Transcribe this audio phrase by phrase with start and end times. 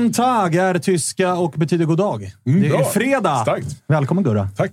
[0.00, 2.20] Guten Tag är tyska och betyder god dag.
[2.44, 2.84] det är Mm, bra.
[2.84, 3.36] fredag.
[3.42, 3.66] Starkt.
[3.88, 4.48] Välkommen Gurra.
[4.56, 4.70] Tack.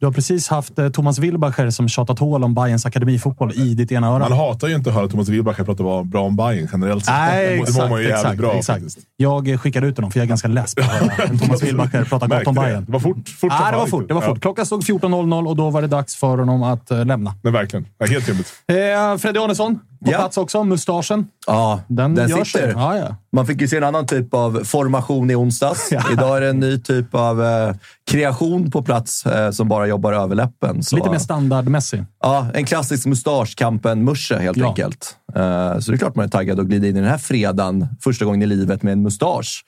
[0.00, 3.92] Du har precis haft eh, Thomas Wilbacher som tjatat hål om Bayerns akademifotboll i ditt
[3.92, 4.18] ena öra.
[4.18, 7.14] Man hatar ju inte att höra Thomas Wilbacher prata bra- om Bayern generellt sett.
[7.14, 7.78] Nej, det exakt.
[7.78, 8.80] mår man ju jävligt exakt, bra exakt.
[8.82, 8.98] faktiskt.
[9.16, 12.26] Jag skickade ut honom för jag är ganska less på att höra Thomas Wilbacher prata
[12.26, 12.60] gott om det.
[12.60, 12.84] Bayern.
[12.84, 13.28] Det var fort.
[13.28, 14.08] fort Nej, det var fort.
[14.08, 14.28] Det var ja.
[14.28, 14.40] fort.
[14.42, 17.34] Klockan stod 14.00 och då var det dags för honom att eh, lämna.
[17.42, 17.86] Men verkligen.
[17.98, 18.52] Ja, helt rimligt.
[18.68, 20.18] Eh, Freddy Arnesson på Ja.
[20.18, 20.64] plats också.
[20.64, 21.26] Mustaschen.
[21.46, 22.68] Ja, Den, den, sitter.
[22.76, 23.16] Ja, ja.
[23.32, 25.88] Man fick ju se en annan typ av formation i onsdags.
[25.92, 26.02] Ja.
[26.12, 27.74] Idag är det en ny typ av eh,
[28.10, 30.82] kreation på plats eh, som bara jobbar över läppen.
[30.82, 32.04] Så, Lite mer standardmässig.
[32.22, 34.68] Ja, en klassisk mustaschkampen-musche helt Ja.
[34.68, 35.16] enkelt.
[35.34, 37.88] Eh, så det är klart man är taggad att glida in i den här fredagen
[38.00, 39.64] första gången i livet med en mustasch.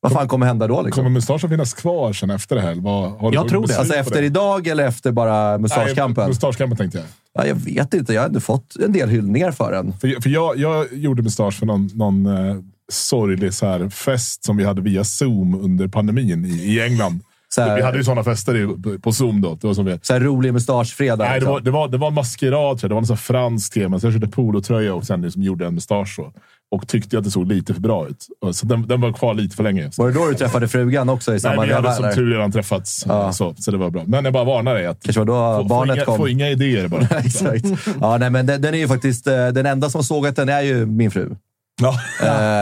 [0.00, 0.82] Vad fan kommer hända då?
[0.82, 1.00] Liksom?
[1.04, 2.74] Kommer mustaschen finnas kvar sen efter det här?
[2.74, 3.78] Vad, har Jag tror det.
[3.78, 4.26] Alltså efter det?
[4.26, 6.28] idag eller efter bara mustaschkampen?
[6.28, 7.06] mustaschkampen tänkte jag.
[7.38, 8.12] Ja, jag vet inte.
[8.14, 9.92] Jag har ändå fått en del hyllningar för den.
[9.92, 12.56] För, för jag, jag gjorde mustasch för någon, någon eh,
[12.92, 17.20] sorglig så här, fest som vi hade via Zoom under pandemin i, i England.
[17.48, 19.54] Så här- Vi hade ju sådana fester i, på, Zoom då.
[19.60, 21.18] Det var som vi, Så här rolig mustaschfredag.
[21.18, 21.52] Nej, det liksom.
[21.52, 22.80] var, det, var, det var en maskerad.
[22.80, 24.00] Det var en sån fransk tema.
[24.00, 26.18] Så jag körde polotröja och sen liksom gjorde en mustasch.
[26.18, 26.34] Och,
[26.70, 28.26] och tyckte att det såg lite för bra ut.
[28.54, 29.90] Så den, den var kvar lite för länge.
[29.96, 32.14] Var det då du träffade frugan också i Nej, samma vi hade som eller?
[32.14, 33.04] tur redan träffats.
[33.32, 34.02] Så, så det var bra.
[34.06, 34.86] Men jag bara varnar dig.
[34.86, 36.16] Att Kanske var då få, barnet få, inga, kom.
[36.16, 37.02] få inga idéer bara.
[37.24, 37.64] Exakt.
[38.00, 39.26] Ja, nej, men den, den är ju faktiskt...
[39.26, 41.36] eh, Den enda som har sågat den är ju min fru.
[41.80, 41.88] Ja.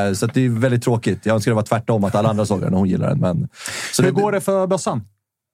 [0.09, 1.27] Eh, Så att det är väldigt tråkigt.
[1.27, 3.19] Jag önskar det var tvärtom, att alla andra såg den och hon gillar den.
[3.21, 3.49] Men,
[3.93, 5.03] så Hur går det för bössan?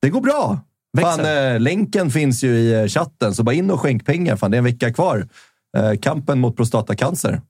[0.02, 0.60] Det går bra.
[0.96, 1.10] Växer.
[1.24, 4.36] Fan, eh, länken finns ju i chatten, så bara in och skänk pengar.
[4.36, 5.28] Fan, det är en vecka kvar.
[6.02, 7.40] Kampen mot prostatacancer.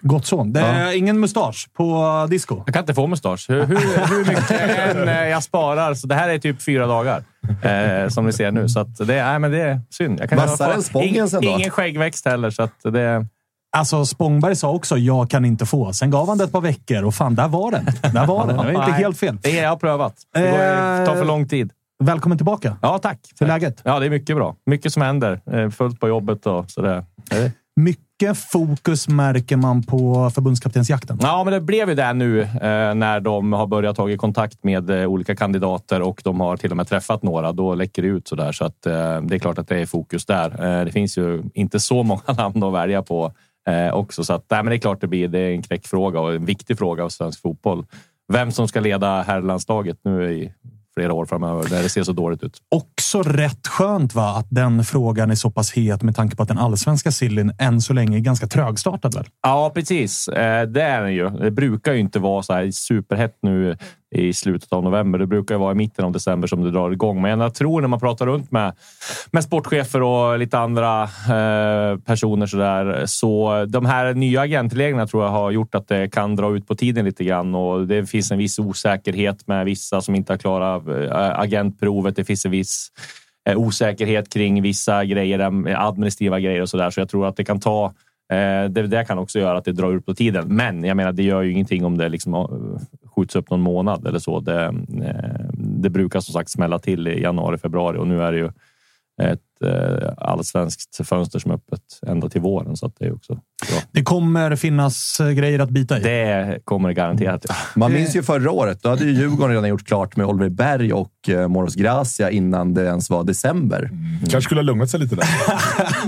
[0.00, 0.44] Gott så.
[0.44, 2.62] Det är ingen mustasch på disco.
[2.66, 3.46] Jag kan inte få mustasch.
[3.48, 3.76] Hur, hur,
[4.08, 5.94] hur mycket än eh, jag sparar.
[5.94, 7.22] Så det här är typ fyra dagar,
[7.62, 8.68] eh, som ni ser nu.
[8.68, 10.20] Så det, är, men det är synd.
[10.20, 11.48] Jag kan Vassare än Spången sen då?
[11.48, 13.26] Ingen skäggväxt heller, så det...
[13.76, 15.92] Alltså, Spångberg sa också jag kan inte få.
[15.92, 17.84] Sen gav han det ett par veckor och fan, där var den.
[18.12, 18.56] Där var den.
[18.56, 19.38] Det var inte Nej, helt fel.
[19.42, 20.14] Det är jag har prövat.
[20.34, 21.70] Det går, Eh, tar för lång tid.
[22.04, 22.76] Välkommen tillbaka.
[22.82, 23.18] Ja, tack.
[23.38, 23.48] För Tack.
[23.62, 23.80] läget?
[23.84, 24.56] Ja, det är mycket bra.
[24.66, 25.40] Mycket som händer.
[25.52, 27.04] Eh, Fullt på jobbet och sådär.
[27.30, 27.50] Eh,
[28.22, 31.18] mycket fokus märker man på förbundskaptensjakten.
[31.22, 34.90] Ja, men det blev ju det nu eh, när de har börjat ta kontakt med
[34.90, 37.52] eh, olika kandidater och de har till och med träffat några.
[37.52, 39.86] Då läcker det ut så där så att eh, det är klart att det är
[39.86, 40.50] fokus där.
[40.50, 43.32] Eh, det finns ju inte så många namn att välja på
[43.68, 45.28] eh, också, så att nej, men det är klart det blir.
[45.28, 47.86] Det är en knäckfråga och en viktig fråga av svensk fotboll.
[48.32, 50.52] Vem som ska leda herrlandslaget nu i
[50.98, 52.58] flera år framöver när det ser så dåligt ut.
[52.74, 56.48] Också rätt skönt va, att den frågan är så pass het med tanke på att
[56.48, 59.14] den allsvenska sillen än så länge är ganska trögstartad.
[59.14, 59.24] Väl?
[59.42, 60.28] Ja, precis.
[60.28, 61.30] Eh, Det är den ju.
[61.30, 63.76] Det brukar ju inte vara så här superhett nu
[64.10, 65.18] i slutet av november.
[65.18, 67.22] Det brukar vara i mitten av december som det drar igång.
[67.22, 68.72] Men jag tror när man pratar runt med,
[69.30, 75.24] med sportchefer och lite andra eh, personer så där, så de här nya agentreglerna tror
[75.24, 78.30] jag har gjort att det kan dra ut på tiden lite grann och det finns
[78.30, 82.16] en viss osäkerhet med vissa som inte har klarat eh, agentprovet.
[82.16, 82.88] Det finns en viss
[83.48, 85.38] eh, osäkerhet kring vissa grejer,
[85.68, 86.90] eh, administrativa grejer och så där.
[86.90, 87.84] Så jag tror att det kan ta
[88.32, 90.44] eh, det, det kan också göra att det drar ut på tiden.
[90.48, 92.34] Men jag menar, det gör ju ingenting om det liksom
[93.18, 94.40] skjuts upp någon månad eller så.
[94.40, 98.38] Det, eh, det brukar som sagt smälla till i januari, februari och nu är det
[98.38, 98.50] ju
[99.22, 102.76] ett eh, allsvenskt fönster som är öppet ända till våren.
[102.76, 103.78] Så det är också bra.
[103.92, 106.02] Det kommer finnas eh, grejer att bita i.
[106.02, 107.46] Det kommer det garanterat.
[107.76, 108.82] Man minns ju förra året.
[108.82, 111.12] Då hade ju Djurgården redan gjort klart med Oliver Berg och
[111.48, 113.82] Moros Gracia innan det ens var december.
[113.84, 114.18] Mm.
[114.20, 115.28] Kanske skulle ha lugnat sig lite där.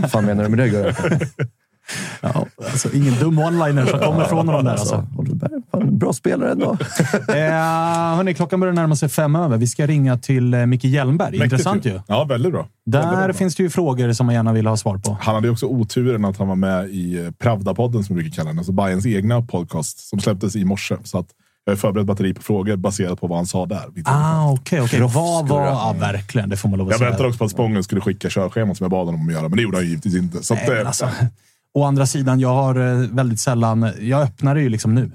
[0.00, 0.94] Vad fan menar du med det?
[2.20, 4.72] Ja, alltså, ingen dum one-liner som kommer från honom där.
[4.72, 5.06] Alltså.
[5.84, 6.70] Bra spelare ändå.
[7.28, 9.56] eh, hörni, klockan börjar närma sig fem över.
[9.56, 11.30] Vi ska ringa till eh, Micke Hjelmberg.
[11.30, 12.00] Mäktigt Intressant ju.
[12.06, 12.68] Ja, väldigt bra.
[12.86, 13.32] Där väldigt bra.
[13.32, 15.18] finns det ju frågor som man gärna vill ha svar på.
[15.20, 18.48] Han hade också oturen att han var med i eh, Pravda-podden, som vi brukar kalla
[18.48, 18.58] den.
[18.58, 20.96] Alltså Bayerns egna podcast som släpptes i morse.
[21.04, 21.26] Så att
[21.64, 23.84] jag har förberett batteri på frågor baserat på vad han sa där.
[24.04, 25.14] Ah, okej, okay, okay.
[25.14, 25.66] Vad var...
[25.66, 26.48] Ja, verkligen.
[26.48, 27.06] Det får man lov att jag säga.
[27.06, 29.42] Jag väntade också på att Spången skulle skicka körschemat som jag bad honom att göra,
[29.42, 30.42] men det gjorde han givetvis inte.
[30.42, 31.08] Så att, Nej, alltså,
[31.74, 33.92] Å andra sidan, jag har eh, väldigt sällan...
[34.00, 35.10] Jag öppnar det ju liksom nu.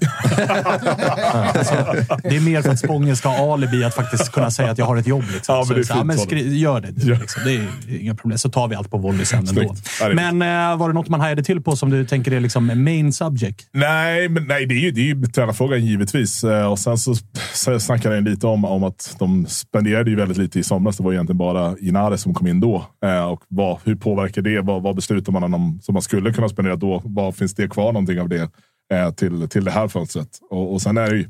[1.54, 1.74] alltså,
[2.22, 4.86] det är mer för att Spången ska ha alibi att faktiskt kunna säga att jag
[4.86, 5.24] har ett jobb.
[5.34, 5.54] Liksom.
[5.54, 6.90] Ja, men det är så, så, ja, men skri, gör det.
[6.90, 7.42] Du, liksom.
[7.44, 8.38] Det är inga problem.
[8.38, 9.74] Så tar vi allt på volley sen ändå.
[10.14, 13.12] Men äh, var det något man hajade till på som du tänker är liksom main
[13.12, 13.68] subject?
[13.72, 16.44] Nej, men nej, det är ju, det är ju tränarfrågan givetvis.
[16.44, 17.14] Eh, och sen så,
[17.54, 20.96] så snackade jag lite om, om att de spenderade ju väldigt lite i somras.
[20.96, 22.86] Det var egentligen bara Inare som kom in då.
[23.30, 24.60] Och vad, hur påverkar det?
[24.60, 27.02] Vad, vad beslutar man om som man skulle kunna spenderat då.
[27.04, 28.50] Vad finns det kvar någonting av det
[28.92, 30.28] eh, till, till det här fönstret?
[30.50, 31.28] Och, och sen är det ju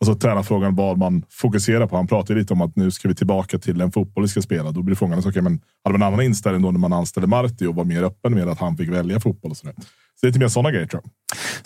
[0.00, 1.96] alltså, tränarfrågan vad man fokuserar på.
[1.96, 4.70] Han pratar lite om att nu ska vi tillbaka till en fotboll vi ska spela.
[4.70, 7.66] Då blir frågan, okay, men hade man en annan inställning då när man anställde Marti
[7.66, 9.74] och var mer öppen med att han fick välja fotboll och sådär.
[10.20, 11.10] Så det är lite mer sådana grejer tror jag.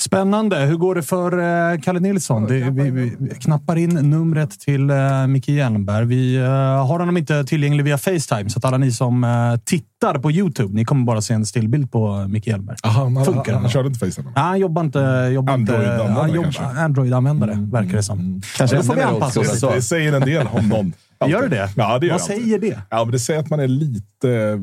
[0.00, 0.56] Spännande.
[0.56, 2.46] Hur går det för uh, Kalle Nilsson?
[2.46, 6.06] Det, vi, vi, knappar in numret till uh, Micke Hjelmberg.
[6.06, 6.46] Vi uh,
[6.86, 10.74] har honom inte tillgänglig via Facetime, så att alla ni som uh, tittar på Youtube,
[10.74, 12.76] ni kommer bara se en stillbild på Micke Hjelmberg.
[12.82, 14.32] Aha, han, Funkar han, han, körde inte Facetime?
[14.34, 15.30] Nej, han jobbar inte...
[15.34, 16.62] Jobbar Android-användare jobb, kanske?
[16.64, 18.23] Android-användare, mm, verkar det som.
[18.56, 19.60] Kanske då får vi anpassa oss.
[19.60, 20.92] Det, det säger en del om någon.
[21.30, 21.70] Gör det det?
[21.76, 22.78] Ja, det gör Vad säger det?
[22.90, 24.60] Ja, men det säger att man är lite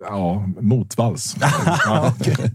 [0.00, 1.36] ja, motvalls.
[1.84, 2.14] ja.
[2.20, 2.50] okay.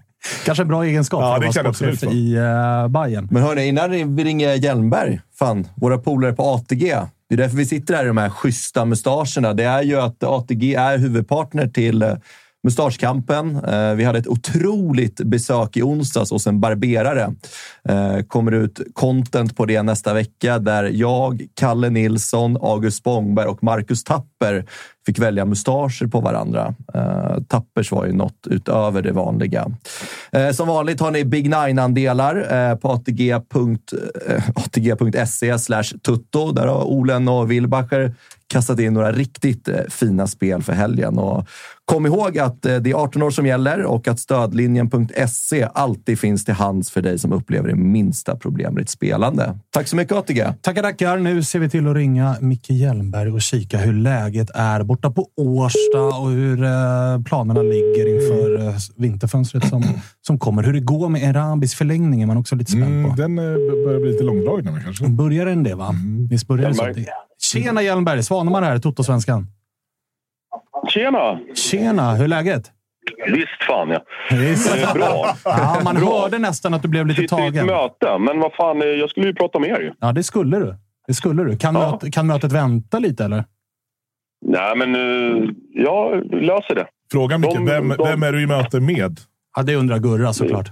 [0.45, 3.27] Kanske en bra egenskap ja, att vara sportchef i uh, Bayern.
[3.31, 6.95] Men hörni, innan vi ringer Hjelmberg, fan, våra polare på ATG.
[7.29, 9.53] Det är därför vi sitter här i de här schyssta mustascherna.
[9.53, 12.13] Det är ju att ATG är huvudpartner till uh,
[12.63, 13.55] Mustaschkampen.
[13.55, 17.33] Eh, vi hade ett otroligt besök i onsdags hos en barberare.
[17.89, 23.63] Eh, kommer ut content på det nästa vecka där jag, Kalle Nilsson, August Spångberg och
[23.63, 24.65] Marcus Tapper
[25.05, 26.75] fick välja mustascher på varandra.
[26.93, 29.71] Eh, Tappers var ju något utöver det vanliga.
[30.53, 33.41] Som vanligt har ni Big Nine-andelar på atg.se
[35.51, 36.51] atg tutto.
[36.51, 38.13] Där har Olen och Wilbacher
[38.47, 41.17] kastat in några riktigt fina spel för helgen.
[41.17, 41.47] Och
[41.85, 46.53] kom ihåg att det är 18 år som gäller och att stödlinjen.se alltid finns till
[46.53, 49.59] hands för dig som upplever det minsta problem med ditt spelande.
[49.69, 50.45] Tack så mycket ATG!
[50.61, 51.17] Tackar, tackar!
[51.17, 55.27] Nu ser vi till att ringa Micke Hjelmberg och kika hur läget är borta på
[55.37, 56.57] Årsta och hur
[57.23, 59.83] planerna ligger inför vinterfönstret som,
[60.27, 60.63] som kommer.
[60.63, 63.21] Hur det går med Erabis förlängning är man också lite spänd på.
[63.21, 65.07] Mm, den börjar bli lite långdragen nu kanske.
[65.07, 65.89] Börjar den det, va?
[65.89, 66.27] Mm.
[66.27, 66.83] Visst börjar det så?
[67.41, 68.23] Tjena Hjelmberg!
[68.23, 69.47] Svanemar här, Toto-svenskan.
[70.89, 71.39] Tjena!
[71.55, 72.13] Tjena!
[72.15, 72.71] Hur är läget?
[73.27, 73.99] Visst fan ja.
[74.31, 74.73] Visst.
[74.73, 75.35] Det är bra.
[75.43, 76.21] Ja, man bra.
[76.21, 77.55] hörde nästan att du blev lite Sitter tagen.
[77.55, 79.91] i ett möte, men vad fan, jag skulle ju prata med er ju.
[79.99, 80.75] Ja, det skulle du.
[81.07, 81.57] Det skulle du.
[81.57, 81.91] Kan, Ja.
[81.91, 83.43] mötet, kan mötet vänta lite, eller?
[84.45, 86.87] Nej, men uh, jag löser det.
[87.11, 89.19] Fråga Micke, De- vem, de- vem är du i möte med?
[89.55, 90.69] Ja, det undrar Gurra såklart.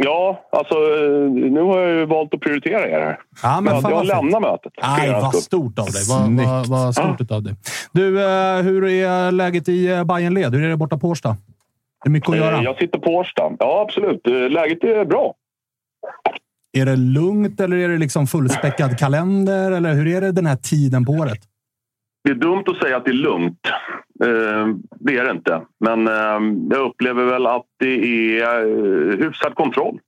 [0.00, 3.18] Ja, alltså eh, nu har jag ju valt att prioritera er här.
[3.42, 4.72] Ja, men jag fan jag lämnar mötet.
[4.82, 5.40] Nej, vad skull.
[5.42, 6.02] stort av dig.
[6.08, 7.54] Vad, vad, vad stort av dig.
[7.92, 10.54] Du, eh, hur är läget i eh, Bayernled?
[10.54, 11.36] Hur är det borta på Årsta?
[12.04, 12.62] Det är mycket att Eh, göra.
[12.62, 13.42] Jag sitter på Årsta.
[13.58, 14.26] Ja, absolut.
[14.26, 15.34] Eh, Läget är bra.
[16.72, 19.72] Är det lugnt eller är det liksom fullspäckad kalender?
[19.72, 21.38] Eller hur är det den här tiden på året?
[22.28, 23.58] Det är dumt att säga att det är lugnt.
[24.24, 24.66] Eh,
[25.00, 25.60] det är det inte.
[25.80, 27.94] Men eh, jag upplever väl att det
[28.40, 29.98] är eh, hyfsad kontroll.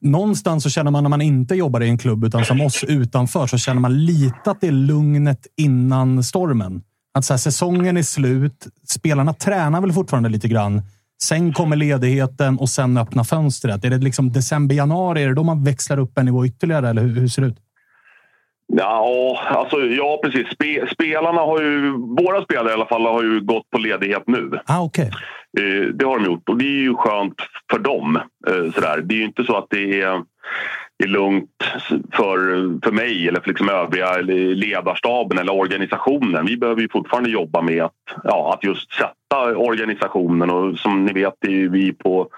[0.00, 3.46] Någonstans så känner man när man inte jobbar i en klubb, utan som oss utanför,
[3.46, 6.82] så känner man lite att det är lugnet innan stormen.
[7.14, 8.66] Att så här, säsongen är slut.
[8.88, 10.82] Spelarna tränar väl fortfarande lite grann.
[11.22, 13.84] Sen kommer ledigheten och sen öppnar fönstret.
[13.84, 15.22] Är det liksom december, januari?
[15.22, 16.88] Är det då man växlar upp en nivå ytterligare?
[16.88, 17.58] Eller hur, hur ser det ut?
[18.66, 20.48] Ja, alltså, ja precis.
[20.48, 24.60] Spe, spelarna har ju, våra spelare i alla fall har ju gått på ledighet nu.
[24.66, 25.10] Ah, okay.
[25.58, 27.34] Eh, det har de gjort och det är ju skönt
[27.70, 28.16] för dem.
[28.46, 29.00] Eh, sådär.
[29.00, 30.22] Det är ju inte så att det är,
[31.04, 31.50] är lugnt
[32.12, 32.38] för,
[32.84, 34.16] för mig eller för liksom övriga
[34.54, 36.46] ledarstaben eller organisationen.
[36.46, 37.92] Vi behöver ju fortfarande jobba med att,
[38.24, 42.28] ja, att just sätta organisationen och som ni vet är vi på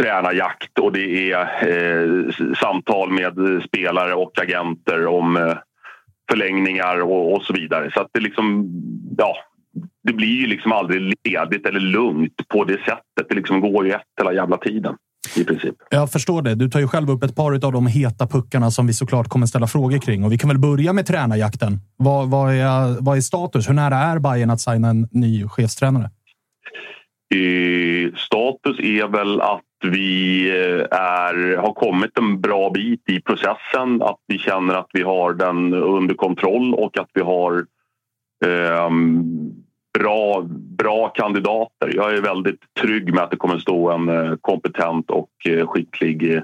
[0.00, 5.54] tränarjakt och det är eh, samtal med spelare och agenter om eh,
[6.30, 7.90] förlängningar och, och, så vidare.
[7.94, 8.68] Så att det liksom,
[9.18, 9.36] ja,
[10.06, 13.28] det blir ju liksom aldrig ledigt eller lugnt på det sättet.
[13.28, 14.94] Det liksom går ju ett hela jävla tiden.
[15.36, 15.74] I princip.
[15.90, 16.54] Jag förstår det.
[16.54, 19.46] Du tar ju själv upp ett par av de heta puckarna som vi såklart kommer
[19.46, 20.24] ställa frågor kring.
[20.24, 21.78] Och vi kan väl börja med tränarjakten.
[21.96, 23.68] Vad, vad, är, vad är status?
[23.68, 26.10] Hur nära är Bayern att signa en ny chefstränare?
[27.34, 34.02] Eh, status är väl att vi eh, är, har kommit en bra bit i processen.
[34.02, 37.66] Att vi känner att vi har den under kontroll och att vi har
[38.44, 38.90] eh,
[39.98, 40.42] bra,
[40.78, 41.92] bra kandidater.
[41.96, 46.42] Jag är väldigt trygg med att det kommer stå en eh, kompetent och eh, skicklig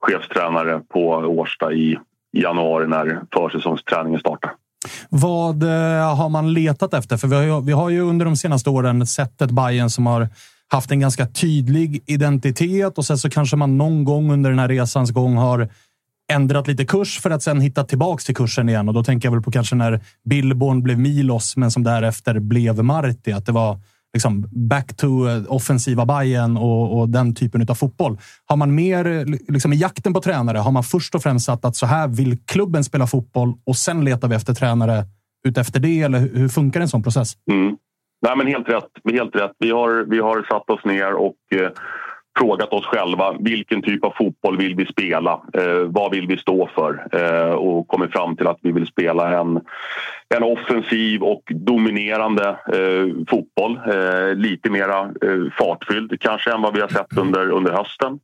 [0.00, 1.98] chefstränare på Årsta i
[2.32, 4.50] januari när försäsongsträningen startar.
[5.08, 5.64] Vad
[6.16, 7.16] har man letat efter?
[7.16, 10.06] För vi har, ju, vi har ju under de senaste åren sett ett Bayern som
[10.06, 10.28] har
[10.68, 14.68] haft en ganska tydlig identitet och sen så kanske man någon gång under den här
[14.68, 15.68] resans gång har
[16.32, 18.88] ändrat lite kurs för att sen hitta tillbaks till kursen igen.
[18.88, 22.84] Och då tänker jag väl på kanske när Billborn blev Milos, men som därefter blev
[22.84, 23.32] Marti.
[23.32, 23.80] Att det var
[24.12, 28.18] liksom back to eh, offensiva Bayern och, och, den typen av fotboll.
[28.46, 30.58] Har man mer liksom i jakten på tränare?
[30.58, 34.04] Har man först och främst satt att så här vill klubben spela fotboll och sen
[34.04, 35.04] letar vi efter tränare
[35.46, 36.00] utefter det?
[36.00, 37.32] Eller hur funkar en sån process?
[37.50, 37.76] Mm.
[38.20, 38.90] Nej, men helt rätt.
[39.12, 39.52] Helt rätt.
[39.58, 41.70] Vi, har, vi har satt oss ner och eh,
[42.38, 45.42] frågat oss själva vilken typ av fotboll vill vi spela?
[45.52, 47.06] Eh, vad vill vi stå för?
[47.12, 49.60] Eh, och kommit fram till att vi vill spela en,
[50.34, 53.80] en offensiv och dominerande eh, fotboll.
[53.86, 58.18] Eh, lite mera eh, fartfylld kanske än vad vi har sett under, under hösten.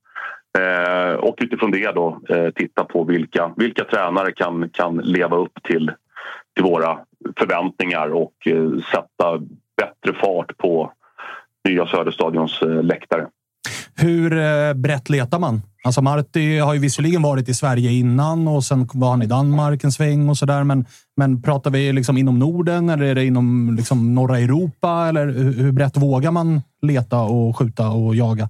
[0.58, 5.62] Eh, och utifrån det då eh, titta på vilka, vilka tränare kan, kan leva upp
[5.62, 5.90] till,
[6.54, 6.98] till våra
[7.36, 9.40] förväntningar och eh, sätta
[9.76, 10.92] bättre fart på
[11.68, 13.26] nya Söderstadions läktare.
[13.96, 15.62] Hur eh, brett letar man?
[15.84, 19.84] Alltså Marti har ju visserligen varit i Sverige innan och sen var han i Danmark
[19.84, 20.64] en sväng och sådär.
[20.64, 20.84] Men,
[21.16, 25.06] men pratar vi liksom inom Norden eller är det inom liksom norra Europa?
[25.08, 25.26] Eller
[25.62, 28.48] hur brett vågar man leta och skjuta och jaga?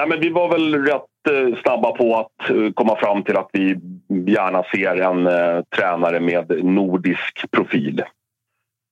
[0.00, 3.50] Nej, men vi var väl rätt eh, snabba på att eh, komma fram till att
[3.52, 3.78] vi
[4.26, 8.02] gärna ser en eh, tränare med nordisk profil.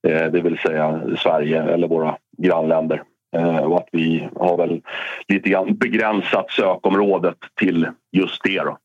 [0.07, 3.03] Eh, det vill säga Sverige eller våra grannländer.
[3.35, 4.81] Eh, och att vi har väl
[5.27, 8.59] lite grann begränsat sökområdet till just det.
[8.59, 8.77] Då.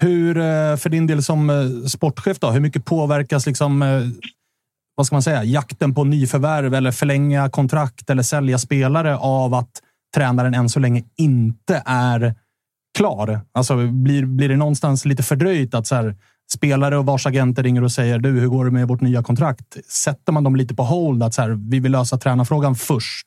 [0.00, 1.50] Hur, eh, för din del som
[1.88, 3.84] sportchef, då, hur mycket påverkas liksom,
[4.94, 9.70] vad ska man säga, jakten på nyförvärv eller förlänga kontrakt eller sälja spelare av att
[10.14, 12.34] tränaren än så länge inte är
[12.98, 13.40] klar?
[13.52, 16.14] Alltså, blir, blir det någonstans lite fördröjt att så här,
[16.52, 19.84] spelare och vars agenter ringer och säger du, hur går det med vårt nya kontrakt?
[19.84, 23.26] Sätter man dem lite på hold att så här, vi vill lösa tränarfrågan först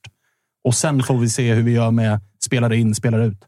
[0.64, 3.48] och sen får vi se hur vi gör med spelare in, spelare ut?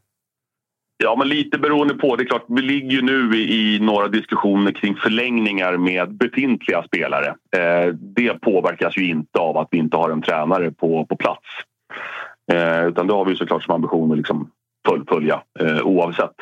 [0.96, 2.16] Ja, men lite beroende på.
[2.16, 7.26] Det är klart, vi ligger ju nu i, några diskussioner kring förlängningar med befintliga spelare.
[7.56, 11.46] Eh, det påverkas ju inte av att vi inte har en tränare på, på plats.
[12.52, 14.50] Eh, utan det har vi såklart som ambition att liksom
[14.88, 16.34] fullfölja eh, oavsett.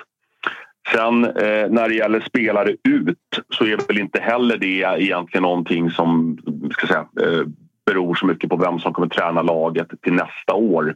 [0.91, 3.19] Sen eh, när det gäller spelare ut
[3.55, 6.39] så är väl inte heller det egentligen någonting som
[6.73, 7.47] ska säga, eh,
[7.87, 10.95] beror så mycket på vem som kommer träna laget till nästa år.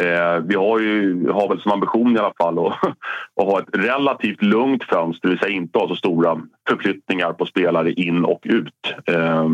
[0.00, 2.78] Eh, vi har, ju, har väl som ambition i alla fall att,
[3.40, 7.46] att ha ett relativt lugnt fönster, det vill säga inte ha så stora förflyttningar på
[7.46, 8.94] spelare in och ut.
[9.06, 9.48] Eh,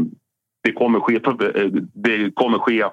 [0.62, 2.84] det, kommer ske, eh, det kommer ske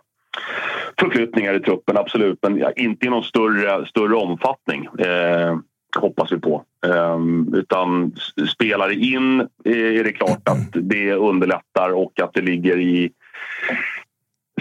[1.00, 4.86] förflyttningar i truppen, absolut, men inte i någon större, större omfattning.
[4.86, 5.58] Eh,
[5.98, 6.64] hoppas vi på.
[6.88, 8.16] Um, utan
[8.54, 13.12] spelare in eh, är det klart att det underlättar och att det ligger i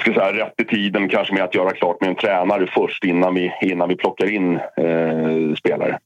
[0.01, 3.35] ska säga, rätt i tiden kanske med att göra klart med en tränare först innan
[3.35, 5.99] vi, innan vi plockar in eh, spelare.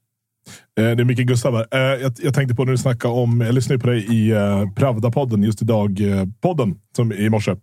[0.79, 1.67] Eh, det är Micke Gustav här.
[1.71, 4.33] Eh, jag, tänkte på när du snackade om, jag lyssnade på dig i
[4.75, 5.99] Pravda-podden just idag,
[6.41, 7.55] podden, som i morse.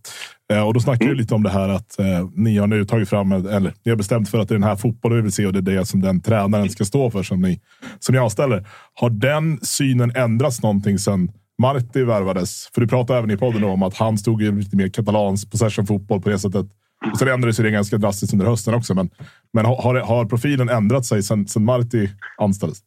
[0.53, 1.17] Uh, och då snackade mm.
[1.17, 3.97] du lite om det här att uh, ni har nu tagit fram, eller ni har
[3.97, 5.87] bestämt för att det är den här fotbollen vi vill se och det är det
[5.87, 7.61] som den tränaren ska stå för som ni,
[7.99, 8.67] som ni anställer.
[8.95, 12.71] Har den synen ändrats någonting sen Marti värvades?
[12.75, 16.23] För du pratade även i podden om att han stod i lite mer katalans possession-fotboll
[16.23, 16.67] på det sättet.
[17.13, 18.95] Och sen ändrades det ganska drastiskt under hösten också.
[18.95, 19.11] Men,
[19.53, 22.79] men har, har profilen ändrat sig sen, sen Marti anställdes?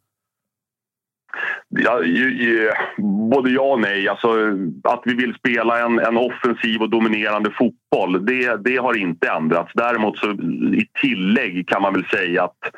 [1.72, 2.72] Ja, ju, ju,
[3.32, 4.08] både ja och nej.
[4.08, 4.28] Alltså,
[4.84, 9.72] att vi vill spela en, en offensiv och dominerande fotboll, det, det har inte ändrats.
[9.76, 10.32] Däremot så
[10.74, 12.76] i tillägg kan man väl säga att,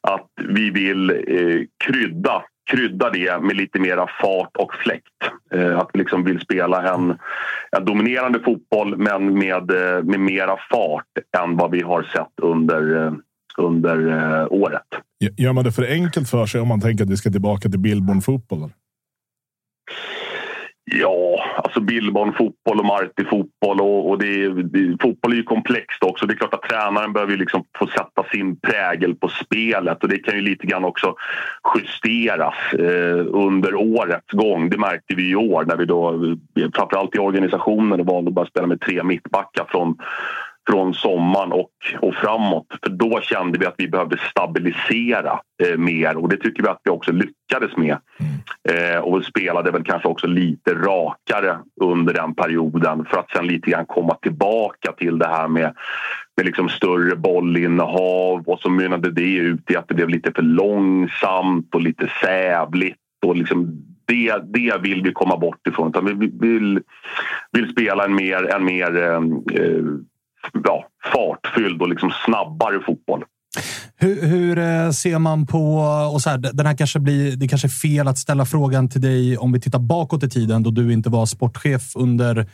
[0.00, 5.04] att vi vill eh, krydda, krydda det med lite mera fart och fläkt.
[5.54, 7.18] Eh, att vi liksom vill spela en,
[7.76, 13.06] en dominerande fotboll men med, eh, med mera fart än vad vi har sett under
[13.06, 13.12] eh,
[13.58, 14.86] under eh, året.
[15.36, 17.80] Gör man det för enkelt för sig om man tänker att vi ska tillbaka till
[17.80, 18.72] Billborn-fotbollen?
[20.86, 26.02] Ja, alltså Billborn fotboll och Marti fotboll och, och det, det, fotboll är ju komplext
[26.02, 26.26] också.
[26.26, 30.18] Det är klart att tränaren behöver liksom få sätta sin prägel på spelet och det
[30.18, 31.14] kan ju lite grann också
[31.76, 34.70] justeras eh, under årets gång.
[34.70, 36.36] Det märkte vi i år när vi då
[36.74, 39.96] framförallt i organisationen valde att bara spela med tre mittbackar från
[40.70, 42.66] från sommaren och, och framåt.
[42.82, 46.80] För då kände vi att vi behövde stabilisera eh, mer och det tycker vi att
[46.84, 47.98] vi också lyckades med.
[48.70, 53.46] Eh, och vi spelade väl kanske också lite rakare under den perioden för att sen
[53.46, 55.74] lite grann komma tillbaka till det här med,
[56.36, 60.42] med liksom större bollinnehav och så mynnade det ut i att det blev lite för
[60.42, 65.88] långsamt och lite sävligt och liksom det, det vill vi komma bort ifrån.
[65.88, 66.80] Utan vi vill,
[67.52, 69.14] vill spela en mer, en mer eh,
[69.60, 69.84] eh
[70.64, 73.24] ja, fartfylld och liksom snabbare fotboll.
[73.96, 75.76] Hur, hur, eh, ser man på...
[76.12, 79.00] Och så här, den här kanske blir, det kanske är fel att ställa frågan till
[79.00, 82.46] dig om vi tittar bakåt i tiden då du inte var sportchef under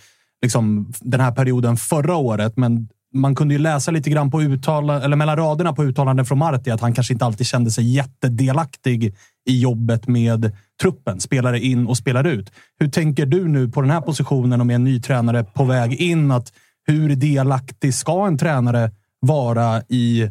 [0.43, 2.57] liksom, den här perioden förra året.
[2.57, 6.39] Men man kunde ju läsa lite grann på uttala, eller mellan raderna på uttalanden från
[6.39, 9.15] Marti att han kanske inte alltid kände sig jättedelaktig
[9.49, 11.21] i jobbet med truppen.
[11.21, 12.53] Spelare in och spelare ut.
[12.79, 15.95] Hur tänker du nu på den här positionen och med en ny tränare på väg
[15.95, 16.31] in?
[16.31, 16.53] att
[16.91, 20.31] hur delaktig ska en tränare vara i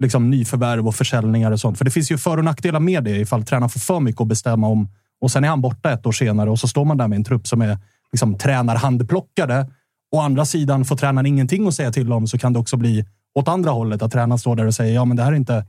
[0.00, 1.78] liksom, nyförvärv och försäljningar och sånt?
[1.78, 4.28] För det finns ju för och nackdelar med det ifall tränaren får för mycket att
[4.28, 4.88] bestämma om
[5.20, 7.24] och sen är han borta ett år senare och så står man där med en
[7.24, 7.78] trupp som är
[8.12, 9.70] liksom, tränarhandplockade.
[10.12, 13.04] Å andra sidan får tränaren ingenting att säga till om så kan det också bli
[13.34, 14.02] åt andra hållet.
[14.02, 15.66] Att tränaren står där och säger ja, men det här är inte.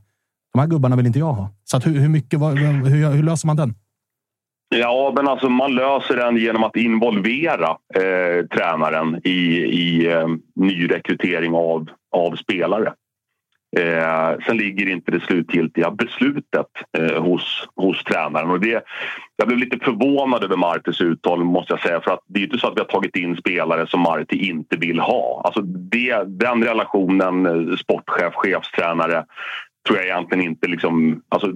[0.52, 1.50] De här gubbarna vill inte jag ha.
[1.64, 2.40] Så att hur, hur mycket?
[2.40, 3.74] Hur, hur löser man den?
[4.68, 11.54] Ja, men alltså man löser den genom att involvera eh, tränaren i, i eh, nyrekrytering
[11.54, 12.92] av, av spelare.
[13.76, 16.66] Eh, sen ligger inte det slutgiltiga beslutet
[16.98, 18.50] eh, hos, hos tränaren.
[18.50, 18.84] Och det,
[19.36, 22.00] jag blev lite förvånad över Martis uttal måste jag säga.
[22.00, 24.76] För att det är inte så att vi har tagit in spelare som Marti inte
[24.76, 25.42] vill ha.
[25.44, 29.24] Alltså det, den relationen, eh, sportchef, chefstränare,
[29.86, 31.22] tror jag egentligen inte liksom...
[31.28, 31.52] Alltså,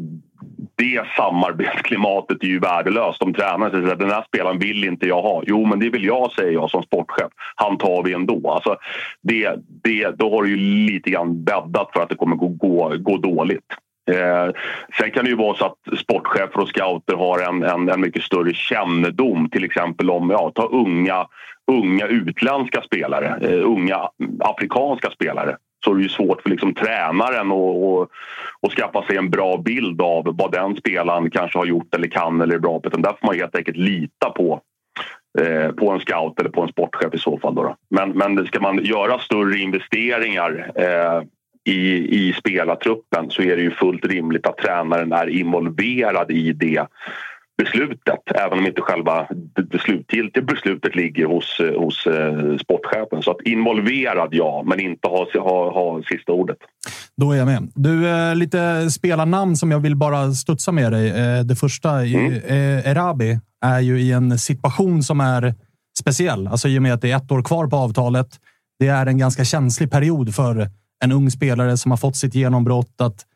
[0.82, 3.22] det samarbetsklimatet är ju värdelöst.
[3.22, 5.42] Om tränaren säger att den här spelaren vill inte jag ha.
[5.46, 7.32] Jo, men det vill jag, säger jag som sportchef.
[7.54, 8.50] Han tar vi ändå.
[8.50, 8.76] Alltså,
[9.22, 12.94] det, det, då har du ju lite grann bäddat för att det kommer gå, gå,
[12.98, 13.66] gå dåligt.
[14.10, 14.54] Eh,
[14.98, 18.22] sen kan det ju vara så att sportchefer och scouter har en, en, en mycket
[18.22, 21.26] större kännedom till exempel om ja, ta unga,
[21.72, 24.08] unga utländska spelare, eh, unga
[24.40, 29.56] afrikanska spelare så är det ju svårt för liksom tränaren att, skaffa sig en bra
[29.56, 32.88] bild av vad den spelaren kanske har gjort eller kan eller är bra på.
[32.88, 34.60] Utan där får man helt enkelt lita på,
[35.38, 37.54] eh, på en scout eller på en sportchef i så fall.
[37.54, 37.76] Då, då.
[37.90, 41.22] Men, men ska man göra större investeringar eh,
[41.64, 46.86] i, i spelartruppen så är det ju fullt rimligt att tränaren är involverad i det
[47.58, 49.26] beslutet även om inte själva
[49.70, 53.22] det slutgiltiga beslutet ligger hos, hos eh, sportchefen.
[53.22, 56.56] Så att involverad, ja, men inte ha, ha, ha sista ordet.
[57.16, 57.72] Då är jag med.
[57.74, 61.08] Du, eh, lite spelarnamn som jag vill bara studsa med dig.
[61.08, 62.32] Eh, det första, mm.
[62.32, 65.54] eh, Erabi, är ju i en situation som är
[65.98, 66.46] speciell.
[66.46, 68.28] Alltså i och med att det är ett år kvar på avtalet.
[68.78, 70.68] Det är en ganska känslig period för
[71.04, 73.00] en ung spelare som har fått sitt genombrott.
[73.00, 73.26] Att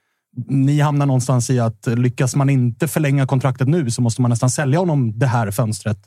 [0.49, 4.51] ni hamnar någonstans i att lyckas man inte förlänga kontraktet nu så måste man nästan
[4.51, 5.99] sälja honom det här fönstret.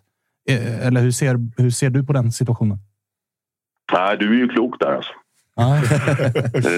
[0.49, 2.77] Eh, eller hur ser, hur ser du på den situationen?
[3.93, 5.11] Nej, du är ju klok där alltså.
[5.55, 5.81] Ah.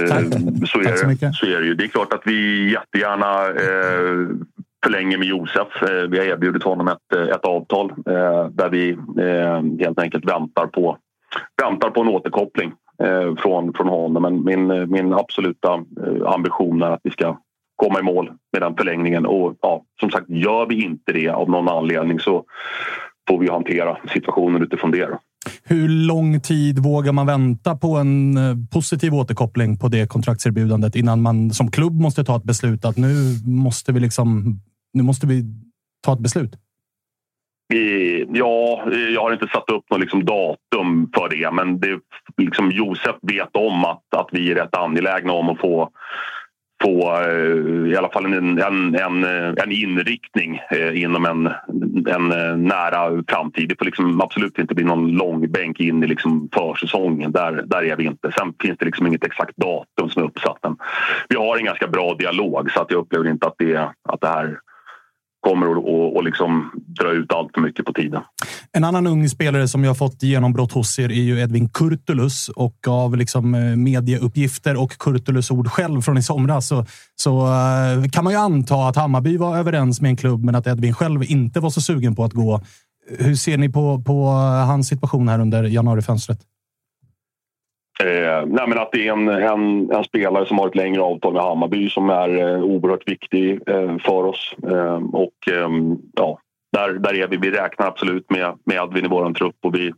[0.10, 0.26] Tack.
[0.70, 1.36] Så är, Tack så, mycket.
[1.36, 1.76] så är det ju.
[1.76, 4.28] Det är klart att vi jättegärna eh,
[4.84, 5.84] förlänger med Josef.
[5.84, 10.68] Eh, vi har erbjudit honom ett, ett avtal eh, där vi eh, helt enkelt väntar
[10.68, 10.98] på,
[11.64, 14.24] väntar på en återkoppling eh, Eh, från, från honom.
[14.24, 17.38] Men min, eh, min absoluta eh, ambition är att vi ska
[17.76, 19.26] komma i mål med den förlängningen.
[19.26, 22.44] Och ja, som sagt, gör vi inte det av någon anledning så
[23.28, 25.10] får vi hantera situationen utifrån det.
[25.64, 31.22] Hur lång tid vågar man vänta på en eh, positiv återkoppling på det kontraktserbjudandet innan
[31.22, 34.60] man som klubb måste ta ett beslut att nu måste vi liksom.
[34.94, 35.44] Nu måste vi
[36.06, 36.56] ta ett beslut.
[37.74, 42.00] Eh, ja, eh, jag har inte satt upp något liksom datum för det men det,
[42.38, 45.90] liksom Josef vet om att, att vi är rätt angelägna om att få,
[46.84, 49.24] få eh, i alla fall en, en, en,
[49.58, 50.60] en inriktning
[50.94, 51.50] inom en,
[52.08, 52.28] en
[52.64, 53.70] nära framtid.
[53.70, 57.32] Det får liksom absolut inte bli någon långbänk in i liksom försäsongen.
[57.32, 58.32] Där, där är vi inte.
[58.32, 60.58] Sen finns det liksom inget exakt datum som är uppsatt.
[60.64, 60.78] Men
[61.30, 63.78] vi har en ganska bra dialog så att jag upplever inte att det,
[64.10, 64.60] att det här
[65.42, 68.22] kommer att och liksom dra ut allt för mycket på tiden.
[68.72, 72.88] En annan ung spelare som jag fått genombrott hos er är ju Edvin Kurtulus och
[72.88, 78.24] av liksom eh, medieuppgifter och Kurtulus ord själv från i somras så, så eh, kan
[78.24, 81.60] man ju anta att Hammarby var överens med en klubb, men att Edvin själv inte
[81.60, 82.62] var så sugen på att gå.
[83.20, 84.26] Hur ser ni på, på
[84.68, 86.40] hans situation här under januarifönstret?
[88.02, 91.34] Eh, nej, men att det är en, en, en, spelare som har ett längre avtal
[91.34, 94.56] med Hammarby som är eh, oerhört viktig eh, för oss.
[94.64, 96.40] Eh, och ehm, ja,
[96.72, 97.38] där, där är vi.
[97.38, 99.92] Vi räknar absolut med, med Edvin i vår trupp och vi,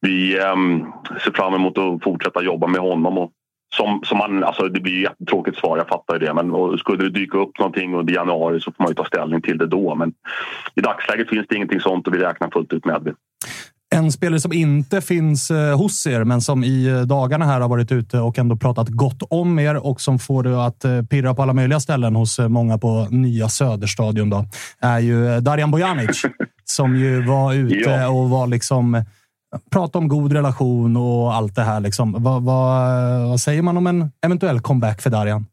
[0.00, 0.84] vi ehm,
[1.24, 3.18] ser fram emot att fortsätta jobba med honom.
[3.18, 3.30] Och
[3.74, 6.34] som, som man, alltså det blir ett jättetråkigt svar, jag fattar ju det.
[6.34, 9.58] Men skulle det dyka upp någonting under januari så får man ju ta ställning till
[9.58, 9.94] det då.
[9.94, 10.12] Men
[10.74, 13.14] i dagsläget finns det ingenting sånt och vi räknar fullt ut med Edvin.
[13.96, 17.68] En spelare som inte finns eh, hos er, men som i eh, dagarna här har
[17.68, 21.34] varit ute och ändå pratat gott om er och som får det att eh, pirra
[21.34, 24.44] på alla möjliga ställen hos många på nya Söderstadion då,
[24.80, 26.22] är ju Darjan Bojanic
[26.64, 29.04] som ju var ute och var liksom
[29.70, 31.80] prata om god relation och allt det här.
[31.80, 32.16] Liksom.
[32.18, 35.46] Vad, vad, vad säger man om en eventuell comeback för Darjan?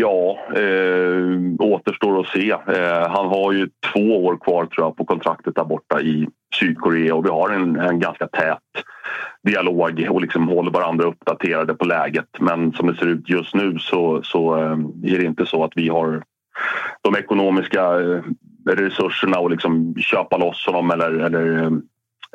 [0.00, 2.50] Ja, eh, återstår att se.
[2.50, 6.28] Eh, han har ju två år kvar tror jag på kontraktet där borta i
[6.60, 8.58] Sydkorea och vi har en, en ganska tät
[9.42, 12.28] dialog och liksom håller varandra uppdaterade på läget.
[12.38, 14.78] Men som det ser ut just nu så, så eh,
[15.12, 16.22] är det inte så att vi har
[17.02, 18.22] de ekonomiska eh,
[18.70, 21.70] resurserna att liksom köpa loss honom eller, eller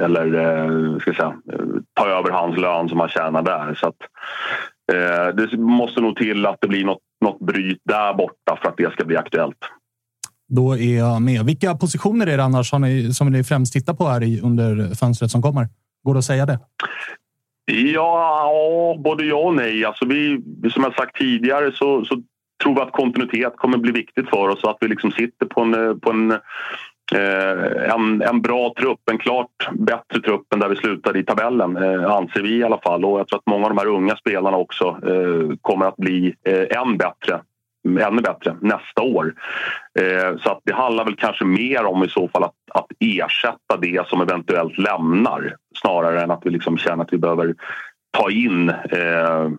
[0.01, 3.73] eller eh, ska säga, eh, ta över hans lön som han tjänar där.
[3.73, 3.97] Så att,
[5.35, 8.91] det måste nog till att det blir något något bryt där borta för att det
[8.91, 9.57] ska bli aktuellt.
[10.47, 11.45] Då är jag med.
[11.45, 14.95] Vilka positioner är det annars har ni, som ni främst tittar på här i, under
[14.95, 15.67] fönstret som kommer?
[16.03, 16.59] Går det att säga det?
[17.65, 19.85] Ja, både ja och nej.
[19.85, 20.41] Alltså vi,
[20.73, 22.15] som jag sagt tidigare så, så
[22.63, 25.61] tror vi att kontinuitet kommer bli viktigt för oss och att vi liksom sitter på
[25.61, 26.39] en, på en Eh,
[27.11, 31.77] Eh, en, en bra trupp, en klart bättre trupp än där vi slutade i tabellen
[31.77, 33.05] eh, anser vi i alla fall.
[33.05, 36.35] Och jag tror att många av de här unga spelarna också eh, kommer att bli
[36.47, 37.39] eh, än bättre
[37.87, 39.33] ännu bättre nästa år.
[39.99, 43.77] Eh, så att det handlar väl kanske mer om i så fall att, att ersätta
[43.81, 47.55] det som eventuellt lämnar snarare än att vi liksom känner att vi behöver
[48.17, 49.49] ta in eh,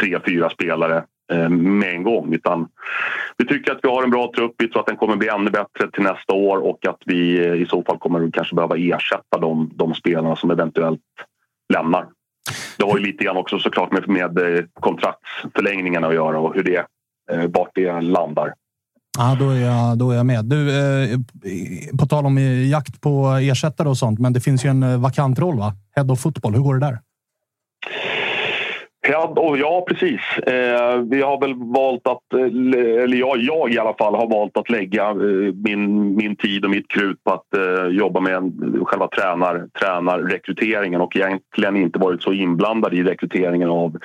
[0.00, 2.34] tre, fyra spelare Eh, med en gång.
[2.34, 2.68] Utan
[3.36, 4.54] vi tycker att vi har en bra trupp.
[4.58, 7.54] Vi tror att den kommer bli ännu bättre till nästa år och att vi eh,
[7.54, 11.00] i så fall kommer kanske behöva ersätta de, de spelarna som eventuellt
[11.72, 12.06] lämnar.
[12.78, 16.62] Det har ju lite grann också såklart med, med eh, kontraktsförlängningarna att göra och hur
[16.62, 16.86] det,
[17.48, 18.54] vart det landar.
[19.18, 20.44] Ja, då är jag, då är jag med.
[20.44, 21.18] Du, eh,
[22.00, 22.38] på tal om
[22.70, 25.74] jakt på ersättare och sånt, men det finns ju en vakant roll, va?
[25.96, 26.54] Head of football.
[26.54, 26.98] Hur går det där?
[29.10, 30.20] Ja, ja precis.
[30.46, 34.56] Eh, vi har väl valt att, eh, eller jag, jag i alla fall, har valt
[34.56, 38.84] att lägga eh, min, min tid och mitt krut på att eh, jobba med en,
[38.84, 43.96] själva tränar, tränarrekryteringen och egentligen inte varit så inblandad i rekryteringen av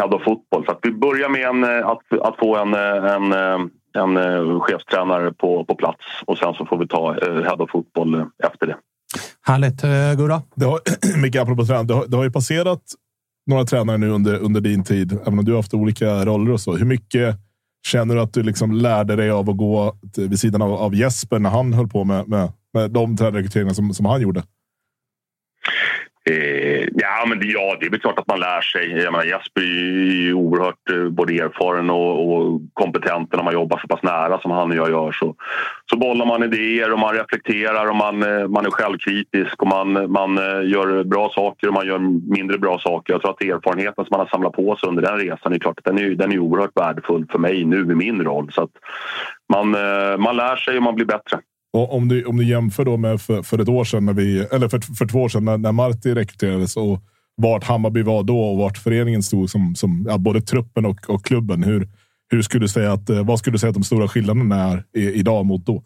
[0.00, 0.64] Head of Football.
[0.64, 3.32] Så att vi börjar med en, att, att få en, en,
[3.94, 8.66] en chefstränare på, på plats och sen så får vi ta Head of Football efter
[8.66, 8.76] det.
[9.46, 9.82] Härligt.
[10.18, 10.42] Gurra?
[10.54, 10.80] Det har,
[11.22, 11.62] mycket apropå.
[11.62, 12.82] Det har, det har ju passerat
[13.46, 16.60] några tränare nu under, under din tid, även om du har haft olika roller och
[16.60, 16.76] så.
[16.76, 17.36] Hur mycket
[17.86, 21.38] känner du att du liksom lärde dig av att gå vid sidan av, av Jesper
[21.38, 24.42] när han höll på med, med, med de tränarrekryteringarna som, som han gjorde?
[26.30, 29.02] Eh, ja, men det, ja, det är väl klart att man lär sig.
[29.02, 33.78] Jag menar, Jesper är ju oerhört eh, både erfaren och, och kompetent när man jobbar
[33.78, 35.12] så pass nära som han och jag gör.
[35.12, 35.34] Så,
[35.90, 40.12] så bollar man idéer och man reflekterar och man, eh, man är självkritisk och man,
[40.12, 41.98] man eh, gör bra saker och man gör
[42.36, 43.12] mindre bra saker.
[43.12, 45.78] Jag tror att erfarenheten som man har samlat på sig under den resan är klart
[45.78, 48.52] att den är, den är oerhört värdefull för mig nu i min roll.
[48.52, 48.72] Så att
[49.52, 51.38] man, eh, man lär sig och man blir bättre.
[51.74, 54.38] Och om, du, om du jämför då med för, för ett år sedan, när vi,
[54.38, 57.02] eller för, för två år sedan när, när Marti rekryterades och
[57.36, 61.24] vart Hammarby var då och vart föreningen stod som, som ja, både truppen och, och
[61.24, 61.62] klubben.
[61.62, 61.88] Hur,
[62.30, 64.84] hur skulle du säga att, eh, vad skulle du säga att de stora skillnaderna är
[64.96, 65.82] idag mot då?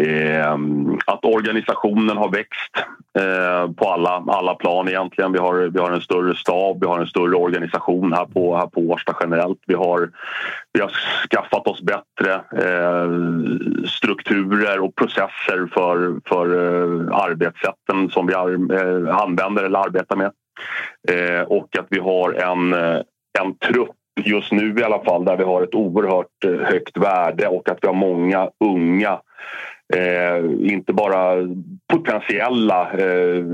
[0.00, 0.52] Eh,
[1.06, 2.76] att organisationen har växt
[3.18, 5.32] eh, på alla, alla plan egentligen.
[5.32, 8.66] Vi har, vi har en större stab, vi har en större organisation här på, här
[8.66, 9.58] på Årsta generellt.
[9.66, 10.10] Vi har,
[10.72, 10.90] vi har
[11.28, 13.10] skaffat oss bättre eh,
[13.86, 20.32] strukturer och processer för, för eh, arbetssätten som vi ar, eh, använder eller arbetar med.
[21.08, 23.00] Eh, och att vi har en eh,
[23.38, 27.46] en trupp just nu i alla fall där vi har ett oerhört eh, högt värde
[27.46, 29.20] och att vi har många unga
[29.92, 31.34] Eh, inte bara
[31.92, 33.44] potentiella eh,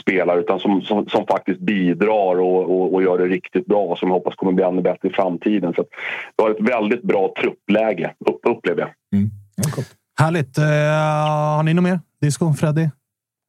[0.00, 3.98] spelare utan som, som, som, faktiskt bidrar och, och, och, gör det riktigt bra och
[3.98, 5.74] som jag hoppas kommer bli ännu bättre i framtiden.
[5.76, 5.84] Så
[6.36, 8.90] vi har ett väldigt bra truppläge, upp, upplever jag.
[9.14, 9.30] Mm.
[10.20, 10.58] Härligt.
[10.58, 10.64] Eh,
[11.56, 12.00] har ni något mer?
[12.20, 12.88] Disco, Freddy?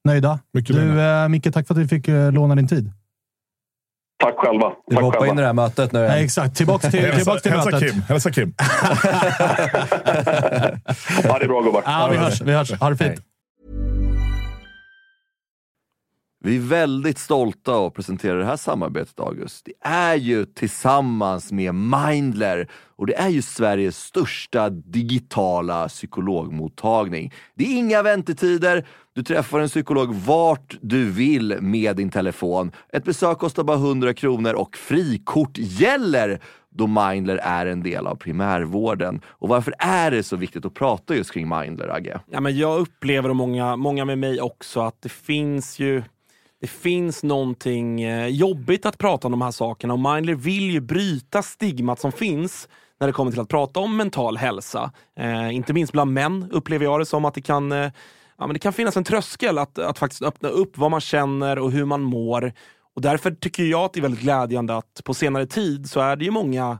[0.06, 0.40] Nöjda?
[0.54, 2.92] Mycket du, eh, Micke, tack för att vi fick eh, låna din tid.
[4.20, 4.74] Tack själva.
[4.88, 5.34] Du Tack hoppar själva.
[5.34, 6.00] in i det här mötet nu.
[6.00, 6.56] Nej, exakt.
[6.58, 7.92] Tillbaka till, tillbaka till hälsa, mötet.
[7.92, 8.02] Kim.
[8.02, 8.54] Hälsa Kim.
[11.24, 11.84] Ja, det är bra gubbar.
[11.86, 12.42] Ja, vi hörs.
[12.42, 12.72] Vi hörs.
[12.72, 13.22] Ha det fint.
[16.44, 19.66] Vi är väldigt stolta att presentera det här samarbetet, August.
[19.66, 27.34] Det är ju tillsammans med Mindler och det är ju Sveriges största digitala psykologmottagning.
[27.56, 28.86] Det är inga väntetider.
[29.18, 32.72] Du träffar en psykolog vart du vill med din telefon.
[32.94, 38.16] Ett besök kostar bara 100 kronor och frikort gäller då Mindler är en del av
[38.16, 39.22] primärvården.
[39.28, 42.20] Och varför är det så viktigt att prata just kring Mindler, Agge?
[42.32, 46.04] Ja, men jag upplever, och många, många med mig också, att det finns ju
[46.62, 50.82] det finns någonting eh, jobbigt att prata om de här sakerna och Mindler vill ju
[50.82, 52.68] bryta stigmat som finns
[53.00, 54.92] när det kommer till att prata om mental hälsa.
[55.20, 57.92] Eh, inte minst bland män upplever jag det som att det kan, eh,
[58.38, 61.60] ja, men det kan finnas en tröskel att, att faktiskt öppna upp vad man känner
[61.60, 62.54] och hur man mår.
[62.96, 66.16] Och därför tycker jag att det är väldigt glädjande att på senare tid så är
[66.16, 66.80] det ju många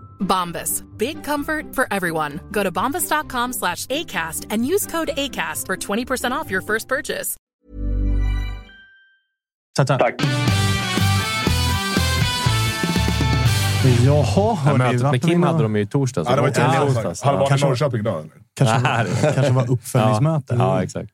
[0.21, 0.83] Bombas.
[0.97, 2.39] Big comfort for everyone.
[2.51, 7.37] Go to bombas.com slash ACAST and use code ACAST for 20% off your first purchase.
[9.75, 9.87] Tack.
[9.87, 10.21] Tack.
[14.05, 14.77] Jaha, hörni.
[14.77, 16.29] mötet med Kim hade de ju i torsdags.
[16.29, 16.53] Ja, det var i
[16.93, 17.21] torsdags.
[17.21, 18.23] Hade varit i Kanske- Norrköping då?
[18.53, 20.55] Kanske, var uppföljningsmöte.
[20.59, 21.09] Ja, exakt.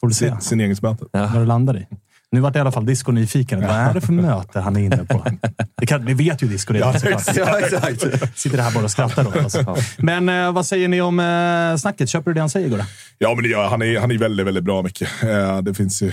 [0.00, 1.08] Får du se Sin- Signeringsmötet.
[1.12, 1.86] vad det landar i.
[2.32, 3.60] Nu vart i alla fall Disco nyfiken.
[3.60, 5.24] Vad är det för möte han är inne på?
[5.80, 7.36] Det, kan, det vet ju Disco redan såklart.
[7.36, 8.38] Ja, exakt.
[8.38, 9.56] Sitter här bara och skrattar åt oss.
[9.98, 12.08] Men eh, vad säger ni om eh, snacket?
[12.08, 12.84] Köper du det han säger, Gurra?
[13.18, 15.08] Ja, men gör, han, är, han är väldigt, väldigt bra mycket.
[15.22, 16.12] Eh, det finns ju,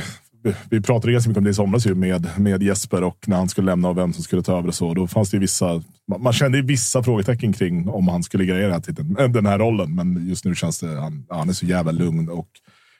[0.69, 3.49] vi pratade ganska mycket om det i somras ju med, med Jesper och när han
[3.49, 4.93] skulle lämna och vem som skulle ta över och så.
[4.93, 5.83] Då fanns det vissa,
[6.19, 9.95] man- kände vissa frågetecken kring om han skulle greja den här, titeln, den här rollen.
[9.95, 12.47] Men just nu känns det, han, han är så jävla lugn och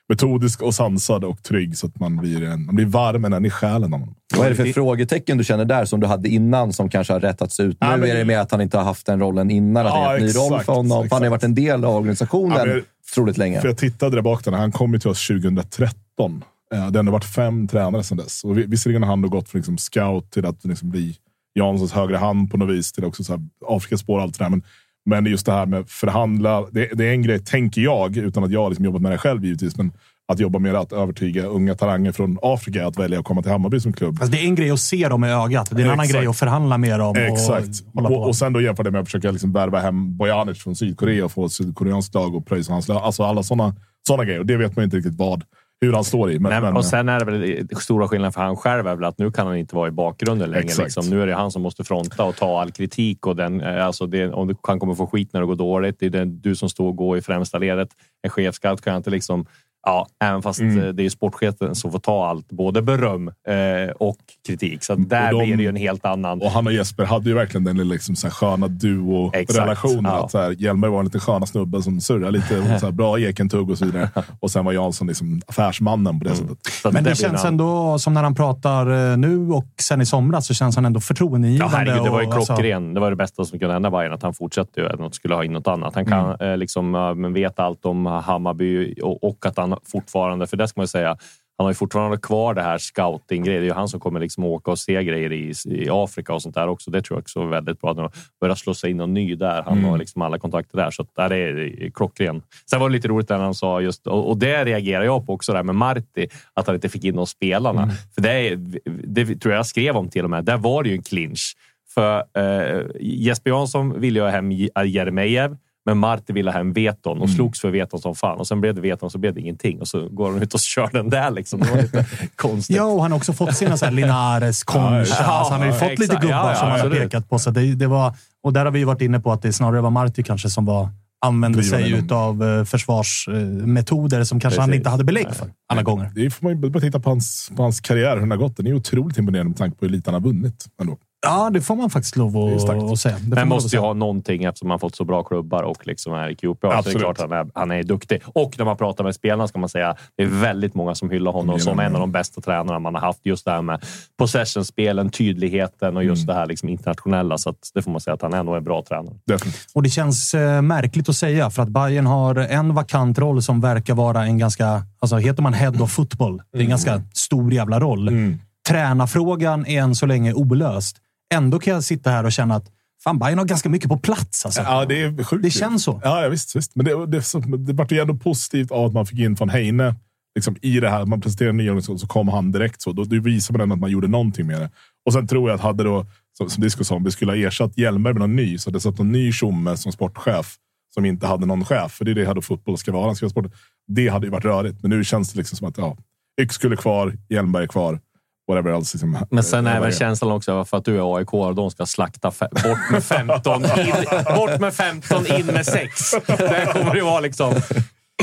[0.10, 3.50] metodisk och sansad och trygg så att man blir, en, man blir varm än i
[3.50, 4.16] själen av honom.
[4.38, 7.20] Vad är det för frågetecken du känner där som du hade innan som kanske har
[7.20, 7.78] rättats ut?
[7.82, 9.94] Nu Ja, men- är det med att han inte har haft den rollen innan, att
[9.94, 11.10] det är Ja, en ny roll exakt, för honom.
[11.10, 13.62] För han har varit en del av organisationen Ja, men- otroligt länge.
[13.62, 16.44] För jag tittade där bak, där, han kom ju till oss 2013.
[16.74, 18.44] Eh, Det har varit fem tränare sedan dess.
[18.44, 21.16] Och vi- visserligen har han då gått från liksom scout till att liksom bli
[21.60, 24.50] Janssons högra hand på något vis, till också så här Afrikaspår och allt det där.
[24.50, 24.64] Men,
[25.06, 28.52] men just det här med förhandla, det, det är en grej, tänker jag, utan att
[28.52, 29.78] jag har liksom jobbat med det själv givetvis.
[29.78, 29.92] Men
[30.28, 33.80] att jobba med att övertyga unga talanger från Afrika att välja att komma till Hammarby
[33.80, 34.18] som klubb.
[34.22, 35.70] Alltså det är en grej att se dem i ögat.
[35.72, 36.20] Det är en annan Exakt.
[36.20, 37.16] grej att förhandla med dem.
[37.16, 37.70] Exakt.
[37.94, 38.12] Och.
[38.12, 41.26] Och, och sen då jämför det med att försöka liksom värva hem Bojanic från Sydkorea
[41.26, 42.98] och få ett sydkoreanskt lag och pröjsa hans lön.
[42.98, 43.76] Alltså alla sådana
[44.08, 44.40] såna grejer.
[44.40, 45.44] Och det vet man inte riktigt vad,
[45.82, 46.40] hur han står i.
[46.40, 49.06] Men, Nej, men, och sen är det väl stora skillnaden för han själv är väl
[49.06, 50.84] att nu kan han inte vara i bakgrunden längre.
[50.84, 51.10] Liksom.
[51.10, 53.28] Nu är det han som måste fronta och ta all kritik.
[53.28, 56.00] Och den, eh, alltså det, om du kan komma få skit när det går dåligt.
[56.00, 57.90] Det är det, du som står och går i främsta ledet.
[58.22, 59.46] En chefscout kan inte liksom...
[59.88, 60.80] Ja, även fast Mm.
[60.84, 62.50] eh, det är sportchefen som får ta allt.
[62.50, 64.18] Både beröm eh, och
[64.48, 64.84] kritik.
[64.84, 66.42] Så där Och de- blir det ju en helt annan...
[66.42, 70.04] Och han och Jesper hade ju verkligen den lilla liksom så här sköna duo-relationen.
[70.06, 70.24] Ja.
[70.26, 72.80] Att så här, Hjelmberg var en liten sköna snubbe som surrade lite.
[72.80, 74.10] så här, bra ekentugg och så vidare.
[74.40, 76.58] Och sen var Jansson liksom affärsmannen på det sättet.
[76.82, 80.02] Så Men det, blir känns en- ändå som när han pratar eh, nu och sen
[80.02, 81.78] i somras så känns han ändå Ja, förtroendeingivande.
[81.78, 82.94] herregud, det var ju och, alltså, klockren.
[82.94, 85.06] Det var det bästa som kunde hända Bayern att han fortsätter ju.
[85.06, 85.96] Att skulle ha in något annat.
[85.96, 86.52] Han kan Mm.
[86.52, 90.80] eh, liksom men vet allt om Hammarby och, och att han fortfarande, för det ska
[90.80, 91.18] man ju säga,
[91.58, 93.62] han har ju fortfarande kvar det här scouting-grejen.
[93.62, 96.42] Det är ju han som kommer liksom åka och se grejer i, i Afrika och
[96.42, 96.92] sånt där också.
[96.92, 97.92] Det tror jag också är väldigt bra.
[97.92, 98.10] Att han
[98.42, 99.62] börjar slå sig in någon ny där.
[99.64, 99.90] Han Mm.
[99.90, 100.92] har liksom alla kontakter där.
[100.92, 102.42] Så att där är det klockren.
[102.70, 105.34] Sen var det lite roligt när han sa just, och, och det reagerar jag på
[105.34, 107.84] också, där med Marti, att han inte fick in de spelarna.
[107.84, 107.96] Mm.
[108.16, 108.56] För det, är,
[109.04, 110.46] det tror jag jag skrev om till och med.
[110.46, 111.56] Där var det ju en clinch.
[111.94, 114.52] För eh, Jesper Jansson ville ju ha hem
[114.86, 115.52] Jeremejeff,
[115.86, 118.40] men Marti ville ha hem Veton och slogs för Veton som fan.
[118.40, 119.82] Och sen blev det Veton så blev det ingenting.
[119.82, 121.32] Och så går de ut och kör den där.
[121.32, 121.60] Liksom.
[121.60, 122.76] Det var lite konstigt.
[122.76, 125.06] Ja, och han har också fått sina så här Linares, Concha.
[125.20, 126.22] Ja, alltså han har ju ja, fått lite exakt.
[126.22, 127.40] gubbar Ja, ja, som han har pekat på.
[127.40, 129.82] Så det, det var, och där har vi ju varit inne på att det snarare
[129.82, 130.90] var Marti kanske som var
[131.26, 134.80] använde sig av försvarsmetoder som kanske han Precis.
[134.80, 136.12] inte hade belägg för alla gånger.
[136.16, 138.58] Det får man ju bara titta på hans, på hans karriär, hur den har gått.
[138.58, 140.66] Den är otroligt imponerande med tanke på hur lite han har vunnit.
[140.82, 140.98] Ändå.
[141.26, 142.62] Ja, det får man faktiskt lov att,
[143.00, 143.16] säga.
[143.16, 145.88] Det får man Men måste ju ha någonting eftersom han fått så bra klubbar och
[145.88, 146.48] liksom är i QPR.
[146.62, 147.00] Så det är Absolut.
[147.02, 148.22] klart att han är, han är duktig.
[148.26, 151.32] Och när man pratar med spelarna ska man säga det är väldigt många som hyllar
[151.32, 151.60] honom Mm.
[151.60, 153.20] som en av de bästa tränarna man har haft.
[153.24, 153.82] Just det här med
[154.18, 156.34] possession-spelen, tydligheten och just Mm.
[156.36, 157.38] det här liksom internationella.
[157.38, 159.16] Så att det får man säga att han är nog en bra tränare.
[159.28, 159.66] Definitivt.
[159.74, 163.62] Och det känns eh, märkligt att säga, för att Bayern har en vakant roll som
[163.62, 164.84] verkar vara en ganska...
[165.00, 168.08] Alltså heter man head of football, det är en ganska stor jävla roll.
[168.08, 168.40] Mm.
[168.68, 170.98] Tränarfrågan är än så länge olöst.
[171.34, 172.72] Ändå kan jag sitta här och känna att
[173.04, 174.46] fan, Bayern har ganska mycket på plats.
[174.46, 174.62] Alltså.
[174.62, 175.44] Ja, det är sjukt.
[175.44, 176.02] Det känns så.
[176.04, 176.76] Ja, ja visst, visst.
[176.76, 177.24] Men det, det,
[177.58, 179.96] det vart ju ändå positivt av att man fick in från Heine
[180.36, 181.06] liksom, i det här.
[181.06, 182.82] Man presenterade en ny organisation så kom han direkt.
[182.82, 182.92] så.
[182.92, 184.70] Då, då visar man ändå att man gjorde någonting med det.
[185.06, 186.06] Och sen tror jag att hade då,
[186.38, 188.78] som, som Disco sa, om vi skulle ha ersatt Hjelmberg med någon ny, så hade
[188.78, 190.58] det satt någon ny tjomme som sportchef
[190.94, 191.92] som inte hade någon chef.
[191.92, 193.06] För det är det här då fotboll ska vara.
[193.06, 193.52] Han ska vara sport.
[193.88, 194.82] Det hade ju varit rörigt.
[194.82, 195.98] Men nu känns det liksom som att ja,
[196.42, 198.00] Yx skulle kvar, Hjelmberg är kvar.
[198.48, 198.98] Whatever else.
[198.98, 201.86] Liksom, Men sen eh, det känslan också för att du är AIK och de ska
[201.86, 203.94] slakta bort med 15 in,
[204.36, 206.12] bort med 15 in med 6.
[206.28, 207.54] Där kommer det vara liksom...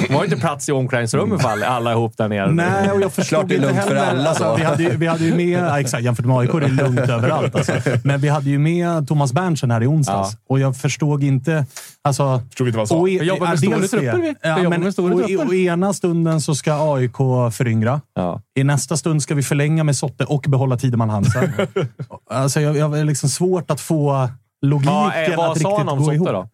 [0.09, 2.51] De har ju inte plats i omklädningsrummet för alla, alla ihop där nere.
[2.53, 4.11] Nej, och jag förstod Klart det är inte lugnt för heller.
[4.11, 6.61] alla Alltså, vi, hade ju, vi hade ju med, ja, exakt, jämfört med AIK är
[6.61, 7.55] det lugnt överallt.
[7.55, 7.73] Alltså.
[8.05, 11.67] Men vi hade ju med Thomas Berntsen här i onsdags och jag förstod inte...
[12.05, 12.97] Alltså, Förstod inte vad han sa.
[13.01, 13.89] och e- Vi jobbar med ja, stora det.
[13.89, 14.29] trupper, vi.
[14.29, 15.47] Vi Ja, jobbar men, med stora och, trupper.
[15.47, 17.17] och, I ena stunden så ska AIK
[17.53, 18.01] föryngra.
[18.15, 18.41] Ja.
[18.59, 21.53] I nästa stund ska vi förlänga med Sotte och behålla Tideman Hansen.
[22.31, 24.29] alltså, jag, jag är liksom svårt att få
[24.63, 26.29] logiken Vad, eh, att vad riktigt sa han om gå Sotte ihop.
[26.29, 26.49] då?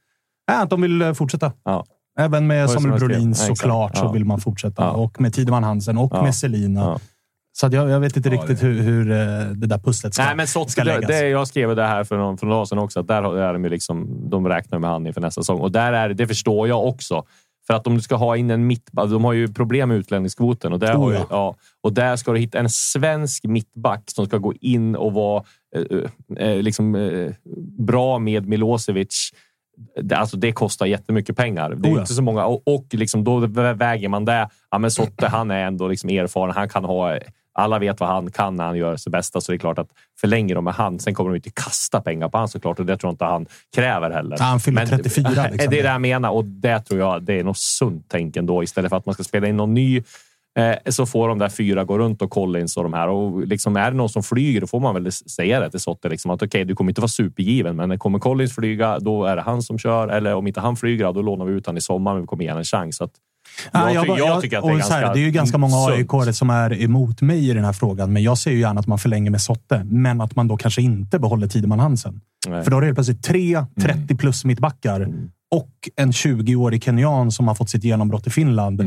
[0.47, 1.53] Ja, att de vill eh, fortsätta.
[1.65, 1.85] Ja.
[2.19, 2.99] Även med Samuel?
[2.99, 4.13] Brolin Ja, såklart så Ja.
[4.13, 4.83] vill man fortsätta.
[4.83, 4.91] Ja.
[4.91, 6.23] Och med Tideman Hansen och Ja.
[6.23, 6.81] med Selina.
[6.81, 6.99] Ja.
[7.53, 9.17] Så att jag, jag vet inte Ja, riktigt hur, hur eh,
[9.55, 11.09] det där pusslet ska, Nej, men Sotte, ska det, läggas.
[11.09, 13.53] det, jag skrev det här för någon, för någon dag sedan också, att där är
[13.53, 15.61] de, liksom, de räknar med han inför nästa säsong.
[15.61, 17.25] Och där är, det förstår jag också.
[17.67, 20.73] För att om du ska ha in en mittback, de har ju problem med utlänningskvoten
[20.73, 21.27] och där, Oh, har ju, ja.
[21.31, 25.45] ja, och där ska du hitta en svensk mittback som ska gå in och vara
[25.77, 27.33] eh, eh, liksom, eh,
[27.79, 29.31] bra med Milosevic.
[30.15, 31.71] Alltså det kostar jättemycket pengar.
[31.71, 32.01] Det är Oh, ja.
[32.01, 33.39] inte så många och, och liksom då
[33.75, 34.49] väger man det.
[34.71, 36.55] Ja, men Sotte, han är ändå liksom erfaren.
[36.55, 37.19] Han kan ha
[37.59, 39.89] alla vet vad han kan när han gör sitt bästa, så det är klart att
[40.21, 42.97] förlänger de med han, sen kommer de inte kasta pengar på han såklart och det
[42.97, 44.37] tror jag inte han kräver heller.
[44.39, 45.71] Ja, han fyller 34, liksom.
[45.71, 48.63] Det är det jag menar och det tror jag det är något sunt tänk ändå.
[48.63, 50.03] Istället för att man ska spela in någon ny
[50.89, 53.09] så får de där fyra gå runt och Collins och de här.
[53.09, 56.09] Och liksom, är det någon som flyger, då får man väl säga det till Sotte.
[56.09, 59.43] Liksom, att okej, du kommer inte vara supergiven, men kommer Collins flyga, då är det
[59.43, 60.09] han som kör.
[60.09, 62.45] Eller om inte han flyger, då lånar vi ut han i sommar, men vi kommer
[62.45, 62.97] ge en chans.
[62.97, 63.11] Så att,
[63.73, 65.59] Ja, jag, ty- bara- jag tycker att det är ganska här, Det är ju ganska
[65.59, 65.77] många
[66.27, 68.87] aik som är emot mig i den här frågan, men jag ser ju gärna att
[68.87, 72.21] man förlänger med Sotte, men att man då kanske inte behåller Tideman Hansen.
[72.49, 72.65] Nej.
[72.65, 75.01] För då har du helt plötsligt tre 30 plus mittbackar
[75.51, 78.81] och en 20-årig kenyan som har fått sitt genombrott i Finland.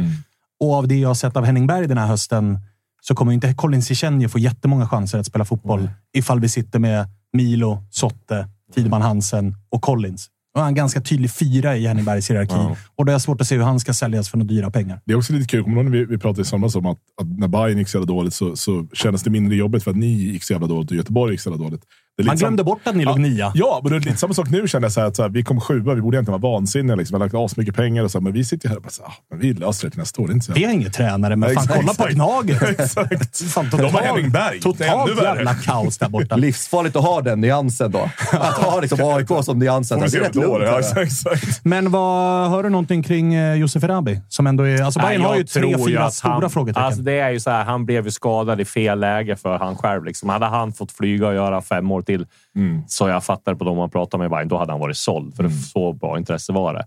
[0.61, 2.59] Och av det jag har sett av Henning Berg den här hösten
[3.01, 7.07] så kommer inte Colin Cichenje få jättemånga chanser att spela fotboll ifall vi sitter med
[7.33, 10.27] Milo, Sotte, Tideman Hansen och Collins.
[10.53, 12.53] Och han är en ganska tydlig fyra i Henning Bergs hierarki.
[12.55, 12.75] Ja.
[12.95, 15.01] Och då är jag svårt att se hur han ska säljas för några dyra pengar.
[15.05, 17.47] Det är också lite kul, kommer vi, vi pratade i somras om att, att när
[17.47, 20.43] Bayern gick så jävla dåligt så, så kändes det mindre jobbigt för att ni gick
[20.43, 21.83] så jävla dåligt och Göteborg gick så jävla dåligt.
[22.17, 23.51] Det är Man glömde bort att ni låg nia.
[23.55, 24.91] Ja, men det är lite samma sak nu känner jag.
[24.91, 26.95] Så här, att så här, vi kom sjua, vi borde egentligen vara vansinniga.
[26.95, 27.15] Liksom.
[27.15, 29.01] Vi har lagt asmycket pengar och så här, men vi sitter här och bara så
[29.03, 30.27] här, ah, men vi löser det till nästa år.
[30.27, 32.13] Det är inte så Vi har ingen tränare, men fan, exakt, kolla på.
[32.13, 32.61] Gnaget.
[32.79, 33.37] Exakt.
[33.43, 34.51] Fan, De har totalt- Henning Berg.
[34.51, 36.35] Det är Totalt jävla kaos där borta.
[36.37, 38.09] Livsfarligt att ha den nyansen då.
[38.31, 39.99] Att ha liksom AIK som nyansen.
[39.99, 40.59] Det är rätt ett år.
[40.59, 40.85] lugnt.
[40.95, 41.61] Ja, exakt.
[41.63, 44.19] Men vad, hör du någonting kring eh, Josef Erabi?
[44.29, 44.81] Som ändå är...
[44.81, 46.85] Alltså Bayern Nej, har ju tre, fyra stora han, frågetecken.
[46.85, 49.75] Alltså det är ju så här, han blev ju skadad i fel läge för han
[49.77, 50.05] själv.
[50.05, 50.29] Liksom.
[50.29, 52.25] Hade han fått flyga och göra fem år till,
[52.55, 52.81] Mm.
[52.87, 55.35] så jag fattar på de man pratar med Bayern, då hade han varit såld.
[55.35, 56.85] För så bra intresse var det.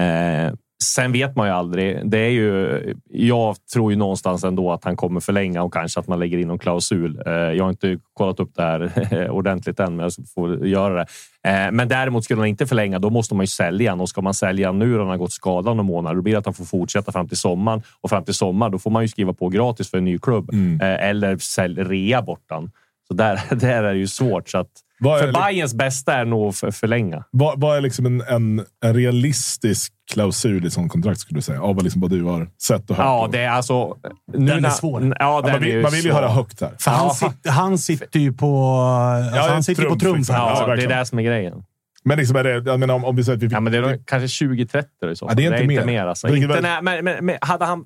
[0.00, 0.52] Eh,
[0.84, 2.10] sen vet man ju aldrig.
[2.10, 6.08] Det är ju, jag tror ju någonstans ändå att han kommer förlänga och kanske att
[6.08, 7.22] man lägger in någon klausul.
[7.26, 11.06] Eh, jag har inte kollat upp det här ordentligt än, men jag får göra det.
[11.50, 14.00] Eh, men däremot skulle han inte förlänga, då måste man ju sälja han.
[14.00, 16.38] Och ska man sälja nu när han har gått skadad några månader, då blir det
[16.38, 17.82] att han får fortsätta fram till sommaren.
[18.00, 20.50] Och fram till sommar, då får man ju skriva på gratis för en ny klubb.
[20.52, 20.80] Mm.
[20.80, 22.70] Eh, eller sälj, rea bort han.
[23.08, 24.48] Så där, där är det ju svårt.
[24.48, 24.68] Så att,
[25.00, 27.24] Vad är för Bayerns bästa är nog att förlänga.
[27.30, 31.62] Vad, vad är liksom en, en, en realistisk klausul i sånt kontrakt skulle du säga?
[31.62, 33.04] Av vad, liksom vad du har sett och hört?
[33.06, 33.96] Ja, och- det är alltså...
[34.32, 35.14] Nu Den är svår.
[35.18, 36.18] Ja, den man, är vill, ju man vill ju svår.
[36.20, 36.70] höra högt här.
[36.78, 38.66] För han, Ja, sitter, han sitter ju på...
[38.72, 40.34] Alltså Ja, han sitter ju på trumf, trumf liksom.
[40.34, 40.42] här.
[40.42, 41.62] Ja, Ja, det är det som är grejen.
[42.04, 43.56] Men liksom är det, jag menar, om, om vi säger att vi fick...
[43.56, 46.06] Ja, men det är nog kanske 20-30 i så Ja, det är inte mer.
[46.06, 46.26] alltså.
[46.26, 47.84] Vilket Inte väl- när, men, men, men hade han,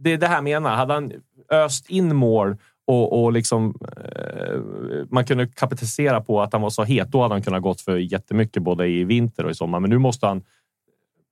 [0.00, 0.76] det är det här jag menar.
[0.76, 1.12] Hade han
[1.52, 2.56] öst in mål
[2.86, 4.58] och, och liksom, eh,
[5.10, 7.96] man kunde kapitalisera på att han var så het, då hade han kunnat gått för
[7.96, 9.80] jättemycket både i vinter och i sommar.
[9.80, 10.42] Men nu måste han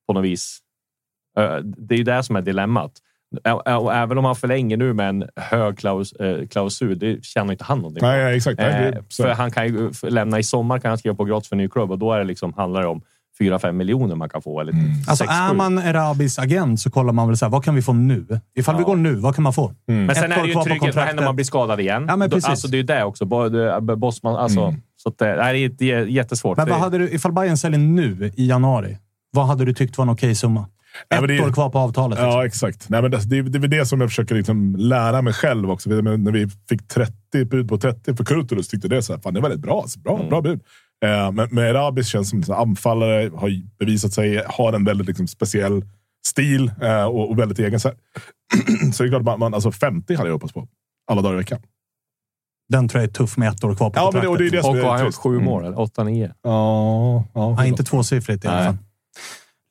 [0.06, 0.58] på något vis...
[1.38, 2.92] eh, det är ju det som är dilemmat.
[3.80, 7.64] Och även om han förlänger nu med en hög klaus, eh, klausul, det tjänar inte
[7.64, 8.58] han någonting Nej, nej, exakt.
[8.58, 11.48] Nej, det- Eh, för han kan ju lämna i sommar kan han skriva på gratis
[11.48, 13.02] för en ny klubb och då är det liksom, handlar det om
[13.40, 14.60] 4-5 miljoner man kan få.
[14.60, 14.90] Eller Mm.
[14.90, 15.56] Alltså sex, är sju.
[15.56, 18.26] man Erabis agent så kollar man väl så här, vad kan vi få nu?
[18.58, 18.86] Ifall vi Ja.
[18.86, 19.72] går nu, vad kan man få?
[19.86, 20.94] Men sen Ett är det ju kvar på trygghet.
[20.96, 22.04] Vad händer om man blir skadad igen?
[22.08, 22.48] Ja, men precis.
[22.50, 23.24] Alltså, det är ju det också.
[23.96, 24.80] Bosman, alltså, Mm.
[24.96, 26.56] så att, det, nej, det är jättesvårt.
[26.56, 28.98] Men vad hade du, ifall Bayern säljer nu i januari,
[29.32, 30.66] vad hade du tyckt var en okej summa?
[31.08, 32.18] Ja, Ett men det- år kvar på avtalet.
[32.18, 32.30] liksom.
[32.30, 32.88] Ja, exakt.
[32.88, 35.90] Nej, men det, det, det är det som jag försöker liksom lära mig själv också.
[35.90, 39.34] Vi- När vi fick 30 bud på 30 för Kurtulus tyckte det så här, fan,
[39.34, 39.80] det var väldigt bra.
[39.82, 40.60] Alltså, bra, bra bud.
[41.04, 45.06] Eh, men, men Erabis känns som en här anfallare, har bevisat sig, har en väldigt
[45.06, 45.84] liksom, speciell
[46.26, 47.80] stil eh, och, och väldigt egen.
[47.80, 47.88] Så,
[48.92, 50.68] så det är klart, man, man, alltså 50 hade jag hoppats på.
[51.10, 51.60] Alla dagar i veckan.
[52.68, 54.30] Den tror jag är tuff med ett år kvar på Ja, men det, kontraktet.
[54.30, 55.44] och det är det Och som har är han gjort sju Mm.
[55.44, 55.64] mål?
[55.64, 56.34] eller Åtta, nio?
[56.42, 57.54] Ja, ja.
[57.58, 58.76] Ja, inte tvåsiffrigt i alla fall.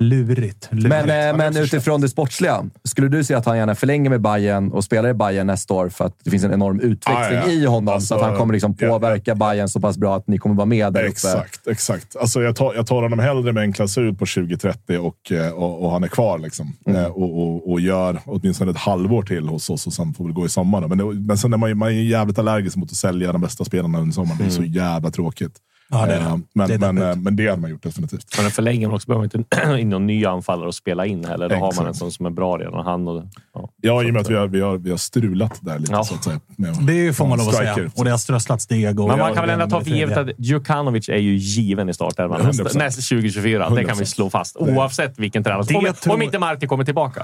[0.04, 0.68] Lurigt.
[0.72, 0.90] lurigt.
[0.90, 4.72] Men, eh, men utifrån det sportsliga, skulle du säga att han gärna förlänger med Bayern
[4.72, 7.52] och spelar i Bayern nästa år för att det finns en enorm utveckling Ah, ja.
[7.52, 7.94] i honom?
[7.94, 8.88] Alltså, så att han kommer liksom ja.
[8.90, 11.10] påverka Bayern så pass bra att ni kommer vara med där uppe?
[11.10, 12.16] Exakt, exakt.
[12.16, 15.86] Alltså jag, tar, jag tar honom hellre med en klausul på 2030 och, eh, och,
[15.86, 16.40] och han är kvar.
[16.40, 16.74] Liksom.
[16.86, 17.02] Mm.
[17.02, 20.34] Eh, och, och, och gör åtminstone ett halvår till hos oss och sen får vi
[20.34, 20.82] gå i sommar.
[20.82, 20.88] då.
[20.88, 23.66] Men, det, men sen är man, man är jävligt allergisk mot att sälja de bästa
[23.66, 24.38] spelarna under sommaren.
[24.40, 25.54] Det är så jävla tråkigt.
[25.92, 26.26] Ja, det är det.
[26.26, 27.16] Eh, men, Det är men, deppigt.
[27.18, 28.26] eh, men det hade man gjort definitivt.
[28.42, 31.50] Men förlänger man också behöver man inte in någon ny anfallare att spela in heller.
[31.50, 31.88] Då har man Exakt.
[31.88, 32.86] en sån som är bra redan.
[32.86, 33.24] Han och,
[33.54, 33.70] ja.
[33.82, 36.04] Ja, i och med att vi har, vi har, vi har strulat där lite Ja.
[36.04, 36.40] så att säga.
[36.58, 37.76] Med, Det får man lov att säga.
[37.96, 39.00] Och det har strösslats deg.
[39.00, 41.94] Och Men man kan väl ändå ta för givet att Djukanovic är ju given i
[41.94, 42.46] startelvan 100%.
[42.64, 43.70] nästa, nästa 2024.
[43.70, 44.06] Det kan vi 100%.
[44.06, 44.56] slå fast.
[44.58, 45.64] Oavsett vilken tränare.
[45.68, 47.24] Det Om, tror- om inte Martin kommer tillbaka.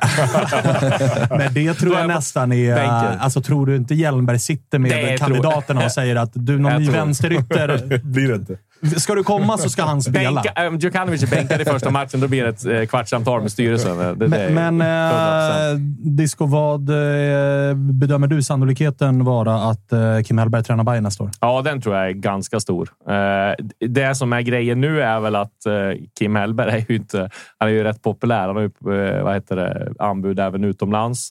[1.29, 2.75] Men det tror jag jag nästan är...
[2.75, 3.19] bänken.
[3.19, 6.89] Alltså, tror du inte Hjelmberg sitter med Det kandidaterna och säger att du, någon ny
[6.89, 7.99] vänsterytter...
[8.03, 8.54] blir det inte.
[8.97, 10.41] Ska du komma så ska han spela.
[10.41, 12.19] Bänka, um, Djukanovic är bänkad i första matchen.
[12.19, 13.97] Då blir det ett eh, kvartssamtal med styrelsen.
[13.97, 15.71] Det, det är Men, men 100%.
[15.71, 15.77] eh,
[16.15, 21.31] Disco, vad eh, bedömer du sannolikheten vara att eh, Kim Hellberg tränar Bayern nästa år?
[21.41, 22.89] Ja, den tror jag är ganska stor.
[23.09, 25.73] Eh, Det som är grejen nu är väl att eh,
[26.19, 27.29] Kim Hellberg är ju inte...
[27.57, 28.47] Han är ju rätt populär.
[28.47, 31.29] Han har ju eh, vad heter det, anbud även utomlands.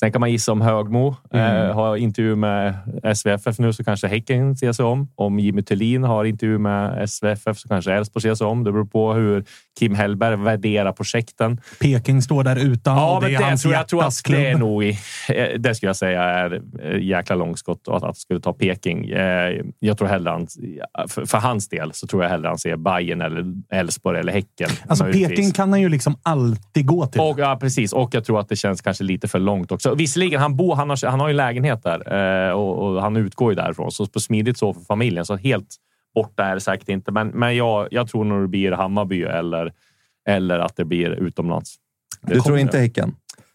[0.00, 1.16] Sen kan man gissa om Högmo.
[1.34, 2.74] Eh, har intervju med
[3.14, 5.08] SVFF nu så kanske Häcken ser sig om.
[5.14, 8.64] Om Jimmy Thulin har intervju med SVFF så kanske Elfsborg ser sig om.
[8.64, 9.44] Det beror på hur
[9.78, 11.60] Kim Hellberg värderar projekten.
[11.80, 14.30] Peking står där utan Ja, och det är det, hans tror jag, tror hjärtas att
[14.30, 14.98] det är nog i,
[15.28, 19.10] eh, Det skulle jag säga är eh, jäkla långskott att han skulle ta Peking.
[19.10, 20.46] Eh, Jag tror hellre han,
[21.08, 24.70] för, för hans del så tror jag hellre han ser Bayern eller Elfsborg eller Häcken.
[24.86, 25.28] Alltså möjligtvis.
[25.28, 27.20] Peking kan han ju liksom alltid gå till.
[27.20, 27.92] Och, ja, precis.
[27.92, 29.89] Och jag tror att det känns kanske lite för långt också.
[29.94, 33.16] Visserligen, han, bor, han, har, han har ju en lägenhet där eh, och, och han
[33.16, 33.90] utgår ju därifrån.
[33.92, 35.24] Så på smidigt så för familjen.
[35.24, 35.76] Så helt
[36.14, 37.12] borta är det säkert inte.
[37.12, 39.72] Men, men jag, jag tror nog det blir Hammarby eller,
[40.28, 41.74] eller att det blir utomlands.
[42.22, 42.78] Det Du tror inte.
[42.78, 43.14] Häcken?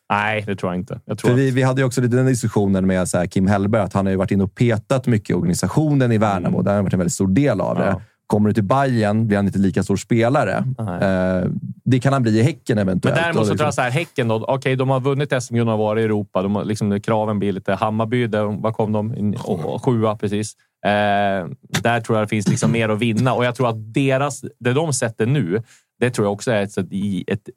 [0.09, 0.99] Nej, det tror jag inte.
[1.05, 3.93] Jag tror vi, vi hade ju också lite den diskussionen med så Kim Hellberg, att
[3.93, 6.61] han har ju varit inne och petat mycket i organisationen i Värnamo.
[6.61, 7.85] Där har han varit en väldigt stor del av det.
[7.85, 8.01] Ja.
[8.27, 10.65] Kommer du till Bayern blir han inte lika stor spelare.
[10.79, 11.49] Eh,
[11.85, 13.15] det kan han bli i Häcken Men eventuellt.
[13.15, 14.45] däremot Och så liksom- tror jag så här, Häcken då.
[14.47, 16.41] Okej, de har vunnit och har varit i Europa.
[16.41, 17.73] De har, liksom, kraven blir lite...
[17.73, 19.35] Hammarby, där, vad kom de?
[19.43, 20.53] Och, sjua, precis.
[20.85, 21.47] Eh,
[21.81, 24.73] där tror jag det finns liksom mer att vinna och jag tror att deras, det
[24.73, 25.63] de sätter nu,
[25.99, 26.77] det tror jag också är ett,
[27.27, 27.49] ett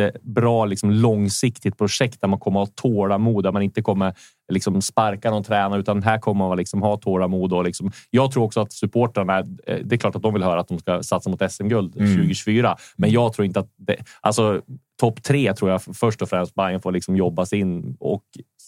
[0.00, 4.14] jättebra liksom, långsiktigt projekt där man kommer att ha tålamod, där man inte kommer
[4.52, 7.52] liksom, sparka någon tränare, utan här kommer man liksom, ha tålamod.
[7.52, 10.60] Och, liksom, jag tror också att supportrarna, eh, det är klart att de vill höra
[10.60, 12.14] att de ska satsa mot SM-guld Mm.
[12.14, 14.60] 2024, men jag tror inte att det, alltså,
[15.00, 18.22] topp tre tror jag först och främst Bayern får liksom jobba sig in och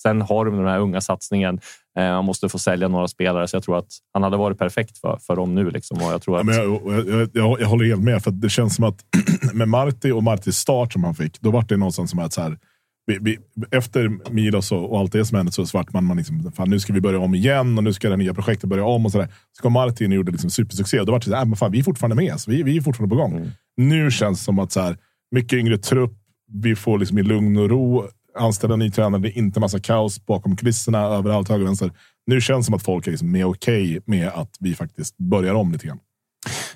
[0.06, 1.60] sen har de den här unga satsningen.
[1.98, 4.98] Eh, Man måste få sälja några spelare, så jag tror att han hade varit perfekt
[4.98, 5.70] för, för dem nu.
[5.70, 5.96] Liksom.
[5.98, 8.48] Och jag, tror Ja, att, men jag, jag, jag, jag, håller helt med, för det
[8.50, 9.04] känns som att
[9.54, 12.40] med Marti och Martis start som han fick, då var det någonstans som att så
[12.42, 12.58] här,
[13.06, 13.38] vi, vi,
[13.70, 16.80] efter Milos och, och allt det som hände så svart man, man liksom, fan, nu
[16.80, 19.06] ska vi börja om igen och nu ska det nya projektet börja om.
[19.06, 19.28] och Så, där.
[19.56, 21.56] så kom Martin och gjorde liksom supersuccé och då var det så här, äh, men
[21.56, 22.40] fan, vi är fortfarande med.
[22.40, 23.36] Så vi, vi är fortfarande på gång.
[23.36, 23.48] Mm.
[23.76, 24.96] Nu känns det som att så här,
[25.30, 26.12] mycket yngre trupp,
[26.52, 29.22] vi får liksom i lugn och ro anställa ny tränare.
[29.22, 31.90] Det är inte massa kaos bakom kulisserna överallt, höger och vänster.
[32.26, 35.54] Nu känns det som att folk är liksom mer okej med att vi faktiskt börjar
[35.54, 35.98] om lite grann.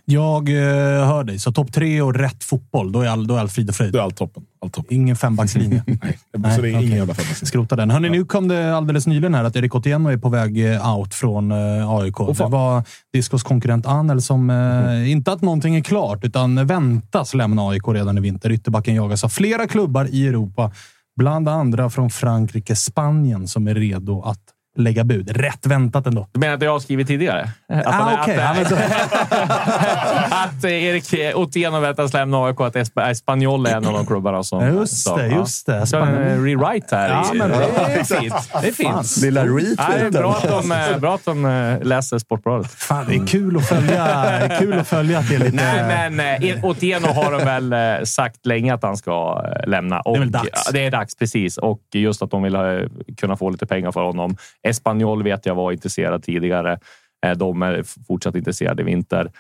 [0.05, 1.39] Jag eh, hör dig.
[1.39, 3.93] Så topp tre och rätt fotboll, då är all, då är all frid och fröjd.
[3.93, 4.43] Det är allt toppen.
[4.63, 4.95] Allt toppen.
[4.95, 5.83] Ingen fembackslinje.
[6.37, 6.97] Nej, så det är ingen okej.
[6.97, 7.49] jävla fembackslinje.
[7.49, 7.91] Skrota den.
[7.91, 11.15] Hörrni, nu kom det alldeles nyligen här att Erik Otieno är på väg eh, out
[11.15, 12.17] från eh, AIK.
[12.29, 12.51] det fan.
[12.51, 17.89] var Discos konkurrent Anel som, eh, inte att någonting är klart, utan väntas lämna AIK
[17.89, 18.53] redan i vinter.
[18.53, 20.73] Ytterbacken jagas av flera klubbar i Europa,
[21.19, 24.45] bland andra från Frankrike, Spanien, som är redo att
[24.79, 25.37] lägga bud.
[25.37, 26.29] Rätt väntat ändå.
[26.33, 27.51] du menar att jag har skrivit tidigare?
[27.73, 28.29] Att, Ah.
[28.29, 28.73] Ja, men att,
[30.59, 34.67] att Erik Otieno väntas lämna AIK, att Esp- Espanyol är en av de klubbarna som...
[34.67, 35.87] Just som- det, just det.
[35.87, 37.09] Så en rewrite här.
[37.09, 38.35] Ja, men det är fint.
[38.63, 39.17] Det är fint.
[39.23, 40.11] Lilla det retweeten.
[40.13, 42.71] bra att de, eh, bra att de eh, läser Sportbladet.
[42.71, 44.05] Fan, det är kul att följa.
[44.05, 44.21] Det
[44.55, 45.57] är kul att följa att det är lite...
[45.57, 50.01] Nej, men eh, Otieno har de väl sagt länge att han ska lämna.
[50.01, 50.69] Och, är väl dags.
[50.73, 51.59] Det är dags, precis.
[51.59, 54.37] Och just att de vill kunna få lite pengar för honom.
[54.69, 56.79] Espanyol vet jag var intresserad tidigare.
[57.27, 59.31] Eh, De är fortsatt intresserade i vinter.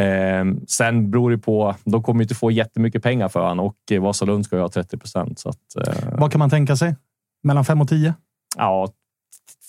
[0.00, 1.74] Eh, sen beror det på.
[1.84, 4.98] De kommer inte få jättemycket pengar för honom och eh, Vasalund ska ju ha 30
[4.98, 5.42] procent.
[5.86, 6.96] Eh, Vad kan man tänka sig?
[7.42, 8.14] Mellan fem och tio?
[8.56, 8.88] ja,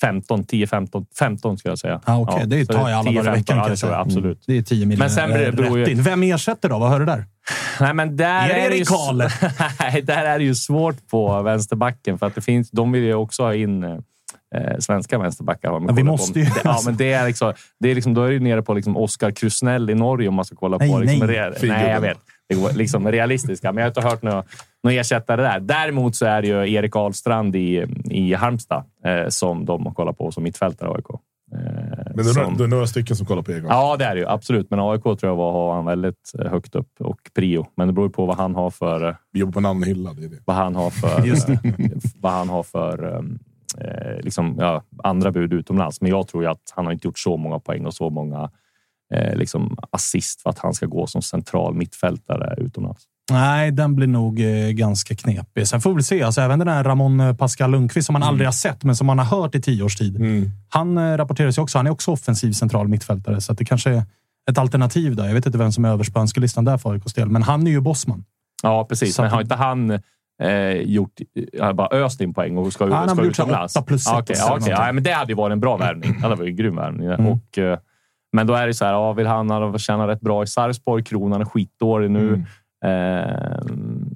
[0.02, 2.02] 15, 10, 15, 15 skulle jag säga.
[2.06, 3.58] Ah, Okej, ja, det tar jag alla 10, dagar i 15, veckan.
[3.58, 4.44] Ja, det jag tror jag absolut.
[4.48, 6.02] Det är 10 miljoner Men sen det- beror ju- in.
[6.04, 6.80] Vem ersätter då?
[6.80, 7.26] Vad hör du där?
[7.80, 9.18] Nej, men där Är är, det ju, Karl?
[10.06, 12.72] Där är det ju svårt på vänsterbacken för att det finns.
[12.72, 13.84] De vill ju också ha in
[14.58, 15.70] eh, svenska vänsterbackar.
[15.70, 18.24] har Ja, vi kollat måste ju- Ja, men det är liksom, det är liksom, då
[18.24, 21.00] är det nere på liksom Oskar Krusnell i Norge om man ska kolla Nej, på
[21.00, 21.38] liksom, nej.
[21.40, 22.18] re- nej, jag vet.
[22.50, 24.44] Det går liksom realistiska, men jag har inte hört några
[24.84, 25.60] någon ersättare där.
[25.60, 30.32] Däremot så är det ju Erik Ahlstrand i, i Halmstad eh, som de kollar på
[30.32, 31.06] som mittfältare i AIK.
[31.10, 31.60] Eh,
[32.16, 33.66] Men det är, som- några, det är några stycken som kollar på Egon.
[33.70, 34.28] Ja, det är det ju.
[34.28, 34.70] Absolut.
[34.70, 37.68] Men AIK tror jag var, har han väldigt eh, högt upp och prio.
[37.78, 39.18] Men det beror ju på vad han har för...
[39.32, 40.14] Vi jobbar på namnhylla.
[40.14, 40.40] Det är det.
[40.46, 41.26] Vad han har för...
[41.26, 41.58] Just eh,
[42.22, 43.40] vad han har för um,
[43.78, 46.02] eh, liksom, ja, andra bud utomlands.
[46.02, 48.50] Men jag tror ju att han har inte gjort så många poäng och så många
[49.14, 53.04] eh, liksom assist för att han ska gå som central mittfältare utomlands.
[53.32, 55.68] Nej, den blir nog eh, ganska knepig.
[55.68, 56.24] Sen får vi se.
[56.24, 59.08] Alltså, även den här Ramon eh, Pascal Lundqvist som man aldrig har sett, men som
[59.08, 60.16] man har hört i tio års tid.
[60.16, 60.52] Mm.
[60.70, 61.78] Han eh, rapporteras ju också.
[61.78, 64.04] Han är också offensiv central mittfältare, så att det kanske är
[64.52, 65.28] ett alternativ där.
[65.28, 67.68] Jag vet inte vem som är överst på önskelistan där för AIKs del, men han
[67.68, 68.24] är ju bossman.
[68.64, 69.16] Ja, precis.
[69.16, 70.00] Så Men har inte han
[70.44, 71.12] eh, gjort,
[71.62, 73.76] har bara öst in poäng och ska, han ska utomlands?
[73.76, 76.14] åtta plus Ja, ett Okej, och ja, men det hade ju varit en bra värvning.
[76.14, 77.08] Det hade varit en grym värvning.
[77.08, 77.28] Mm.
[77.28, 77.78] Och, eh,
[78.34, 81.04] men då är det så här, ja, vill han ha- tjäna rätt bra i Sarpsborg?
[81.04, 82.28] Kronan är skitdålig nu.
[82.28, 82.42] Mm.
[82.86, 83.60] Eh,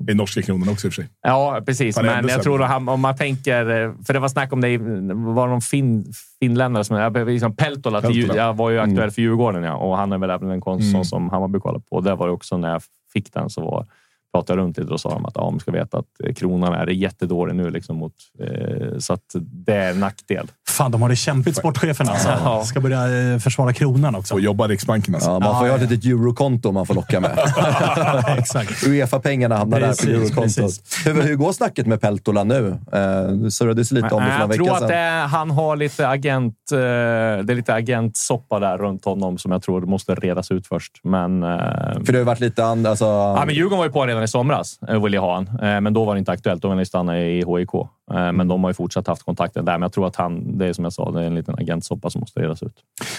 [0.02, 1.10] Det är norska kronan också i och för sig.
[1.22, 1.98] Ja, precis.
[1.98, 2.44] Men jag sämre.
[2.44, 3.70] tror att han, om man tänker...
[3.86, 4.78] eh, För det var snack om det, i-
[5.14, 6.06] var det någon fin,
[6.40, 6.98] finländare som...
[6.98, 8.36] jag- Liksom Peltola Peltola.
[8.36, 11.06] jag var ju aktuell för Djurgården ja, och han är väl även en konst Mm.
[11.06, 11.96] som Hammarby kollar på.
[11.96, 12.82] Och där var det också när jag
[13.14, 13.86] fick den så var,
[14.34, 16.74] pratade jag runt lite och sa de att ja, man ska veta att eh, kronan
[16.74, 17.70] är jättedålig nu.
[17.70, 19.24] Liksom mot, eh, så att
[19.66, 20.48] det är en nackdel.
[20.70, 22.30] Fan, de har det kämpigt, sportchefen alltså.
[22.44, 22.64] Ja.
[22.66, 24.34] Ska börja eh, försvara kronan också.
[24.34, 25.30] Och jobbar i Riksbanken alltså.
[25.30, 27.32] Ja, man får ju Ja, ha ett litet eurokonto man får locka med.
[28.38, 28.88] Exakt.
[28.88, 30.72] Uefa-pengarna hamnar Precis, där på eurokontot.
[31.06, 32.68] Hur, hur går snacket med Peltola nu?
[32.94, 35.76] Eh, det surrades lite om det för jag några tror veckor att är- han har
[35.76, 36.56] lite agent...
[36.72, 41.00] eh, Det är lite agentsoppa där runt honom som jag tror måste redas ut först.
[41.04, 41.44] Men...
[41.44, 42.90] eh, För det har ju varit lite andra...
[42.90, 45.82] Alltså, Ja, men Djurgården var ju på redan i somras eh, ville ha han, eh,
[45.82, 46.62] men då var det inte aktuellt.
[46.62, 47.74] Då ville han stanna i HIK.
[48.14, 49.74] Eh, men de har ju fortsatt haft kontakten där.
[49.74, 52.10] Men jag tror att han, det är som jag sa, det är en liten agentsoppa
[52.10, 52.74] som måste redas ut.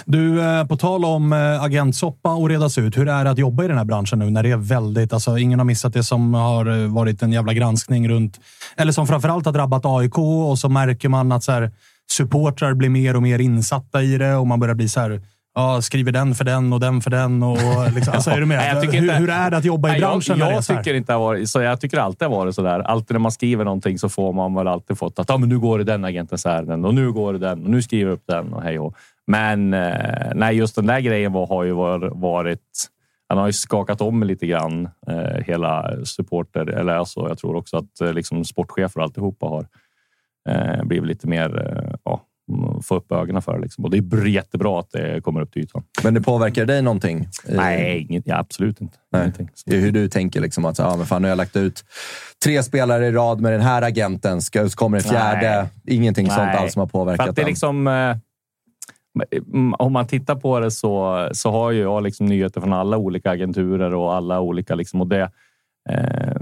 [0.05, 2.99] Du, på tal om agentsoppa och redas ut.
[2.99, 5.13] Hur är det att jobba i den här branschen nu när det är väldigt...
[5.13, 8.41] Alltså, ingen har missat det som har varit en jävla granskning runt...
[8.77, 11.71] Eller som framförallt har drabbat AIK och så märker man att så här,
[12.13, 15.21] supportrar blir mer och mer insatta i det och man börjar bli så här
[15.55, 17.43] ja, skriver den för den och den för den.
[17.43, 17.59] Och,
[17.95, 18.59] liksom, alltså, är du med?
[18.59, 20.39] Nej, jag tycker hur, inte- hur är det att jobba i Nej, branschen?
[20.39, 21.61] Jag, jag tycker inte det har varit så.
[21.63, 22.81] Jag tycker alltid har varit så där.
[22.81, 25.59] Alltid när man skriver någonting så får man väl alltid fått att ah, men nu
[25.59, 28.27] går det den agentens ärenden och nu går det den och nu skriver jag upp
[28.27, 28.95] den och hej och.
[29.27, 32.61] Men eh, nej, just den där grejen var, har ju var- varit.
[33.29, 36.67] Han har ju skakat om lite grann eh, hela supporter.
[36.71, 39.67] Eller alltså, jag tror också att eh, liksom sportchefer och alltihopa har
[40.49, 41.67] eh, blivit lite mer.
[41.87, 42.21] Eh, ja,
[42.83, 43.59] få upp ögonen för.
[43.59, 43.85] Liksom.
[43.85, 45.83] Och det är jättebra att det kommer upp till ytan.
[46.05, 47.29] Men det påverkar dig någonting?
[47.49, 48.99] Nej, inget, ja, absolut inte.
[49.13, 49.23] Nej.
[49.23, 49.49] Ingenting.
[49.67, 51.85] Det är hur du tänker liksom att ja, men fan, nu har jag lagt ut
[52.45, 54.43] tre spelare i rad med den här agenten.
[54.43, 55.69] Ska, så kommer en fjärde.
[55.87, 56.57] Ingenting sånt Nej.
[56.57, 57.87] alls som har För påverkat att det är liksom...
[57.87, 58.17] eh,
[59.79, 63.31] Om man tittar på det så, så har ju jag liksom nyheter från alla olika
[63.31, 64.75] agenturer och alla olika...
[64.75, 65.31] Liksom, och det,
[65.91, 66.41] eh,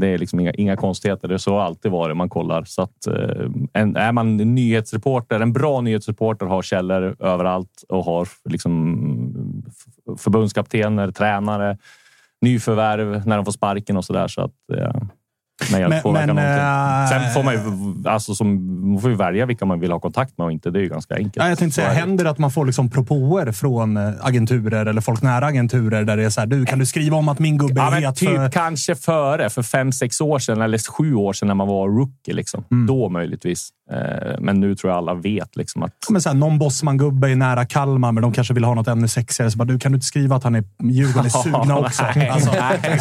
[0.00, 1.28] det är liksom inga, inga konstigheter.
[1.28, 2.16] Det är så har alltid varit.
[2.16, 2.64] Man kollar.
[2.64, 8.04] Så att, eh, en, är man en nyhetsreporter, en bra nyhetsreporter har källor överallt och
[8.04, 9.64] har liksom
[10.18, 11.78] förbundskaptener, tränare,
[12.40, 14.28] nyförvärv när de får sparken och så där.
[14.28, 15.00] Så att, ja
[15.72, 16.38] men Men- någonting.
[16.38, 17.60] eh, Sen får man ju
[18.10, 18.46] alltså, som,
[18.92, 20.70] man får ju välja vilka man vill ha kontakt med och inte.
[20.70, 21.36] Det är ju ganska enkelt.
[21.36, 25.00] Ja, jag tänkte säga, händer det att man får liksom propåer från eh, agenturer eller
[25.00, 27.58] folk nära agenturer där det är så här, du kan du skriva om att min
[27.58, 28.50] gubbe Ja, är het typ för...
[28.50, 32.34] kanske före, för fem, sex år sedan eller sju år sedan när man var rookie.
[32.34, 32.64] Liksom.
[32.70, 32.86] Mm.
[32.86, 33.68] Då möjligtvis.
[33.92, 37.36] Eh, Men nu tror jag alla vet liksom att Men så här, någon Bosman-gubbe är
[37.36, 39.50] nära Kalmar, men de kanske vill ha något ännu sexigare.
[39.50, 42.04] Så bara, du, kan du inte skriva att han är Djurgården är sugna också?
[42.30, 43.00] Alltså, nej,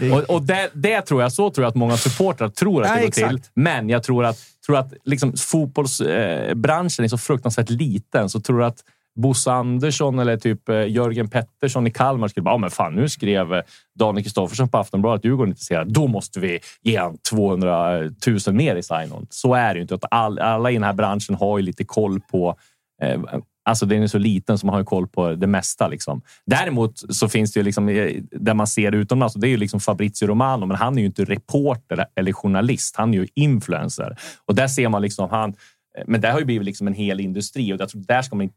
[0.00, 0.22] liksom...
[0.28, 3.02] Och det, det tror jag, så tror jag att många supportrar tror att det Nej,
[3.02, 3.30] går exakt.
[3.30, 3.52] till.
[3.54, 8.28] Men jag tror att, tror att liksom fotbollsbranschen är så fruktansvärt liten.
[8.28, 8.78] Så tror att
[9.14, 13.08] Bosse Andersson eller typ eh, Jörgen Pettersson i Kalmar skulle bara, ja, men fan nu
[13.08, 13.62] skrev eh,
[13.98, 15.92] Daniel Kristoffersson på Aftonbladet att Djurgården är intresserad.
[15.92, 18.10] Då måste vi ge han 200 000
[18.46, 19.26] mer i sign-on.
[19.30, 19.98] Så är det ju inte.
[20.10, 22.56] Alla i den här branschen har ju lite koll på
[23.02, 23.20] eh,
[23.64, 25.88] Alltså den är så liten som man har koll på det mesta.
[25.88, 26.22] Liksom.
[26.46, 29.80] Däremot så finns det ju liksom, eh, där man ser utomlands, det är ju liksom
[29.80, 32.96] Fabrizio Romano, men han är ju inte reporter eller journalist.
[32.96, 34.16] Han är ju influencer.
[34.46, 35.50] Och där ser man liksom han.
[35.98, 38.36] Eh, men det har ju blivit liksom en hel industri och jag tror där ska
[38.36, 38.50] man,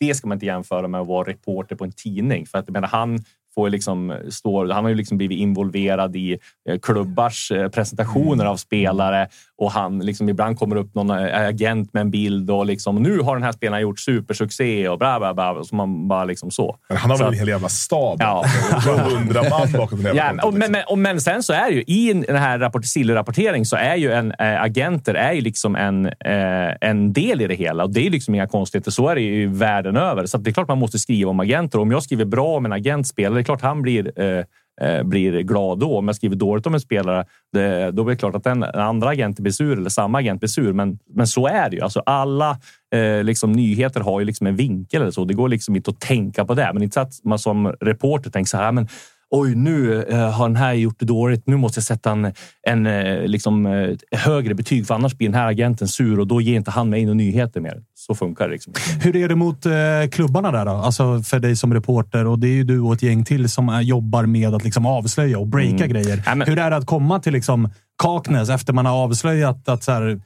[0.00, 2.46] det ska man inte jämföra med att vara reporter på en tidning.
[2.46, 3.24] För att jag menar, han
[3.54, 6.38] får liksom stå, han har ju liksom blivit involverad i
[6.68, 9.28] eh, klubbars eh, presentationer av spelare
[9.58, 13.18] och han liksom ibland kommer upp någon eh, agent med en bild och liksom nu
[13.20, 15.64] har den här spelaren gjort supersuccé och bla bla bla.
[15.64, 16.76] Så man bara liksom så.
[16.88, 18.16] Men han har Så väl att- en hel jävla stab?
[18.20, 18.44] Ja.
[18.86, 21.82] Hundra man bakom den Ja, och, men, men, och, men sen så är det ju
[21.82, 26.06] i den här rapport, rapportering så är ju en äh, agenter är ju liksom en,
[26.06, 28.90] eh, en del i det hela och det är liksom inga konstigheter.
[28.90, 30.26] Så är det ju världen över.
[30.26, 31.78] Så det är klart man måste skriva om agenter.
[31.80, 34.44] Om jag skriver bra om en agentspelare, det är klart han blir eh,
[34.80, 35.98] eh, blir glad då.
[35.98, 39.08] Om jag skriver dåligt om en spelare, det, då blir det klart att den andra
[39.08, 40.72] agenten blir sur eller samma agent blir sur.
[40.72, 41.82] Men, men så är det ju.
[41.82, 42.58] Alltså alla
[42.94, 45.24] eh, liksom, nyheter har ju liksom en vinkel eller så.
[45.24, 46.70] Det går liksom inte att tänka på det.
[46.72, 48.88] Men inte så att man som reporter tänker så här, men
[49.34, 51.42] oj, nu eh, har den här gjort det dåligt.
[51.46, 52.32] Nu måste jag sätta en,
[52.68, 56.40] en eh, liksom, eh, högre betyg för annars blir den här agenten sur och då
[56.40, 57.82] ger inte han mig några nyheter mer.
[57.94, 58.52] Så funkar det.
[58.52, 58.72] Liksom.
[59.02, 59.66] Hur är det mot
[60.10, 60.70] klubbarna där då?
[60.70, 63.80] Alltså för dig som reporter och det är ju du och ett gäng till som
[63.82, 65.88] jobbar med att liksom avslöja och breaka Mm.
[65.88, 66.22] grejer.
[66.26, 67.70] Ja, men- Hur är det att komma till liksom
[68.02, 70.20] Kaknäs efter man har avslöjat att så här,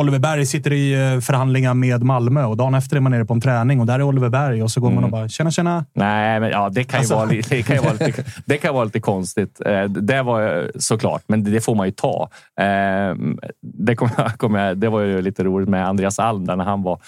[0.00, 3.34] Oliver Berg sitter i eh, förhandlingar med Malmö och dagen efter är man nere på
[3.34, 5.84] en träning och där är Oliver Berg och så går man och bara “tjena, tjena”.
[5.94, 8.74] Nej, men ja, det kan ju Alltså- vara, det kan ju vara, lite, det kan
[8.74, 9.60] vara lite konstigt.
[9.66, 12.28] Eh, Det var ju såklart, men det får man ju ta.
[12.60, 13.14] Eh,
[13.62, 16.98] Det, kom, kom jag, det var ju lite roligt med Andreas Alm när han var.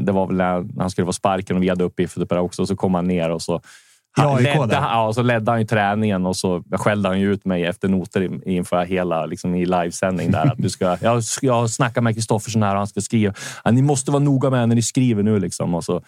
[0.00, 2.66] Det var väl när han skulle få sparken och vi hade uppgifter på det också.
[2.66, 3.60] Så kom han ner och så
[4.22, 7.64] han ledde, ja, så ledde han ju träningen och så skällde han ju ut mig
[7.64, 10.30] efter noter in- inför hela liksom, i livesändning.
[10.30, 13.34] Där, att du ska, jag, jag snackar med Kristoffersson här och han ska skriva.
[13.70, 15.40] Ni måste vara noga med när ni skriver nu.
[15.40, 15.74] Liksom.
[15.74, 16.02] Och så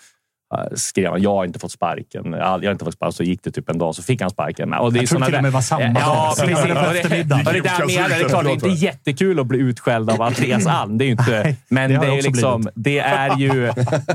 [0.75, 2.33] skrev han, jag har inte fått sparken.
[2.33, 3.13] Jag har inte fått sparken.
[3.13, 4.73] Så gick det typ en dag så fick han sparken.
[4.75, 6.37] Och det är Jag tror såna till och med var samma Ja, dag.
[6.37, 6.59] precis.
[6.59, 9.59] Samma Och det- det där med, det är klart, det är inte jättekul att bli
[9.59, 10.99] utskälld av Andreas Alm.
[10.99, 13.73] Det är ju inte, men det det, är ju liksom, det, är ju,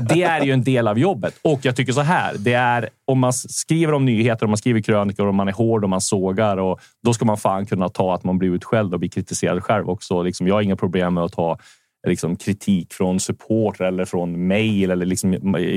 [0.08, 1.34] det är ju en del av jobbet.
[1.42, 2.34] Och jag tycker så här.
[2.38, 5.84] Det är, om man skriver om nyheter, om man skriver krönikor, om man är hård
[5.84, 6.56] och man sågar.
[6.56, 9.90] Och, då ska man fan kunna ta att man blir utskälld och blir kritiserad själv
[9.90, 10.22] också.
[10.22, 11.58] Liksom, jag har inga problem med att ta
[12.06, 15.32] liksom, kritik från support eller från mail eller liksom,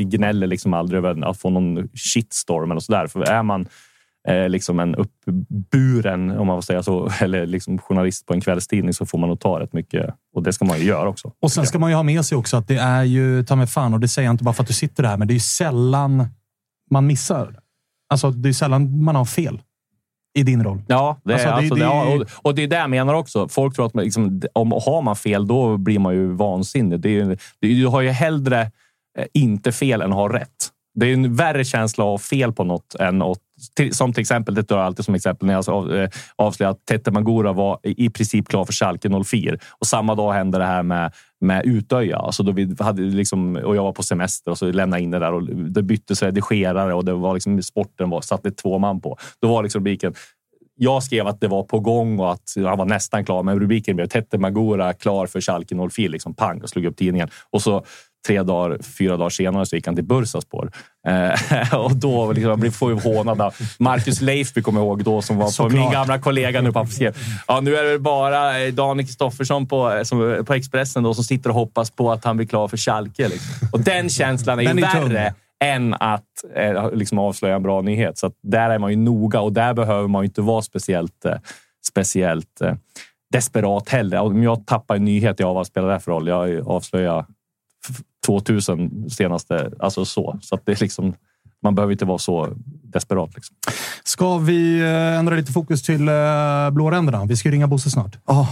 [0.06, 3.08] gnäller liksom aldrig över att få någon shitstorm eller sådär.
[3.08, 3.68] För är man
[4.28, 8.94] eh, liksom en uppburen, om man får säga så, eller liksom journalist på en kvällstidning
[8.94, 10.16] så får man nog ta rätt mycket.
[10.36, 11.32] Och det ska man ju göra också.
[11.42, 13.68] Och sen ska man ju ha med sig också att det är ju, ta mig
[13.68, 15.36] fan, och det säger jag inte bara för att du sitter där, men det är
[15.36, 16.28] ju sällan
[16.92, 17.60] man missar.
[18.10, 19.62] Alltså, det är sällan man har fel
[20.38, 20.82] i din roll.
[20.88, 23.14] Ja, det, Alltså, det- alltså, det- det, ja, och, och det är det jag menar
[23.14, 23.48] också.
[23.48, 27.00] Folk tror att man, liksom, om har man fel, då blir man ju vansinnig.
[27.00, 28.62] Det det, du har ju hellre
[29.18, 30.50] eh, inte fel än att ha rätt.
[31.00, 33.38] Det är en värre känsla av fel på något än att
[33.76, 36.72] till, som till exempel, det drar jag alltid som exempel, när jag av, eh, avslöjade
[36.78, 40.66] att Tete Magura var i princip klar för Schalke 04 och samma dag hände det
[40.66, 41.12] här med
[41.42, 42.18] med Utöja.
[42.18, 45.20] Alltså då vi hade liksom, och jag var på semester och så lämnade in det
[45.20, 49.18] där och det byttes redigerare och det var liksom, sporten var, satte två man på.
[49.42, 50.14] Då var liksom rubriken
[50.80, 53.96] jag skrev att det var på gång och att han var nästan klar, men rubriken
[53.96, 56.12] blev Tete Magura klar för Schalke 04.
[56.12, 57.30] Liksom pang och slog upp tidningen.
[57.50, 57.86] Och så
[58.28, 60.72] tre dagar, fyra dagar senare så gick han till Bursaspor.
[61.08, 65.38] Eh, och då liksom, får vi hånad av Marcus Leifby, kommer jag ihåg då, som
[65.38, 67.18] var på min gamla kollega nu på skrev.
[67.48, 71.24] Ja, nu är det bara eh, Daniel Kristoffersson på, eh, som, på Expressen då, som
[71.24, 73.28] sitter och hoppas på att han blir klar för Schalke.
[73.28, 73.70] Liksom.
[73.72, 76.24] Och den känslan är ju värre än att
[76.56, 78.18] eh, liksom avslöja en bra nyhet.
[78.18, 81.36] Så där är man ju noga och där behöver man inte vara speciellt, eh,
[81.88, 82.74] speciellt eh,
[83.32, 84.20] desperat heller.
[84.20, 86.28] Om jag tappar en nyhet, ja, vad spelar det för roll?
[86.28, 87.26] Jag avslöjar
[88.28, 90.40] 2000 senaste, alltså så.
[90.42, 91.14] Så att det är liksom,
[91.64, 92.54] man behöver inte vara så
[92.84, 93.36] desperat.
[93.36, 93.56] Liksom.
[94.04, 97.26] Ska vi eh, ändra lite fokus till uh, blåränderna?
[97.26, 98.18] Vi ska ringa Bosse snart.
[98.26, 98.50] Oh.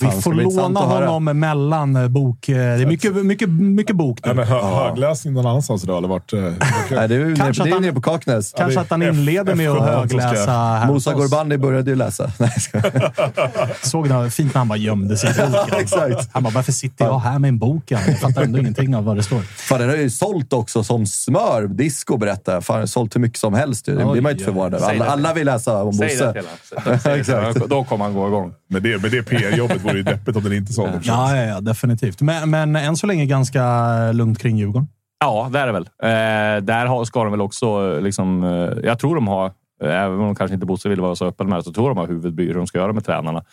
[0.00, 2.38] Vi får låna honom mellan eh, bok.
[2.46, 4.18] Det är mycket, mycket, mycket bok.
[4.24, 4.28] Nu.
[4.28, 5.98] Ja, men hö högläsning någon annannanstans idag?
[5.98, 6.32] Eller vart,
[6.90, 8.52] Nej, det är kanske nere, nere på Kaknäs.
[8.56, 10.86] Kanske ja, att han inleder med att högläsa.
[10.92, 12.32] Musa Gorbandi började ju läsa.
[12.38, 12.50] Nej,
[13.82, 15.80] Såg det fint när han bara gömde sig i boken.
[15.80, 16.28] Exakt.
[16.32, 17.82] Han bara, varför sitter jag här med en bok?
[17.86, 19.40] Jag fattar ändå ingenting av vad det står.
[19.40, 21.66] Fan, den har ju sålt också som smör.
[21.66, 23.86] Disco berättar Fan, den har sålt hur mycket som helst.
[23.86, 24.88] Det blir man ju inte förvånad över.
[24.88, 26.44] Alla, alla vill läsa om Bosse.
[27.02, 28.52] Säg det till Då kommer han gå igång.
[28.68, 31.00] Men det, med det PR-jobbet vore ju deppigt om den inte sålde.
[31.02, 32.20] Ja, ja, ja, definitivt.
[32.20, 34.88] Men, men än så länge ganska lugnt kring Djurgården.
[35.20, 35.88] Ja, det är det väl.
[36.02, 37.98] Eh, där ska de väl också...
[38.00, 39.46] Liksom, eh, jag tror de har,
[39.82, 41.98] eh, även om kanske inte Bosse vill vara så öppen med det, så tror de
[41.98, 43.44] har huvudbry hur de ska göra med tränarna.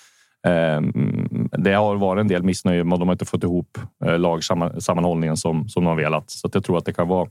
[0.47, 0.81] Eh,
[1.57, 5.69] det har varit en del missnöje, men de har inte fått ihop eh, lagsammanhållningen som,
[5.69, 6.29] som de har velat.
[6.29, 7.27] Så jag tror att det kan vara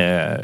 [0.00, 0.40] eh,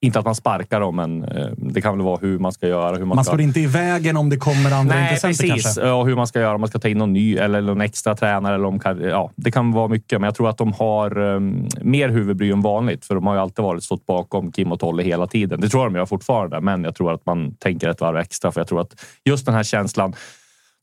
[0.00, 2.96] inte att man sparkar dem, men eh, det kan väl vara hur man ska göra.
[2.96, 3.42] Hur man, man står ska...
[3.42, 5.64] inte i vägen om det kommer andra Nej, intressenter precis.
[5.64, 5.90] kanske?
[5.90, 8.14] Och hur man ska göra, om man ska ta in någon ny eller någon extra
[8.14, 8.54] tränare.
[8.54, 12.08] Eller om, ja, det kan vara mycket, men jag tror att de har um, mer
[12.08, 13.04] huvudbry än vanligt.
[13.04, 15.60] För de har ju alltid varit stått bakom Kim och Tolle hela tiden.
[15.60, 18.52] Det tror jag de gör fortfarande, men jag tror att man tänker ett varv extra.
[18.52, 20.14] För jag tror att just den här känslan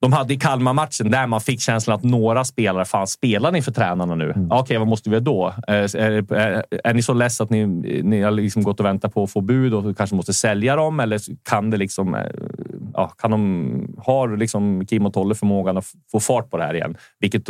[0.05, 3.71] de hade i Kalmar-matchen där man fick känslan att några spelare, fan spelar ni för
[3.71, 4.31] tränarna nu?
[4.31, 4.45] Mm.
[4.45, 5.53] Okej, okay, vad måste vi då?
[5.67, 7.65] Är, är, är, är, ni så less att ni,
[8.03, 10.99] ni har liksom gått och väntat på att få bud och kanske måste sälja dem?
[10.99, 12.15] Eller kan det liksom...
[12.15, 12.21] Eh,
[12.93, 16.73] ja, kan de, har liksom Kim och Tolle förmågan att få fart på det här
[16.73, 16.97] igen?
[17.19, 17.49] Vilket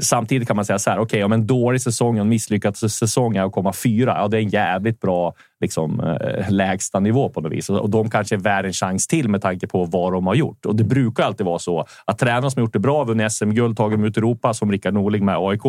[0.00, 3.36] Samtidigt kan man säga så här, okej, okay, om en dålig säsong, en misslyckad säsong
[3.36, 7.40] är att komma fyra, ja, det är en jävligt bra liksom, eh, lägsta nivå på
[7.40, 7.70] något vis.
[7.70, 10.66] Och de kanske är värd en chans till med tanke på vad de har gjort.
[10.66, 13.76] Och det brukar alltid vara så att tränare som har gjort det bra, vunnit SM-guld,
[13.76, 15.62] tagit dem ut i Europa, som Rickard Norling med AIK,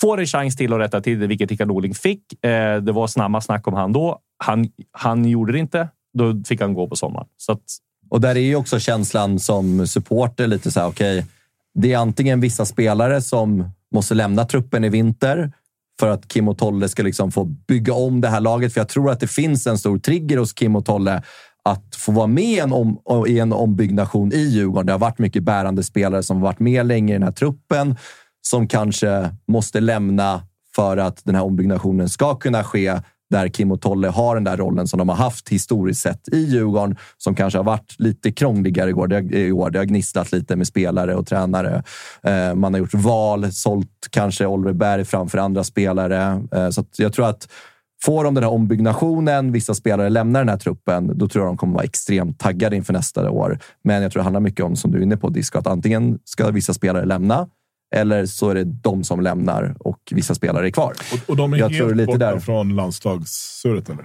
[0.00, 2.44] får en chans till att rätta till det, vilket Rickard Norling fick.
[2.44, 4.18] Eh, det var snabba snack om han då.
[4.44, 5.88] Han, han gjorde det inte.
[6.18, 7.26] Då fick han gå på sommaren.
[7.36, 7.62] Så att...
[8.10, 11.28] Och där är ju också känslan som supporter lite så här, okej, okay
[11.80, 15.52] det är antingen vissa spelare som måste lämna truppen i vinter
[16.00, 18.72] för att Kim och Tolle ska liksom få bygga om det här laget.
[18.72, 21.22] För jag tror att det finns en stor trigger hos Kim och Tolle
[21.64, 24.86] att få vara med en om, i en ombyggnation i Djurgården.
[24.86, 27.96] Det har varit mycket bärande spelare som varit med länge i den här truppen
[28.42, 30.42] som kanske måste lämna
[30.74, 33.00] för att den här ombyggnationen ska kunna ske
[33.30, 36.38] där Kim och Tolle har den där rollen som de har haft historiskt sett i
[36.38, 39.06] Djurgården, som kanske har varit lite krångligare i år.
[39.06, 39.70] Det, i år.
[39.70, 41.82] det har gnisslat lite med spelare och tränare.
[42.22, 46.42] Eh, man har gjort val, sålt kanske Oliver Berg framför andra spelare.
[46.54, 47.48] Eh, så jag tror att
[48.02, 51.56] Får de den här ombyggnationen, vissa spelare lämnar den här truppen, då tror jag de
[51.56, 53.58] kommer vara extremt taggade inför nästa år.
[53.84, 56.18] Men jag tror det handlar mycket om, som du är inne på, Disco, att antingen
[56.24, 57.48] ska vissa spelare lämna
[57.96, 60.92] eller så är det de som lämnar och vissa spelare är kvar.
[61.12, 62.38] Och, och de är jag helt borta där.
[62.38, 64.04] från landslagssurret, eller?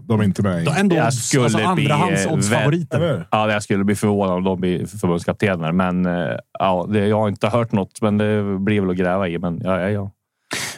[0.00, 0.68] De är inte med i...
[0.78, 3.26] Ändå jag skulle alltså andrahandsoddsfavoriter.
[3.30, 5.72] Ja, jag skulle bli förvånad om de blir förbundskaptener.
[5.72, 9.28] Men eh, ja, det, jag har inte hört något, men det blir väl att gräva
[9.28, 9.38] i.
[9.38, 10.10] Men ja, ja, ja.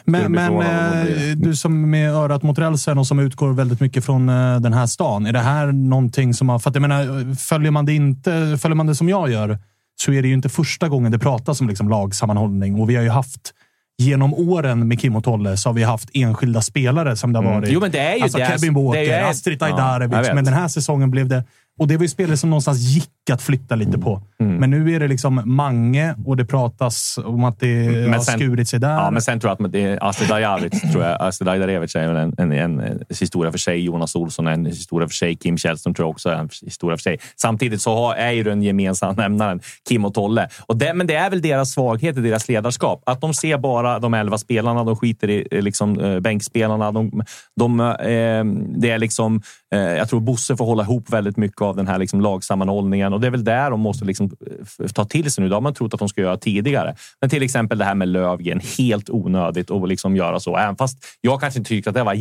[0.05, 4.29] Men, men eh, du som med örat mot rälsen och som utgår väldigt mycket från
[4.29, 5.25] eh, den här stan.
[5.25, 6.59] Är det här någonting som har...
[6.59, 9.59] För att jag menar, följer man det inte, följer man det som jag gör
[9.99, 12.79] så är det ju inte första gången det pratas om liksom lagsammanhållning.
[12.81, 13.53] Och vi har ju haft
[13.97, 17.43] genom åren med Kim och Tolle så har vi haft enskilda spelare som det har
[17.43, 17.55] mm.
[17.55, 17.71] varit.
[17.71, 20.27] Jo, men det är ju alltså det Kevin Walker, Astrid Ajdarevic.
[20.27, 21.43] Ja, men den här säsongen blev det...
[21.77, 24.01] Och det var ju spelare som någonstans gick att flytta lite Mm.
[24.01, 24.21] på.
[24.39, 28.39] Men nu är det liksom Mange och det pratas om att det Men har sen-
[28.39, 28.93] skurit sig där.
[28.93, 31.21] Ja, men sen tror jag att det är Astrid Dajavic, tror jag.
[31.21, 33.79] Astrid Dajarevic är en, en, en, historia för sig.
[33.85, 35.35] Jonas Olsson är en historia för sig.
[35.35, 37.19] Kim Källström tror jag också är en historia för sig.
[37.35, 39.59] Samtidigt så har, är ju den gemensamma nämnaren
[39.89, 40.47] Kim och Tolle.
[40.65, 43.03] Och det, men det är väl deras svaghet i deras ledarskap.
[43.05, 44.83] Att de ser bara de elva spelarna.
[44.83, 46.91] De skiter i eh, liksom, eh, bänkspelarna.
[46.91, 47.23] De,
[47.59, 48.43] de, eh,
[48.81, 52.21] det är liksom, jag tror Bosse får hålla ihop väldigt mycket av den här liksom,
[52.21, 55.49] lagsammanhållningen och det är väl där de måste liksom, f- ta till sig nu.
[55.49, 56.95] Det har man trott att de ska göra tidigare.
[57.21, 60.57] Men till exempel det här med Lövgren, helt onödigt att liksom göra så.
[60.57, 62.13] Även fast jag kanske inte tyckte att det var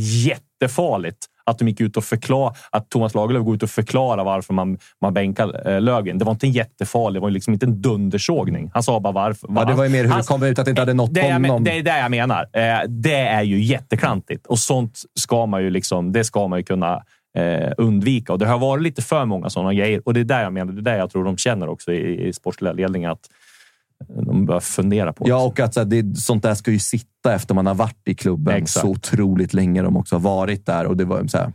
[0.51, 1.19] jättefarligt
[1.49, 4.79] att de gick ut och förklara att Thomas Lagerlöf går ut och förklarar varför man,
[5.03, 6.19] man bänkar eh, Lövgren.
[6.19, 8.71] Det var inte en jättefarlig, det var liksom inte en dundersågning.
[8.75, 9.49] Han sa bara varför.
[9.55, 11.15] Ja, det var ju mer hur Han- det kom ut att det inte hade nått
[11.15, 11.65] det, jag, men- honom.
[11.65, 12.41] det är det jag menar.
[12.53, 16.13] Eh, det är ju jätteklantigt och sånt ska man ju liksom.
[16.13, 17.03] Det ska man ju kunna
[17.37, 20.43] eh, undvika och det har varit lite för många sådana grejer och det är där
[20.43, 20.73] jag menar.
[20.73, 23.31] Det är där jag tror de känner också i, i sportsliga ledningen att
[24.09, 25.29] de bör fundera på.
[25.29, 28.09] Ja, och att så här, det, sånt där ska ju sitta efter man har varit
[28.09, 28.87] i klubben Exakt.
[28.87, 29.83] så otroligt länge.
[29.83, 30.87] De också har varit där.
[30.87, 31.53] Och det var så här,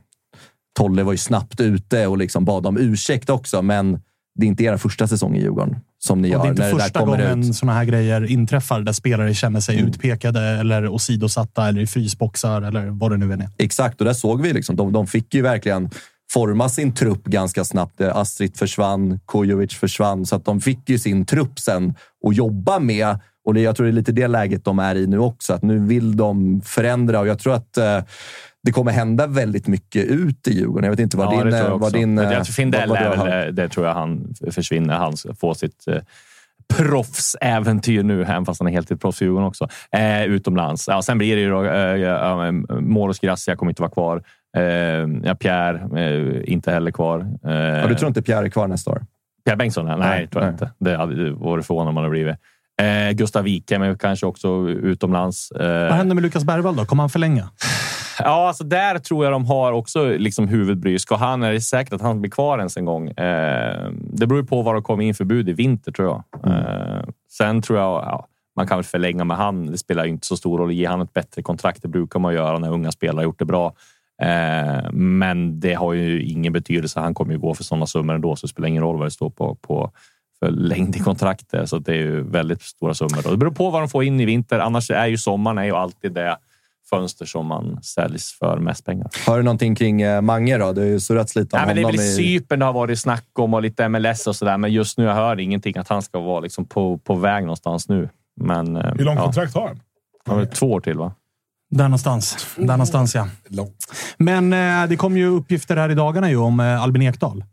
[0.73, 4.01] Tolle var ju snabbt ute och liksom bad om ursäkt också, men
[4.35, 6.63] det är inte era första säsong i Djurgården som ni Och det är gör inte
[6.63, 9.89] när första gången såna här grejer inträffar där spelare känner sig Mm.
[9.89, 13.49] utpekade eller åsidosatta eller i frysboxar eller vad det nu än är.
[13.57, 14.75] Exakt, och där såg vi liksom.
[14.75, 15.89] De, de fick ju verkligen
[16.33, 18.01] forma sin trupp ganska snabbt.
[18.01, 21.95] Eh, Astrid försvann, Kujovic försvann, så att de fick ju sin trupp sen
[22.27, 23.19] att jobba med.
[23.45, 25.79] Och jag tror det är lite det läget de är i nu också, att nu
[25.79, 27.99] vill de förändra och jag tror att eh,
[28.63, 30.83] det kommer hända väldigt mycket ut i Djurgården.
[30.83, 31.45] Jag vet inte vad Ja, din...
[31.45, 33.53] det tror eh, jag vad din Men eh, jag tror Findell vad- vad är eh,
[33.53, 34.93] det tror jag han försvinner.
[34.97, 35.97] Han får sitt eh,
[36.73, 39.67] proffsäventyr nu, även fast han är heltidsproffs i Djurgården också.
[39.91, 40.87] Eh, utomlands.
[40.87, 42.51] Ja, sen blir det ju då, eh,
[42.81, 44.23] Moros Gracia kommer inte vara kvar.
[44.57, 44.63] Eh,
[45.23, 47.19] ja, Pierre, eh, inte heller kvar.
[47.45, 49.05] Eh, Ja, du tror inte Pierre är kvar nästa år?
[49.45, 49.85] Pierre Bengtsson?
[49.85, 50.53] Nej, Nej, tror jag nej.
[50.53, 50.71] inte.
[50.79, 52.35] Det hade varit förvånad om han hade blivit.
[52.81, 55.51] Eh, Gustav Wikheim kanske också utomlands.
[55.51, 56.85] Eh, Vad händer med Lukas Bergvall då?
[56.85, 57.49] Kommer han förlänga?
[58.25, 60.99] Ja, alltså där tror jag de har också liksom huvudbry.
[60.99, 63.09] Ska han, är det säkert att han blir kvar ens en gång?
[63.09, 66.23] Eh, det beror på vad det kommer in för bud i vinter, tror jag.
[66.51, 69.65] Eh, sen tror jag ja, man kan väl förlänga med han.
[69.65, 70.71] Det spelar ju inte så stor roll.
[70.71, 71.81] Ge han ett bättre kontrakt.
[71.81, 73.73] Det brukar man göra när unga spelare har gjort det bra.
[74.21, 76.99] Eh, men det har ju ingen betydelse.
[76.99, 79.11] Han kommer ju gå för sådana summor ändå, så det spelar ingen roll vad det
[79.11, 79.91] står på, på
[80.39, 81.69] för längd i kontraktet.
[81.69, 83.25] Så det är ju väldigt stora summor.
[83.25, 84.59] Och det beror på vad de får in i vinter.
[84.59, 86.37] Annars är ju sommaren är ju alltid det
[86.95, 89.09] fönster som man säljs för mest pengar.
[89.27, 90.71] Har du någonting kring eh, Mange då?
[90.73, 91.97] Det har ju surrats lite om Nej, men det är honom.
[91.97, 94.57] väl i- Cypern det har varit snack om och lite MLS och sådär.
[94.57, 97.89] Men just nu jag hör ingenting att han ska vara liksom på, på väg någonstans
[97.89, 98.09] nu.
[98.41, 99.23] Men, eh, Hur långt ja.
[99.25, 99.79] kontrakt har han?
[100.25, 101.13] Han har två år till, va?
[101.71, 102.47] Där någonstans.
[102.57, 103.27] Där någonstans, ja.
[104.17, 107.43] Men eh, det kom ju uppgifter här i dagarna ju om eh, Albin Ekdal.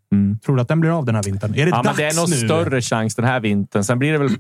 [0.45, 1.51] Tror du att den blir av den här vintern?
[1.51, 1.71] Är det Mm.
[1.71, 2.37] Ja, men dags det är nog nu?
[2.37, 3.85] större chans den här vintern.
[3.85, 4.31] Sen blir det väl,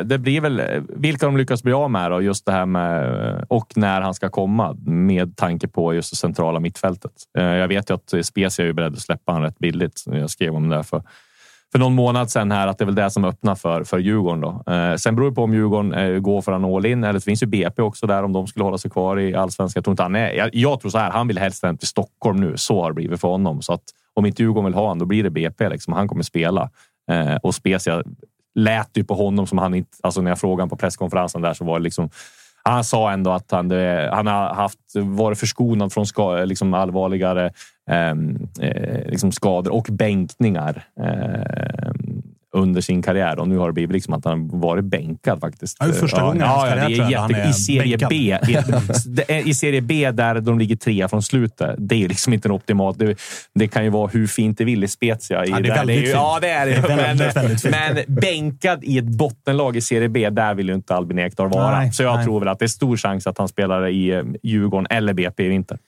[0.00, 0.66] eh, det blir väl eh,
[0.96, 4.14] vilka de lyckas bli av med då, just det här med eh, och när han
[4.14, 7.12] ska komma med tanke på just det centrala mittfältet.
[7.38, 10.02] Eh, jag vet ju att Spezia är ju beredd att släppa han rätt billigt.
[10.06, 11.02] Jag skrev om det för
[11.74, 14.40] för någon månad sedan här att det är väl det som öppnar för, för Djurgården.
[14.40, 14.72] Då.
[14.72, 17.20] Eh, sen beror det på om Djurgården eh, går för en all in eller det
[17.20, 19.78] finns ju BP också där om de skulle hålla sig kvar i allsvenskan.
[19.78, 20.32] Jag tror inte han är.
[20.32, 21.10] Jag, jag tror så här.
[21.10, 22.56] Han vill helst hem till Stockholm nu.
[22.56, 23.62] Så har det blivit för honom.
[23.62, 23.82] Så att
[24.14, 25.68] om inte Djurgården vill ha honom, då blir det BP.
[25.68, 25.92] Liksom.
[25.92, 26.70] Han kommer spela
[27.10, 28.02] eh, och Spezia
[28.54, 29.90] lät ju på honom som han inte.
[30.02, 32.10] Alltså när jag frågade honom på presskonferensen där så var det liksom
[32.64, 37.52] han sa ändå att han, det, han har haft, varit förskonad från ska, liksom allvarligare
[37.90, 41.93] ehm, eh, liksom skador och bänkningar eh,
[42.54, 43.38] under sin karriär.
[43.38, 45.76] Och nu har det blivit liksom att han varit bänkad faktiskt.
[45.80, 48.08] Ja, det är första gången ja, ja, det är jätte, I serie bänkad.
[48.08, 49.34] B.
[49.34, 51.74] I, I serie B där de ligger trea från slutet.
[51.78, 52.98] Det är liksom inte optimalt.
[52.98, 53.16] Det,
[53.54, 55.44] det kan ju vara hur fint det vill i Spezia.
[55.44, 56.12] I Ja, det är väldigt ju- fint.
[56.14, 56.72] Ja, det är det.
[56.72, 60.68] Det är väldigt, men, väldigt men bänkad i ett bottenlag i serie B, där vill
[60.68, 61.78] ju inte Albin Ekdal vara.
[61.78, 62.24] Nej, så jag nej.
[62.24, 65.44] tror väl att det är stor chans att han spelar i eh, Djurgården eller BP
[65.44, 65.78] i vinter.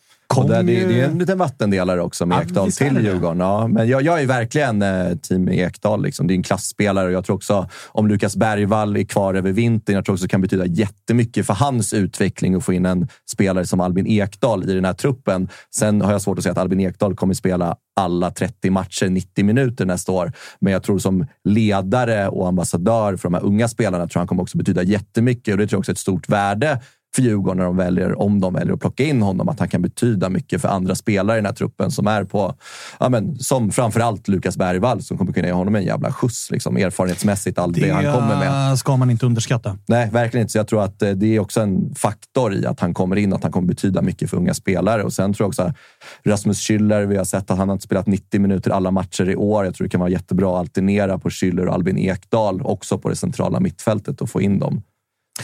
[0.44, 3.04] Där, det, ju- det är en liten vattendelare också med Ja, Ekdal till.
[3.04, 3.40] Djurgården.
[3.40, 6.02] Ja, men jag, jag är verkligen eh, team Ekdal.
[6.02, 6.26] Liksom.
[6.26, 9.94] Det är en klassspelare och jag tror också om Lukas Bergvall är kvar över vintern,
[9.96, 13.66] jag tror också det kan betyda jättemycket för hans utveckling att få in en spelare
[13.66, 15.48] som Albin Ekdal i den här truppen.
[15.74, 19.44] Sen har jag svårt att säga att Albin Ekdal kommer spela alla 30 matcher, 90
[19.44, 20.32] minuter nästa år.
[20.60, 24.42] Men jag tror som ledare och ambassadör för de här unga spelarna tror han kommer
[24.42, 26.80] också betyda jättemycket och det tror jag också är ett stort värde
[27.14, 29.82] för Djurgården när de väljer, om de väljer att plocka in honom, att han kan
[29.82, 32.54] betyda mycket för andra spelare i den här truppen som är på,
[33.00, 36.76] ja men, som framförallt Lukas Bergvall som kommer kunna ge honom en jävla skjuts liksom,
[36.76, 38.78] erfarenhetsmässigt, allt det, Det han kommer med.
[38.78, 39.78] ska man inte underskatta.
[39.86, 40.52] Nej, verkligen inte.
[40.52, 43.32] Så jag tror att eh, det är också en faktor i att han kommer in,
[43.32, 45.02] att han kommer betyda mycket för unga spelare.
[45.02, 45.76] Och sen tror jag också att
[46.24, 49.64] Rasmus Schüller, vi har sett att han har spelat 90 minuter alla matcher i år.
[49.64, 53.08] Jag tror det kan vara jättebra att alternera på Schüller och Albin Ekdal också på
[53.08, 54.82] det centrala mittfältet och få in dem.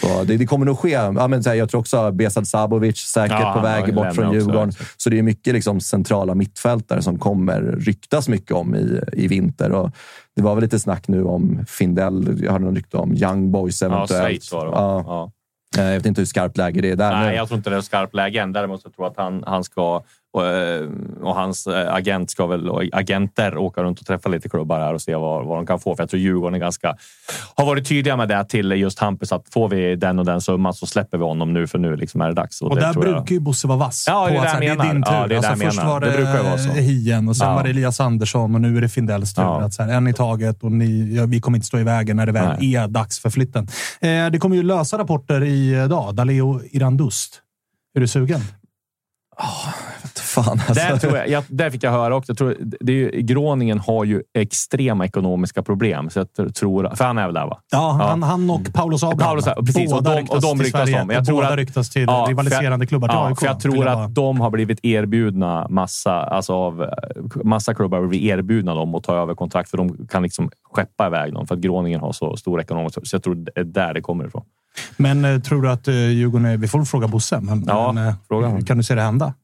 [0.01, 0.91] Så det, det kommer nog ske.
[0.91, 4.27] Ja, men så här, jag tror också Besad Sabovic säkert Ja, på väg bort från
[4.27, 4.69] också, Djurgården.
[4.69, 5.01] exakt.
[5.03, 9.73] Så det är mycket liksom centrala mittfältare som kommer ryktas mycket om i, i vinter.
[9.73, 9.91] Och
[10.37, 12.39] det var väl lite snack nu om Findell.
[12.45, 14.53] Jag hörde någon rykte om Young Boys eventuellt.
[14.53, 14.67] Var?
[14.67, 15.31] Ja.
[15.79, 17.13] Eh, Jag vet inte hur skarpt läge det är där.
[17.13, 17.35] Nej, nu.
[17.35, 18.53] jag tror inte det är skarpt läge än.
[18.53, 20.03] Däremot så tror jag att han, han ska
[20.33, 20.89] och, eh,
[21.23, 24.95] och hans eh, agent ska väl, och agenter åka runt och träffa lite klubbar här
[24.95, 25.97] och se vad, vad de kan få.
[25.97, 26.97] För jag tror Djurgården är ganska,
[27.55, 30.75] har varit tydliga med det till just Hampus att får vi den och den summan
[30.75, 32.63] så släpper vi honom nu för nu liksom är det dags.
[32.63, 34.05] Och, det där tror jag- brukar ju Bosse vara vass.
[34.09, 35.13] Ja, det är på det att det är din tur.
[35.13, 35.91] Ja, det är alltså, först menar.
[35.93, 36.69] var Det det, brukar ju vara så.
[36.71, 37.55] Hien och sen Ja.
[37.55, 39.43] var det Elias Andersson och nu är det Findells tur.
[39.43, 39.61] Ja.
[39.63, 42.17] Att så här, en i taget och ni, ja, vi kommer inte stå i vägen
[42.17, 42.75] när det väl Nej.
[42.77, 43.69] är dags för flytten.
[44.01, 46.15] Eh, det kommer ju lösa rapporter idag.
[46.15, 47.41] Daleo Irandust.
[47.95, 48.41] Är du sugen?
[50.35, 50.75] Fan, alltså.
[50.75, 52.31] Där, tror jag, jag, där fick jag höra också.
[52.31, 56.11] Jag tror, det är ju, Groningen har ju extrema ekonomiska problem.
[56.11, 57.59] Så jag tror, för han är väl där va?
[57.71, 59.19] Ja, han, han och Paulus Abraham.
[59.43, 61.03] Paulus, precis, och båda de, och de till ryktas Sverige.
[61.03, 61.11] om.
[61.11, 63.39] Jag och tror båda att, ryktas till Ja, rivaliserande klubbar till ja, AIK.
[63.39, 66.87] För jag tror att de har blivit erbjudna massa, alltså av
[67.45, 71.07] massa klubbar har blivit erbjudna dem att ta över kontrakt för de kan liksom skeppa
[71.07, 72.99] iväg dem för att Groningen har så stor ekonomisk...
[73.03, 74.43] Så jag tror det är där det kommer ifrån.
[74.97, 76.47] Men eh, tror du att uh, Djurgården...
[76.47, 79.35] är- Vi får fråga Bosse, men, Ja, men eh, fråga kan du se det hända?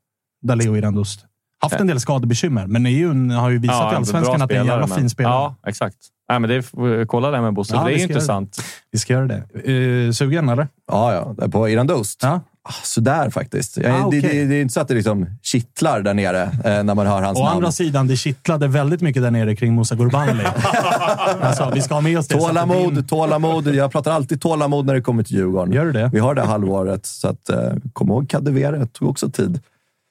[0.43, 1.25] Daleo Irandust.
[1.61, 4.49] Haft en del skadebekymmer, men är ju, en- har ju visat i en Allsvenskan att
[4.49, 5.33] det är en jävla men- fin spelare.
[5.35, 5.97] Ja, exakt.
[6.31, 8.63] Nej, men det är, kolla det med Bosse, Ja, det är intressant.
[8.91, 9.69] Vi ska göra det.
[9.73, 10.69] Uh, sugen, eller?
[10.93, 11.49] Ja, ja.
[11.49, 12.21] På Irandust?
[12.23, 12.41] Ja.
[12.63, 13.77] Ah, Sådär faktiskt.
[13.77, 14.21] Jag, Ah, okej.
[14.21, 17.07] det, det, det är inte så att det liksom kittlar där nere eh, när man
[17.07, 17.57] hör hans Å namn.
[17.57, 20.45] andra sidan, det kittlade väldigt mycket där nere kring Musa Gurbanli.
[21.41, 22.35] alltså, vi ska ha med oss det.
[22.39, 23.75] Tålamod, tålamod.
[23.75, 25.73] Jag pratar alltid tålamod när det kommer till Djurgården.
[25.75, 26.11] Gör du det?
[26.13, 28.79] Vi har det halvåret, så att, eh, kom ihåg Kadewere.
[28.79, 29.61] Det tog också tid.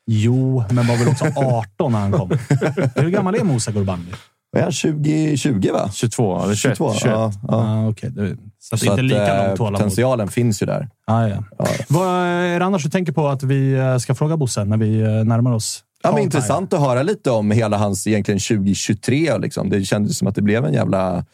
[0.08, 2.30] Jo, men var väl också 18 när han kom.
[2.96, 4.12] Hur gammal är Musa Gurbanli?
[4.52, 4.72] Vad är han?
[4.72, 5.90] 20, 20 va?
[5.94, 6.78] 22 eller 21.
[6.78, 7.06] 22, 21.
[7.06, 7.56] ja, ja.
[7.56, 8.10] Ah, okay.
[8.10, 9.80] det, så att det Så inte lika eh, långt tålamod.
[9.80, 10.90] potentialen finns ju där.
[11.08, 11.44] Ah, ja.
[11.88, 15.00] Vad är det annars du tänker på att vi eh, ska fråga Bosse när vi
[15.02, 15.84] eh, närmar oss?
[16.04, 19.38] Ja, men intressant att höra lite om hela hans egentligen 2023.
[19.38, 19.70] Liksom.
[19.70, 21.26] Det kändes som att det blev en jävla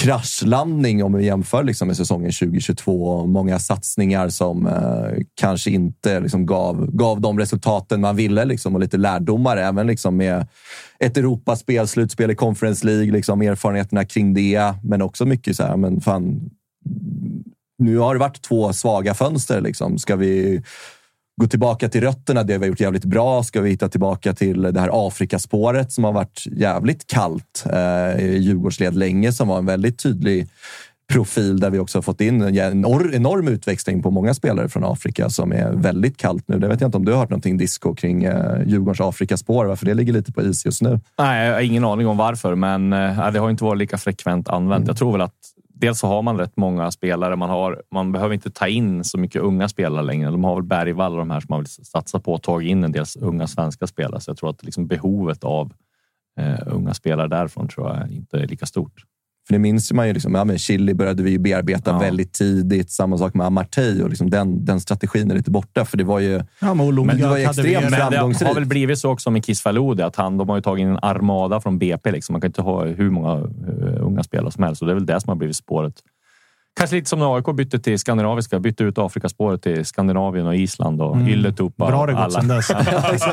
[0.00, 3.06] kraschlandning om vi jämför liksom, med säsongen 2022.
[3.08, 8.74] och Många satsningar som eh, kanske inte liksom, gav, gav de resultaten man ville liksom,
[8.74, 10.46] och lite lärdomar även liksom, med
[10.98, 14.74] ett Europaspel, slutspel i Conference League, liksom, erfarenheterna kring det.
[14.82, 16.50] Men också mycket så här, men fan,
[17.78, 19.60] nu har det varit två svaga fönster.
[19.60, 19.98] Liksom.
[19.98, 20.62] Ska vi
[21.40, 23.42] gå tillbaka till rötterna, det vi har gjort jävligt bra?
[23.42, 28.38] Ska vi hitta tillbaka till det här Afrikaspåret som har varit jävligt kallt eh, i
[28.38, 30.48] Djurgårdsled länge, som var en väldigt tydlig
[31.12, 35.30] profil där vi också har fått in en enorm, utväxling på många spelare från Afrika
[35.30, 36.58] som är väldigt kallt nu.
[36.58, 39.86] Det vet jag inte om du har hört någonting disco kring eh, Djurgårdens Afrikaspår, varför
[39.86, 41.00] det ligger lite på is just nu.
[41.18, 44.48] Nej, jag har ingen aning om varför, men eh, det har inte varit lika frekvent
[44.48, 44.86] använt.
[44.86, 45.34] Jag tror väl att
[45.74, 47.36] dels så har man rätt många spelare.
[47.36, 50.30] Man, har, man behöver inte ta in så mycket unga spelare längre.
[50.30, 52.84] De har väl Bergvall och de här som man vill satsa på och tagit in
[52.84, 54.20] en del unga svenska spelare.
[54.20, 55.72] Så jag tror att liksom behovet av
[56.40, 59.04] eh, unga spelare därifrån tror jag inte är lika stort.
[59.46, 60.12] För det minns man ju.
[60.12, 61.98] Liksom, ja, men Chili började vi ju bearbeta Ja.
[61.98, 62.90] väldigt tidigt.
[62.90, 65.84] Samma sak med Amartey och liksom den, den strategin är lite borta.
[65.84, 68.48] För det var ju, Ja, men Olunga, men det var ju extremt det framgångsrikt.
[68.48, 70.98] har väl blivit så också med Faludi att han, de har ju tagit in en
[71.02, 72.10] armada från BP.
[72.12, 72.32] Liksom.
[72.32, 74.82] Man kan inte ha hur många eh, unga spelare som helst.
[74.82, 75.94] Och det är väl det som har blivit spåret.
[76.76, 78.58] Kanske lite som när AIK bytte till skandinaviska.
[78.60, 81.28] Bytte ut Afrikaspåret till Skandinavien och Island och Mm.
[81.28, 81.86] Ylletupa.
[81.86, 82.30] Bra det gått alla.
[82.30, 82.70] sen dess.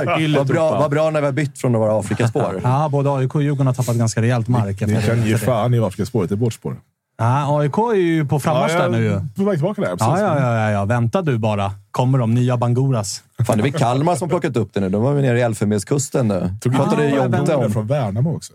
[0.06, 0.38] Ja.
[0.38, 2.62] Vad bra, vad bra när vi har bytt från att vara Afrikaspår.
[2.64, 4.82] Ja, både AIK och Djurgården har tappat ganska rejält mark.
[4.82, 6.30] Ni kan ge fan i Afrikaspåret.
[6.30, 6.76] Det är vårt spår.
[7.18, 9.22] Ja, AIK är ju på frammarsch där nu.
[9.38, 9.90] på väg tillbaka där.
[9.90, 10.22] Ja, Precis.
[10.22, 10.86] ja, ja, ja, ja.
[10.86, 11.72] Vänta du bara.
[11.92, 13.24] Kommer de nya Banguras.
[13.48, 14.90] Fan, det är väl Kalmar som plockat upp det nu.
[14.90, 16.54] De var vi nere i Elfenbenskusten nu.
[16.62, 17.72] Tog Pratade Ja, Jonte om.
[17.72, 18.54] från Värnamo också.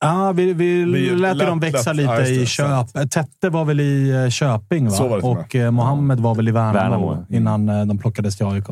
[0.00, 3.10] Ja, vi, vi Vi- lät lätt- dem växa lätt- lite i Köp.
[3.10, 5.20] Tette var väl i eh, Köping, va?
[5.22, 7.26] Och eh, Mohammed var väl i Värnamo, Värnamo.
[7.30, 8.66] innan eh, de plockades till AIK.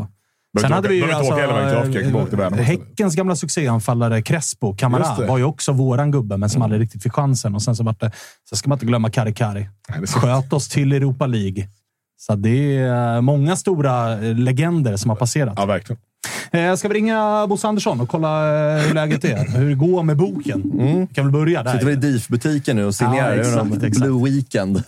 [0.61, 1.47] Sen hade vi ju Afrika,
[2.37, 2.63] alltså.
[2.63, 5.27] Häckens gamla succéanfallare Crespo, det.
[5.27, 7.55] var ju också våran gubbe, men som aldrig riktigt fick chansen.
[7.55, 8.11] Och sen så vart det...
[8.51, 9.69] Så ska man inte glömma Kari Kari.
[9.89, 10.25] Nej, sant.
[10.25, 11.69] Sköt oss till Europa League.
[12.17, 15.55] Så det är eh, många stora eh, legender som har passerat.
[15.57, 16.01] Ja, verkligen.
[16.51, 18.29] Eh, ska vi ringa Bosse Andersson och kolla
[18.77, 19.59] eh, hur läget är?
[19.59, 20.63] Hur det går med boken?
[20.63, 21.01] Mm.
[21.01, 21.73] Vi kan väl börja där.
[21.73, 23.35] Sitter vi i DIF-butiken nu och signerar.
[23.35, 23.97] Ja, exakt, någon exakt.
[23.97, 24.83] Blue Weekend.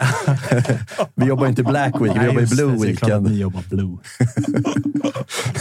[1.15, 3.31] vi jobbar inte Black Week, vi Nej, jobbar i Blue det Weekend.
[3.31, 3.97] Ni jobbar Blue.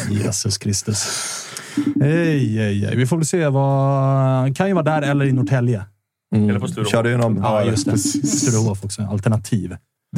[0.24, 1.08] Jesus Kristus.
[2.02, 2.96] Hej, hej, hej.
[2.96, 3.48] Vi får väl se.
[3.48, 4.58] Vad...
[4.58, 5.86] Kan ju vara där eller i Norrtälje.
[6.36, 6.86] Mm.
[6.86, 7.98] Körde ju någon Ja, just det.
[7.98, 9.02] Sturehof också.
[9.02, 9.76] Alternativ.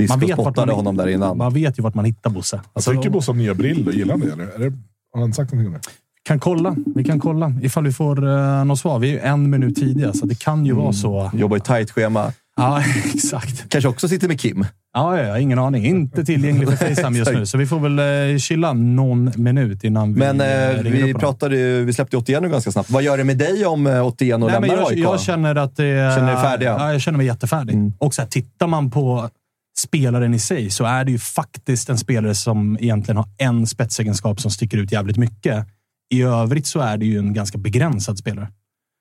[0.09, 1.37] Man vet, man, honom där innan.
[1.37, 2.55] man vet ju vart man hittar Bosse.
[2.55, 3.93] Vad Alltså, tycker Bosse om nya brillor?
[3.93, 4.55] Gillar han det?
[4.55, 4.73] Eller?
[5.13, 5.89] Har han sagt någonting om det?
[6.27, 6.75] kan kolla.
[6.95, 8.99] Vi kan kolla ifall vi får uh, något svar.
[8.99, 11.31] Vi är ju en minut tidiga, så det kan ju vara så.
[11.33, 12.31] Jobbar i tajt schema.
[12.57, 12.83] Ja,
[13.13, 13.69] exakt.
[13.69, 14.65] Kanske också sitter med Kim.
[14.93, 15.85] Ja, ja, ingen aning.
[15.85, 17.99] Inte tillgänglig för Facetime just nu, så vi får väl
[18.33, 22.49] uh, chilla någon minut innan vi Men eh, eh, vi, pratade, ju- vi släppte Otieno
[22.49, 22.89] ganska snabbt.
[22.89, 24.99] Vad gör det med dig om eh, Otieno men lämnar jag, AIK?
[24.99, 26.15] jag känner att det...
[26.15, 26.69] Känner dig färdiga?
[26.79, 27.73] Ja, jag känner mig jättefärdig.
[27.73, 27.93] Mm.
[27.97, 29.29] Och så här, tittar man på
[29.77, 34.41] spelaren i sig så är det ju faktiskt en spelare som egentligen har en spetsegenskap
[34.41, 35.67] som sticker ut jävligt mycket.
[36.09, 38.47] I övrigt så är det ju en ganska begränsad spelare.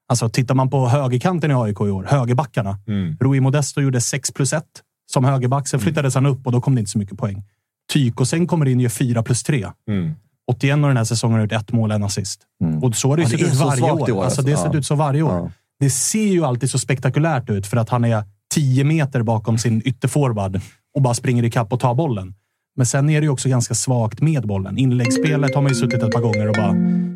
[0.08, 2.78] Alltså, tittar man på högerkanten i AIK i år, högerbackarna.
[2.86, 3.16] Mm.
[3.20, 4.64] Rui Modesto gjorde 6 plus 1
[5.12, 5.68] som högerback.
[5.68, 7.44] Sen flyttades han upp och då kom det inte så mycket poäng.
[7.92, 9.66] Tyko sen kommer in och gör 4 plus 3.
[9.88, 10.14] Mm.
[10.50, 12.40] 81 och den här säsongen har gjort ett mål, en assist.
[12.82, 13.98] Och så har det ju Ja, sett ut varje år.
[13.98, 14.42] Alltså, alltså.
[14.42, 15.32] det har sett ut så varje år.
[15.32, 15.50] Ja.
[15.80, 18.24] Det ser ju alltid så spektakulärt ut för att han är
[18.56, 20.60] 10 meter bakom sin ytterforward
[20.94, 22.34] och bara springer ikapp och tar bollen.
[22.76, 24.78] Men sen är det ju också ganska svagt med bollen.
[24.78, 26.74] Inläggsspelet har man ju suttit ett par gånger och bara,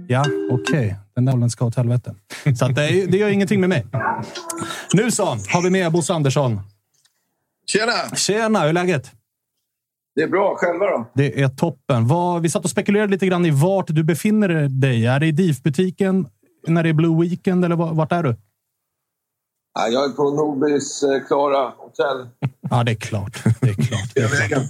[0.08, 2.14] ja, okej, den där bollen ska åt helvete.
[2.58, 3.86] Så att det, är- det gör ingenting med mig.
[4.94, 6.60] Nu så, har vi med Bosse Andersson.
[7.66, 8.16] Tjena!
[8.16, 9.10] Tjena, hur är läget?
[10.14, 10.54] Det är bra.
[10.56, 11.10] Själva då?
[11.14, 12.06] Det är toppen.
[12.06, 15.06] Vad, vi satt och spekulerade lite grann i vart du befinner dig.
[15.06, 16.26] Är det i DIF-butiken
[16.68, 18.36] när det är Blue Weekend eller var- vart är du?
[19.74, 22.28] Ja, jag är på Nordbys eh, Klara hotell.
[22.70, 23.42] Ja, det är klart.
[23.60, 24.14] Det är klart.
[24.14, 24.62] Det är klart.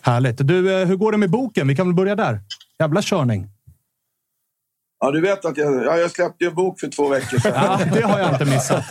[0.00, 0.36] Härligt.
[0.38, 1.68] Du, eh, hur går det med boken?
[1.68, 2.40] Vi kan väl börja där.
[2.78, 3.48] Jävla körning.
[4.98, 7.52] Ja, du vet att jag, ja, jag släppte ju en bok för två veckor sedan.
[7.54, 8.84] Ja, det har jag inte missat.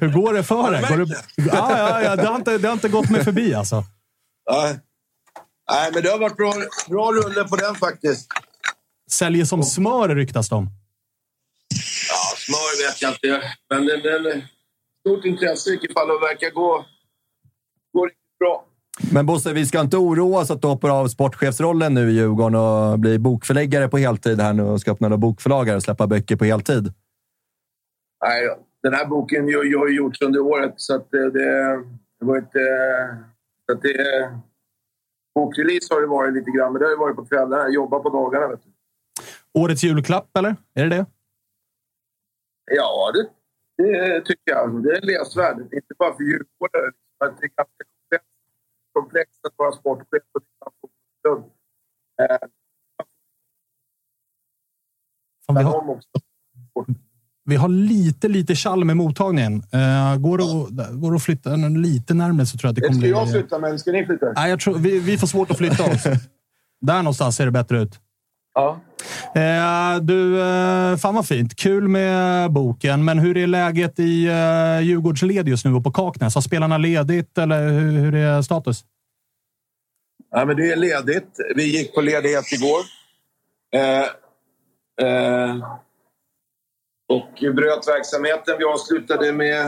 [0.00, 0.84] Hur går det för dig?
[0.88, 1.16] Går det...
[1.36, 3.84] ja, ja, ja, det, har inte, det har inte gått mig förbi alltså.
[4.50, 4.80] Nej.
[5.70, 6.54] Nej, men det har varit bra,
[6.88, 8.28] bra rulle på den faktiskt.
[9.10, 10.70] Säljer som smör ryktas de.
[12.48, 13.42] Ja, smör vet jag inte.
[13.70, 14.42] Men det är
[15.00, 16.84] stort intresse i fall det verkar gå,
[17.92, 18.64] gå riktigt bra.
[19.12, 22.54] Men Bosse, vi ska inte oroa oss att du hoppar av sportchefsrollen nu i Djurgården
[22.54, 26.36] och blir bokförläggare på heltid här nu och ska öppna några bokförlag och släppa böcker
[26.36, 26.92] på heltid.
[28.24, 28.48] Nej,
[28.82, 31.76] den här boken ju- ju har gjorts under året så att det, det,
[32.20, 32.58] det var inte...
[33.66, 34.30] Så att det,
[35.34, 37.62] bokrelease har det varit lite grann, men det har ju varit på kvällarna.
[37.62, 38.48] Jag jobbar på dagarna.
[38.48, 38.70] Vet du.
[39.60, 40.56] Årets julklapp, eller?
[40.74, 41.06] Är det det?
[42.70, 43.28] Ja, det,
[43.82, 44.82] det tycker jag.
[44.82, 45.58] Det är läsvärd.
[45.60, 46.92] Inte bara för djurgårdare.
[47.20, 48.26] men Det är ganska komplext,
[48.92, 51.52] komplext att vara sportchef driva en fotbollsklubb.
[55.48, 55.96] Vi, har,
[57.44, 59.54] vi har lite, lite tjall med mottagningen.
[59.54, 60.44] Uh, går, det
[60.84, 63.08] att, går det att flytta den lite närmare så tror jag att det kommer Ska
[63.08, 63.32] jag bli...
[63.32, 64.32] flytta, men ska ni flytta?
[64.32, 66.02] Nej, jag tror, vi, vi får svårt att flytta oss.
[66.80, 68.00] Där någonstans ser det bättre ut.
[68.56, 68.80] Ja.
[69.34, 71.56] Eh, du, eh, fan vad fint.
[71.56, 73.04] Kul med boken.
[73.04, 76.34] Men hur är läget i eh, Djurgårdsled just nu och på Kaknäs?
[76.34, 78.84] Har spelarna ledigt eller hur, hur är status?
[80.30, 81.36] Ja, men det är ledigt.
[81.56, 82.80] Vi gick på ledighet igår.
[83.74, 84.06] Eh,
[85.06, 85.56] eh,
[87.08, 88.54] och bröt verksamheten.
[88.58, 89.66] Vi avslutade med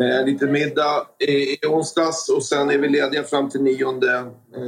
[0.00, 4.26] eh, lite middag i, i onsdags och sen är vi lediga fram till 9 eh,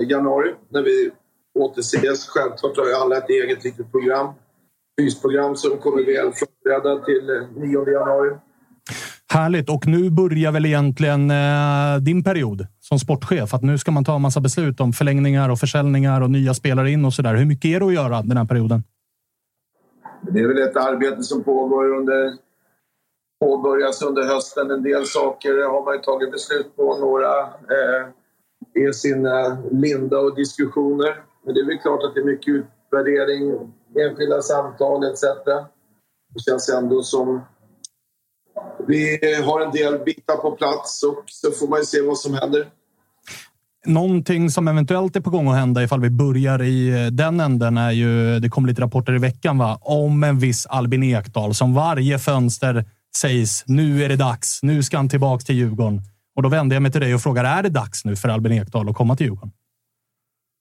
[0.09, 1.11] januari när vi
[1.59, 2.29] återses.
[2.29, 4.35] Självklart har ju alla ett eget litet program.
[5.01, 8.37] Fysprogram som kommer väl förberedda till eh, 9 januari.
[9.33, 9.71] Härligt.
[9.71, 13.55] Och nu börjar väl egentligen eh, din period som sportchef.
[13.55, 16.91] Att nu ska man ta en massa beslut om förlängningar och försäljningar och nya spelare
[16.91, 17.35] in och sådär.
[17.35, 18.83] Hur mycket är det att göra den här perioden?
[20.23, 22.33] Det är väl ett arbete som pågår under,
[23.41, 24.71] påbörjas under hösten.
[24.71, 26.99] En del saker har man tagit beslut på.
[26.99, 28.07] Några eh,
[28.75, 31.32] är sina linda och diskussioner.
[31.45, 35.23] Men det är väl klart att det är mycket utvärdering, enskilda samtal etc.
[36.35, 37.41] Det känns ändå som
[38.87, 42.35] vi har en del bitar på plats och så får man ju se vad som
[42.35, 42.67] händer.
[43.87, 47.79] Någonting som eventuellt är på gång att hända ifall vi börjar i eh, den änden
[47.79, 49.79] är ju, det kom lite rapporter i veckan, va?
[49.81, 52.85] om en viss Albin Ekdal som varje fönster
[53.17, 54.63] sägs nu är det dags.
[54.63, 56.03] Nu ska han tillbaka till Djurgården.
[56.37, 58.53] Och då vänder jag mig till dig och frågar, är det dags nu för Albin
[58.53, 59.53] Ekdal att komma till Djurgården?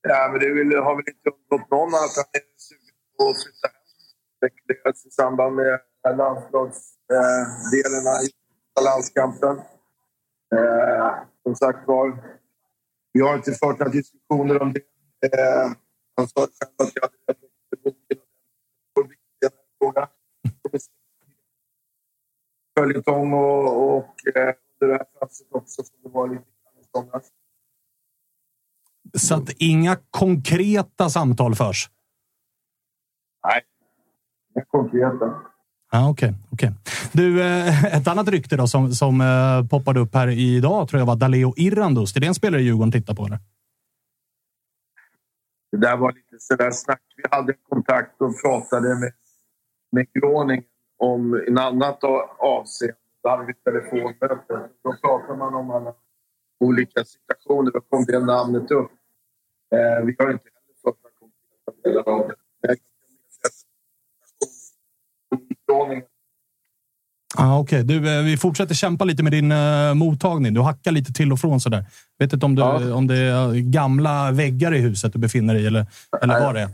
[0.02, 3.44] Ja, men det vill, har väl inte undgått någon att han är sugen på att
[3.44, 3.82] flytta hem.
[4.38, 5.80] Spekuleras i samband med
[6.18, 8.30] landslagsdelen eh, i
[8.84, 9.58] landskampen.
[10.56, 12.18] Eh, som sagt var,
[13.14, 14.82] vi har inte fört några diskussioner om det.
[15.26, 15.72] Eh,
[16.16, 17.40] han sa själv att jag hade
[17.86, 20.10] en fråga.
[22.78, 27.32] Följetong och, och eh, under det här också som det var lite grann i somras.
[29.14, 31.90] Så att inga konkreta samtal förs?
[33.44, 33.62] Nej,
[34.56, 35.52] inga konkreta.
[35.94, 36.70] Ah, Okej, okay,
[37.12, 41.06] Du, eh, ett annat rykte då som, som eh, poppade upp här idag tror jag
[41.06, 42.16] var Daleo Irrandos.
[42.16, 43.26] Är det en spelare Djurgården tittar på?
[43.26, 43.40] Eller?
[45.72, 47.02] Det där var lite sådär snack.
[47.16, 49.14] Vi hade kontakt och pratade med,
[49.92, 50.64] med Groningen
[50.98, 52.04] om en annat
[52.40, 52.96] avseende.
[53.24, 54.70] Då hade vi telefonmöte.
[54.84, 55.94] Då pratade man om alla
[56.60, 57.72] olika situationer.
[57.72, 58.92] Då kom det namnet upp.
[59.76, 62.36] Eh, vi har inte heller fått några konkreta delar av det.
[67.38, 68.00] Ah, Okej, okay.
[68.00, 70.54] Du, eh, vi fortsätter kämpa lite med din uh, mottagning.
[70.54, 71.86] Du hackar lite till och från sådär.
[72.20, 72.94] Vet inte om, du, ja.
[72.94, 75.86] om det är gamla väggar i huset du befinner dig i eller,
[76.22, 76.70] eller vad det är.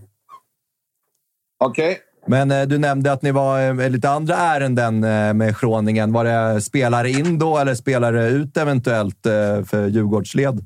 [1.60, 1.91] Okej.
[1.91, 2.03] Okay.
[2.28, 6.14] Men eh, du nämnde att ni var eh, lite andra ärenden eh, med Schroningen.
[6.14, 10.65] Var det spelare in då eller spelare ut eventuellt eh, för Djurgårdsled?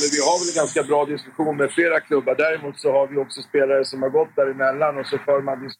[0.00, 2.34] Men vi har väl en ganska bra diskussion med flera klubbar.
[2.34, 5.74] Däremot så har vi också spelare som har gått däremellan och så för man dis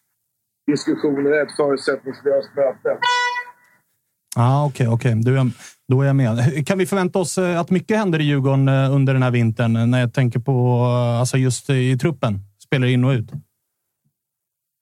[0.67, 2.99] diskussioner, ett förutsättningslöst möte.
[4.37, 5.51] Ah, Okej, okay, okay.
[5.89, 6.67] då är jag med.
[6.67, 9.91] Kan vi förvänta oss eh, att mycket händer i Djurgården eh, under den här vintern?
[9.91, 10.85] När jag tänker på
[11.21, 13.31] alltså just i truppen, spelare in och ut.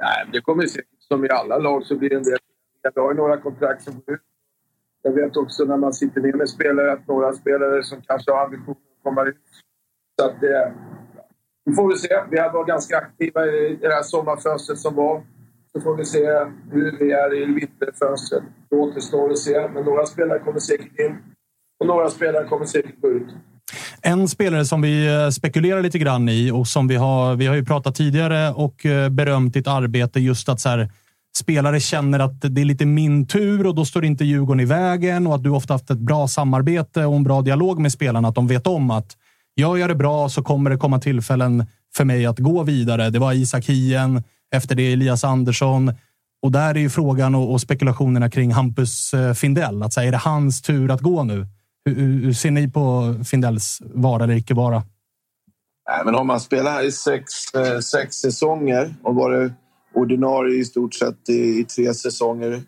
[0.02, 2.38] Nej, det kommer säkert som i alla lag så blir det en del.
[2.94, 4.20] Vi har ju några kontrakt som går ut.
[5.02, 8.44] Jag vet också när man sitter ner med spelare att några spelare som kanske har
[8.44, 9.36] ambitioner komma ut.
[10.20, 10.72] Så att det...
[11.64, 12.08] Vi får vi se.
[12.30, 15.22] Vi har varit ganska aktiva i det här sommarfönstret som var.
[15.72, 16.26] Så får vi se
[16.70, 18.42] hur vi är i vinterfönstret.
[18.70, 19.68] Det återstår att se.
[19.74, 21.16] Men några spelare kommer säkert in
[21.80, 23.28] och några spelare kommer säkert gå ut.
[24.02, 27.54] En spelare som vi eh, spekulerar lite grann i och som vi har, vi har
[27.54, 30.90] ju pratat tidigare och eh, berömt ditt arbete just att så här,
[31.36, 35.26] spelare känner att det är lite min tur och då står inte Djurgården i vägen
[35.26, 38.28] och att du ofta haft ett bra samarbete och en bra dialog med spelarna.
[38.28, 39.16] Att de vet om att
[39.54, 41.66] jag gör det bra så kommer det komma tillfällen
[41.96, 43.10] för mig att gå vidare.
[43.10, 44.22] Det var Isak Hien,
[44.54, 45.92] efter det Elias Andersson.
[46.42, 49.82] Och där är ju frågan och, och spekulationerna kring Hampus eh, Findell.
[49.82, 51.46] Att säga, är det hans tur att gå nu?
[51.84, 54.82] Hur, hur ser ni på Findells vara eller icke vara?
[55.88, 59.52] Nej, men om man spelar här i sex, eh, sex säsonger och varit
[59.94, 62.62] ordinarie i stort sett i, i, tre säsonger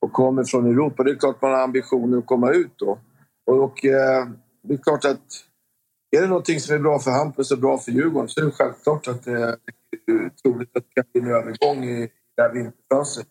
[0.00, 2.98] och kommer från Europa, det är klart man har ambitioner att komma ut då.
[3.46, 4.28] Och, och eh,
[4.62, 5.22] det är klart att
[6.16, 8.50] är det någonting som är bra för Hampus och bra för Djurgården så är det
[8.50, 9.56] självklart att det är
[10.42, 13.26] troligt att det kan bli en övergång i det här vinterfönstret.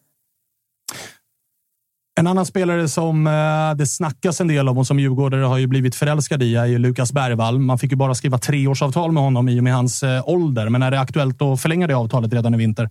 [2.19, 5.67] En annan spelare som eh, det snackas en del om och som djurgårdare har ju
[5.67, 7.59] blivit förälskade i är ju Lukas Bergvall.
[7.59, 10.69] Man fick ju bara skriva treårsavtal med honom i och med hans eh, ålder.
[10.69, 12.89] Men är det aktuellt att förlänga det avtalet redan i vinter?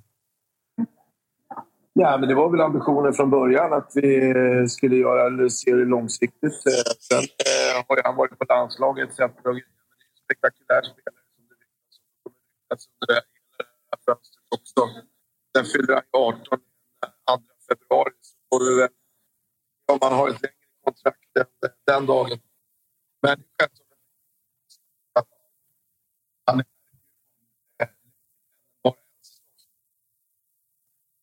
[2.02, 4.34] Ja, men det var väl ambitionen från början att vi
[4.68, 6.66] skulle göra, se det långsiktigt.
[6.66, 9.16] Eh, sen eh, har ju han varit på landslaget etc.
[9.18, 9.60] Det är en
[10.24, 11.56] spektakulär spelare som det
[12.22, 13.22] kommer lyckas under det
[13.90, 14.80] här fönstret också.
[15.56, 16.56] Sen fyller han 18 2
[17.68, 18.12] februari.
[18.20, 18.92] Så får vi väl
[19.92, 21.30] om man har ett längre kontrakt
[21.86, 22.38] den dagen.
[23.22, 23.68] Men han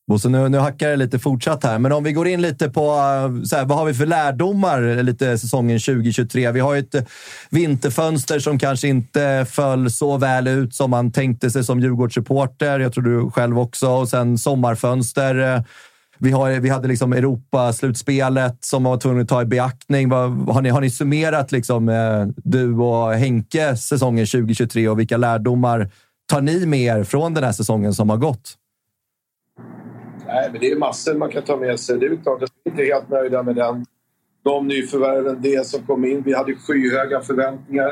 [0.07, 2.81] Bosse, nu, nu hackar det lite fortsatt här, men om vi går in lite på
[2.81, 6.51] eh, så här, vad har vi för lärdomar lite säsongen 2023?
[6.51, 7.03] Vi har ju ett eh,
[7.49, 12.79] vinterfönster som kanske inte föll så väl ut som man tänkte sig som Djurgårdssupporter.
[12.79, 13.89] Jag tror du själv också.
[13.89, 15.61] Och sen sommarfönster eh,
[16.19, 20.11] vi, har, vi hade liksom Europaslutspelet som man var tvungen att ta i beaktning.
[20.11, 21.85] Har ni, har ni summerat, liksom,
[22.35, 25.89] du och Henke, säsongen 2023 och vilka lärdomar
[26.27, 28.57] tar ni med er från den här säsongen som har gått?
[30.27, 31.97] Nej, men det är massor man kan ta med sig.
[31.97, 33.85] Det är klart att vi inte är helt nöjda med den.
[34.43, 36.21] De nyförvärven, det som kom in.
[36.21, 37.89] Vi hade skyhöga förväntningar.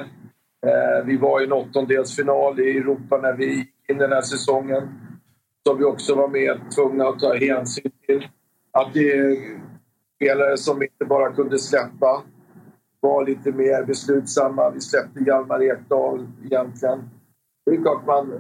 [0.65, 4.83] Eh, vi var i en åttondelsfinal i Europa när vi gick in den här säsongen
[5.67, 8.27] som vi också var med tvungna att ta hänsyn till.
[8.71, 9.37] Att det är
[10.15, 12.23] spelare som inte bara kunde släppa
[12.99, 14.69] var lite mer beslutsamma.
[14.69, 17.09] Vi släppte Hjalmar Ekdal egentligen.
[17.65, 18.33] Det är klart man,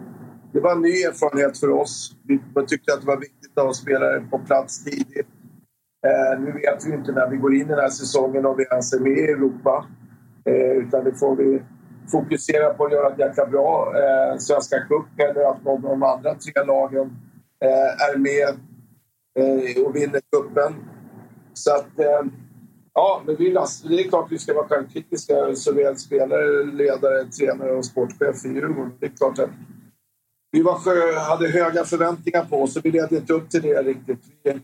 [0.55, 2.15] det var en ny erfarenhet för oss.
[2.27, 5.27] Vi tyckte att det var viktigt att ha spelare på plats tidigt.
[6.07, 8.63] Eh, nu vet vi inte när vi går in i den här säsongen om vi
[8.63, 9.85] ens är med i Europa.
[10.45, 11.61] Eh, utan det får vi
[12.11, 16.03] fokusera på att göra ett jäkla bra eh, Svenska cup eller att någon av de
[16.03, 17.17] andra tre lagen
[17.63, 18.49] eh, är med
[19.39, 20.73] eh, och vinner cupen.
[21.53, 22.21] Så att, eh,
[22.93, 23.49] ja, men vi,
[23.83, 28.93] det är klart vi ska vara självkritiska, såväl spelare, ledare, tränare och sportchef i Djurgården.
[28.99, 29.49] Det är klart att
[30.55, 34.19] vi var, hade höga förväntningar på oss och vi ledde inte upp till det riktigt.
[34.43, 34.59] Vi,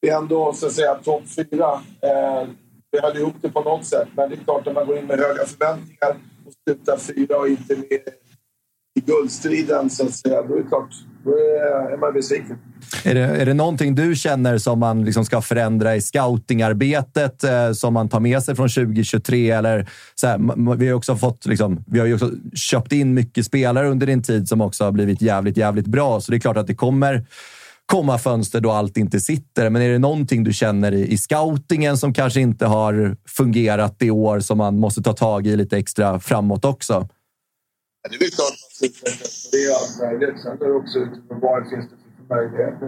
[0.00, 1.72] vi ändå så att säga topp fyra.
[2.02, 2.48] Eh,
[2.90, 5.06] vi höll ihop det på något sätt, men det är klart att man går in
[5.06, 6.16] med höga förväntningar
[6.46, 8.08] och slutar fyra och inte med
[8.94, 10.42] i guldstriden så att säga.
[10.42, 12.58] Då är det klart, då är, man besviken.
[13.04, 17.72] Är det, är det någonting du känner som man liksom ska förändra i scoutingarbetet eh,
[17.72, 19.50] som man tar med sig från 2023?
[19.50, 23.46] Eller så här, vi, har också fått, liksom, vi har ju också köpt in mycket
[23.46, 26.20] spelare under din tid som också har blivit jävligt, jävligt bra.
[26.20, 27.26] Så det är klart att det kommer
[27.86, 29.70] komma fönster då allt inte sitter.
[29.70, 34.10] Men är det någonting du känner i, i scoutingen som kanske inte har fungerat i
[34.10, 37.08] år som man måste ta tag i lite extra framåt också?
[38.02, 40.42] Ja, Det är klart att man ska utvecklas på det är allt möjligt.
[40.42, 41.96] Sen är det också utifrån vad det finns det
[42.28, 42.86] för möjligheter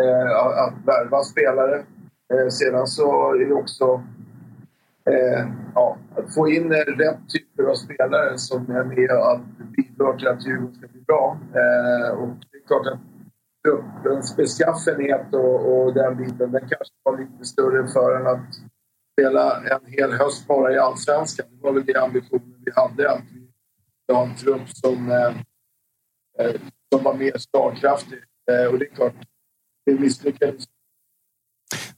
[0.00, 1.76] eh, att- värva spelare.
[2.34, 4.02] Eh, sedan så är det också
[5.10, 9.40] eh, ja, att få in eh, rätt typer av spelare som är med och
[9.76, 11.38] bidrar till att Djurgården ska bli bra.
[11.54, 12.98] Eh, och det är klart att
[13.64, 18.54] truppens beskaffenhet och, och den biten, den kanske var lite större för än att
[19.12, 21.46] spela en hel höst bara i Allsvenskan.
[21.50, 23.43] Det var väl det ambitionen vi hade, att vi
[24.12, 26.60] ha en trupp som, eh, eh,
[26.92, 28.18] som var mer slagkraftig.
[28.50, 29.14] Eh, och det är klart,
[29.86, 30.64] det misslyckades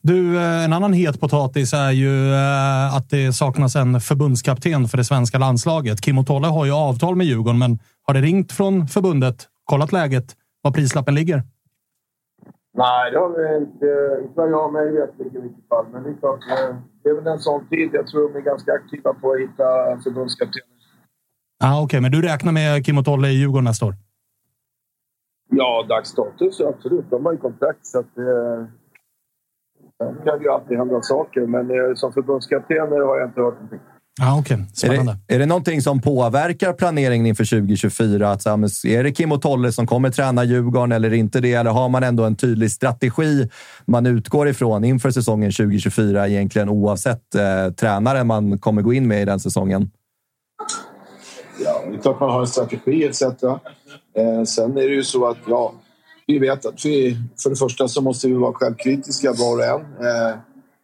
[0.00, 4.96] Du, eh, en annan het potatis är ju eh, att det saknas en förbundskapten för
[4.96, 6.00] det svenska landslaget.
[6.00, 9.48] Kim Otolle har ju avtal med Djurgården, men har det ringt från förbundet?
[9.64, 10.36] Kollat läget?
[10.62, 11.42] Var prislappen ligger?
[12.74, 13.86] Nej, det har vi inte.
[14.22, 15.86] Inte vad jag mig vet i vilket fall.
[15.92, 16.40] Men det är klart,
[17.02, 17.90] det är väl en sån tid.
[17.92, 20.62] Jag tror de är ganska aktiva på att hitta en förbundskapten.
[21.64, 23.94] Ah, Okej, men du räknar med Kim Otolle i Djurgården nästa år?
[25.50, 27.10] Ja, dags dato så absolut.
[27.10, 28.66] De har ju kontrakt så att eh,
[29.98, 33.78] Sen kan ju alltid hända saker, men eh, som förbundskapten har jag inte hört någonting.
[34.22, 35.16] Ah, Okej, Är spännande.
[35.26, 38.30] det, är det någonting som påverkar planeringen inför 2024?
[38.30, 41.52] Att, är det Kim och Tolle som kommer träna Djurgården eller inte det?
[41.52, 43.48] Eller har man ändå en tydlig strategi
[43.86, 49.22] man utgår ifrån inför säsongen 2024 egentligen oavsett eh, tränare man kommer gå in med
[49.22, 49.90] i den säsongen?
[51.58, 53.22] Ja, det är klart man har en strategi etc.
[53.22, 55.74] Eh, sen är det ju så att ja,
[56.26, 60.06] vi vet att vi för det första så måste vi vara självkritiska var och en.
[60.06, 60.36] Eh,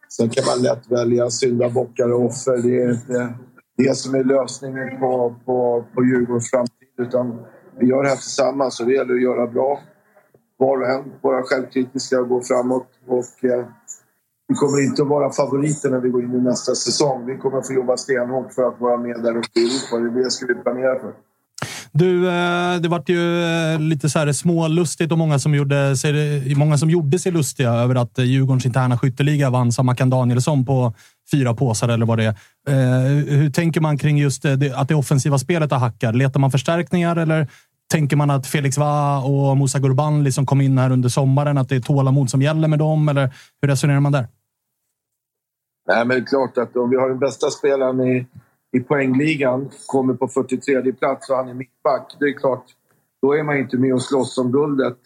[0.09, 2.57] sen kan man lätt välja syndabockar och offer.
[2.57, 3.33] Det är inte
[3.77, 7.45] det som är lösningen på, på, på Djurgårdens framtid utan
[7.79, 9.79] vi gör det här tillsammans och det gäller att göra bra.
[10.57, 12.87] Var och en, vara självkritiska och gå framåt.
[13.07, 13.65] Och, eh,
[14.47, 17.25] vi kommer inte att vara favoriter när vi går in i nästa säsong.
[17.25, 19.97] Vi kommer att få jobba stenhårt för att vara med där uppe i Europa.
[20.13, 21.11] Det är det ska vi planera för.
[21.91, 26.55] Du, eh, det vart ju eh, lite så här smålustigt och många som, gjorde sig,
[26.55, 30.93] många som gjorde sig lustiga över att eh, Djurgårdens interna skytteliga vann Samakan Danielsson på
[31.31, 32.35] fyra påsar eller vad det är.
[33.29, 36.15] Hur tänker man kring just det- att det offensiva spelet har hackat?
[36.15, 37.47] Letar man förstärkningar eller
[37.93, 41.69] tänker man att Felix Va och Musa Gurban liksom kom in här under sommaren, att
[41.69, 43.09] det är tålamod som gäller med dem?
[43.09, 44.27] Eller hur resonerar man där?
[45.87, 48.27] Nej, men det är klart att om vi har den bästa spelaren i,
[48.77, 52.65] i poängligan, kommer på 43 plats och han är mittback, det är klart,
[53.21, 54.97] då är man inte med och slåss om guldet.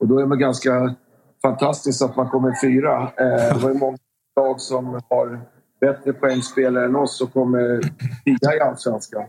[0.00, 0.94] Och då är man ganska
[1.42, 3.02] fantastiskt att man kommer fyra.
[3.02, 3.98] Eh, det var ju många
[4.36, 5.40] lag som har
[5.80, 7.82] bättre poängspelare än oss och kommer
[8.24, 9.24] tia i Allsvenskan.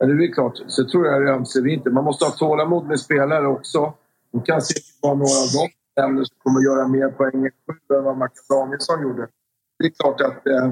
[0.00, 1.90] Men det är klart, så tror jag det är ömsevinter.
[1.90, 3.94] Man måste ha tålamod med spelare också.
[4.32, 8.44] De kan säkert vara några av dem som kommer göra mer poäng än vad Mackan
[8.48, 9.28] Danielsson gjorde.
[9.78, 10.66] Det är klart att eh,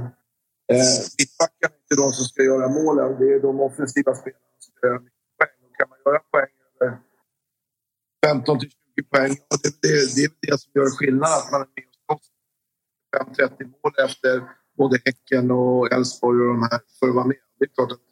[0.73, 3.17] eh, mittbackarna är inte de som ska göra målen.
[3.19, 5.57] Det är de offensiva spelarna som ska göra mycket poäng.
[5.65, 6.99] Och kan man göra poäng över
[8.27, 11.31] 15 till 20 poäng, och det, det, det är det som gör skillnad.
[11.39, 14.33] Att man är med och slåss 5-30 mål efter
[14.77, 17.43] både Häcken och Elfsborg och de här för att vara med.
[17.59, 18.08] Det är klart att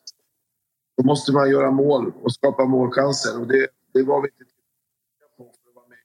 [0.97, 3.41] då måste man göra mål och skapa målchanser.
[3.41, 4.45] Och det, det var vi inte
[5.37, 5.99] på för att vara med.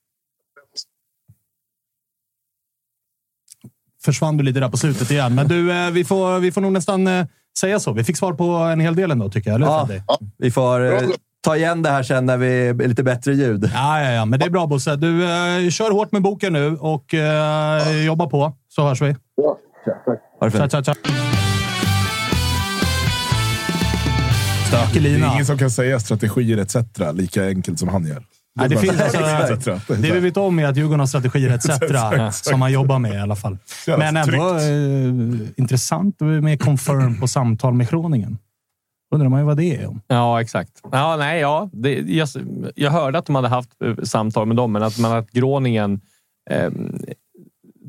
[4.03, 5.35] Försvann du lite där på slutet igen.
[5.35, 7.25] Men du, eh, vi får, vi får nog nästan eh,
[7.57, 7.93] säga så.
[7.93, 9.55] Vi fick svar på en hel del ändå, tycker jag.
[9.55, 9.67] Eller
[10.07, 11.01] Ja, vi får eh,
[11.41, 13.69] ta igen det här sen när vi är lite bättre ljud.
[13.73, 14.95] Ja, ja, ja, men det är bra Bosse.
[14.95, 19.15] Du, eh, kör hårt med boken nu och eh, jobba på, så hörs vi.
[19.35, 20.21] Ja, tack.
[20.39, 21.50] Ha det Tja, fint.
[24.71, 25.33] Stökig Det är lina.
[25.33, 26.75] ingen som kan säga strategier etc.
[27.13, 28.23] lika enkelt som han gör.
[28.55, 32.43] Nej, det, är finns, alltså, det vi vet om är att Djurgården har strategier etc.
[32.49, 33.57] Som man jobbar med i alla fall.
[33.87, 38.37] Men ändå eh, intressant med confirm på samtal med Kroningen.
[39.13, 40.01] Undrar man ju vad det är om.
[40.07, 40.71] Ja, exakt.
[40.91, 41.69] Ja, nej, ja.
[41.73, 42.27] Det, jag,
[42.75, 46.01] jag hörde att de hade haft eh, samtal med dem, men att man att Groningen
[46.49, 46.71] eh,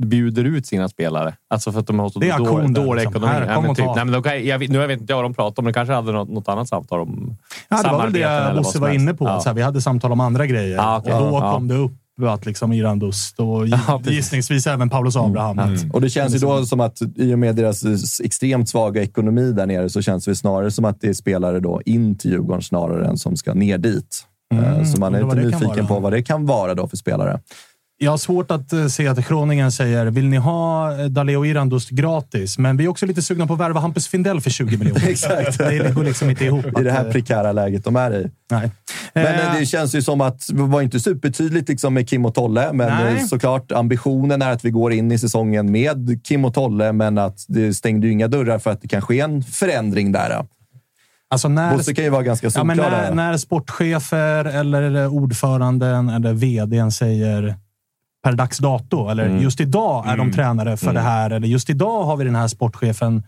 [0.06, 1.34] bjuder ut sina spelare.
[1.50, 3.12] Alltså för att de har så Det är då, auktion där, dålig liksom.
[3.24, 3.32] ekonomi.
[3.32, 3.94] Här, Ja, kom men och typ, ta.
[3.94, 5.64] nej, men de kan, jag, vet- nu jag vet inte jag vad de pratar om,
[5.64, 7.36] men kanske hade något, något annat samtal om
[7.68, 9.24] Ja, det var väl det Bosse var inne på.
[9.24, 9.40] Ja.
[9.40, 11.12] Så här, vi hade samtal om andra grejer Ja, okej.
[11.14, 11.52] och då Ja.
[11.52, 11.92] kom det upp
[12.26, 13.66] att liksom Iran Dust och
[14.12, 15.58] gissningsvis även Paulus Abraham.
[15.58, 17.84] att- Och det känns ju då som att i och med deras
[18.20, 21.80] extremt svaga ekonomi där nere så känns det snarare som att det är spelare då
[21.84, 24.24] in till Djurgården snarare än som ska ner dit.
[24.54, 27.40] Mm, Eh, Så man är lite nyfiken på vad det kan vara då för spelare.
[28.02, 31.90] Jag har svårt att eh, se att Kroningen säger vill ni ha eh, Daleo Irandust
[31.90, 32.58] gratis?
[32.58, 35.02] Men vi är också lite sugna på att värva Hampus Findell för 20 miljoner.
[35.08, 35.58] Exakt.
[35.58, 36.80] Det går liksom inte ihop.
[36.80, 38.30] I det här eh, prekära läget de är i.
[38.50, 38.70] Nej.
[39.12, 42.72] Men det känns ju som att det var inte supertydligt liksom med Kim och Tolle,
[42.72, 43.28] men Nej.
[43.28, 47.44] såklart ambitionen är att vi går in i säsongen med Kim och Tolle, men att
[47.48, 50.46] det stängde ju inga dörrar för att det kan ske en förändring där.
[51.30, 56.08] Alltså när, Bosse kan ju vara ganska ja, solklar men när, när sportchefer eller ordföranden
[56.08, 57.56] eller vdn säger
[58.22, 59.42] per dags dato, eller Mm.
[59.42, 60.32] just idag är de Mm.
[60.32, 60.94] tränare för Mm.
[60.94, 63.22] det här, eller just idag har vi den här sportchefen.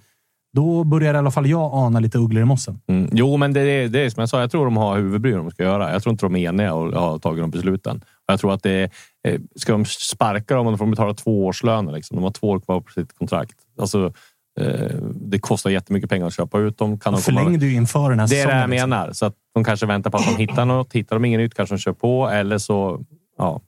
[0.52, 2.80] Då börjar i alla fall jag ana lite ugglor i mossen.
[2.88, 3.10] Mm.
[3.12, 4.40] Jo, men det är, det är som jag sa.
[4.40, 5.92] Jag tror de har huvudbry de ska göra.
[5.92, 8.00] Jag tror inte de är eniga och har tagit de besluten.
[8.26, 8.90] Jag tror att det är,
[9.28, 11.92] eh, ska de sparka dem och de får betala två årslöner.
[11.92, 12.14] Liksom.
[12.16, 13.54] De har två år kvar på sitt kontrakt.
[13.80, 14.12] Alltså,
[14.60, 16.98] eh, det kostar jättemycket pengar att köpa ut dem.
[16.98, 18.90] Kan De de förlängde ju inför den här Det är det jag liksom.
[18.90, 19.12] menar.
[19.12, 20.92] Så att de kanske väntar på att de hittar något.
[20.92, 23.00] Hittar de inget nytt kanske de kör på eller så
[23.38, 23.60] ja,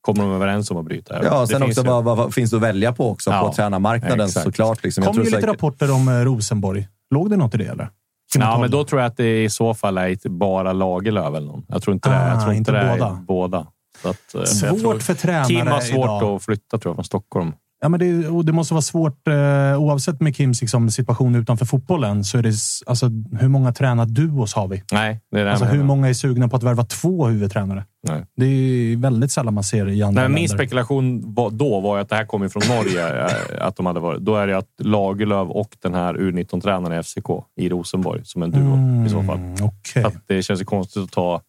[0.00, 1.24] kommer de överens om att bryta.
[1.24, 3.52] Ja, Det sen också ju- vad, vad, finns det att välja på också Ja, på
[3.54, 4.44] tränarmarknaden exakt.
[4.44, 4.82] såklart.
[4.84, 5.02] Liksom.
[5.02, 6.88] Det Jag kom ju lite säkert- rapporter om eh, Rosenborg.
[7.10, 7.90] Låg det något i det eller?
[8.34, 11.64] Ja, men då tror jag att det i så fall är bara Lagerlöf eller någon.
[11.68, 13.10] Jag tror inte det, Ah, jag tror inte inte det är båda.
[13.28, 13.66] båda.
[14.02, 16.22] Så att, eh, Svårt jag tror- för tränare Kim har svårt idag.
[16.24, 17.52] att flytta tror jag från Stockholm.
[17.82, 21.66] Ja, men det, och det måste vara svårt, eh, oavsett med Kims liksom, situation utanför
[21.66, 22.54] fotbollen, så är det
[22.86, 23.06] alltså,
[23.40, 24.82] hur många tränarduos har vi?
[24.92, 27.84] Nej, det är det Alltså, hur många är sugna på att värva två huvudtränare?
[28.08, 28.24] Nej.
[28.36, 30.56] Det är väldigt sällan man ser i andra Nej, min länder.
[30.56, 33.24] spekulation var, då var att det här kommer från Norge.
[33.24, 33.32] eh,
[33.66, 37.28] att de hade varit, då är det att Lagerlöf och den här U19-tränaren i FCK
[37.56, 39.38] i Rosenborg som en duo i så fall.
[39.38, 40.02] Mm, okej.
[40.02, 41.40] Så att det känns konstigt att ta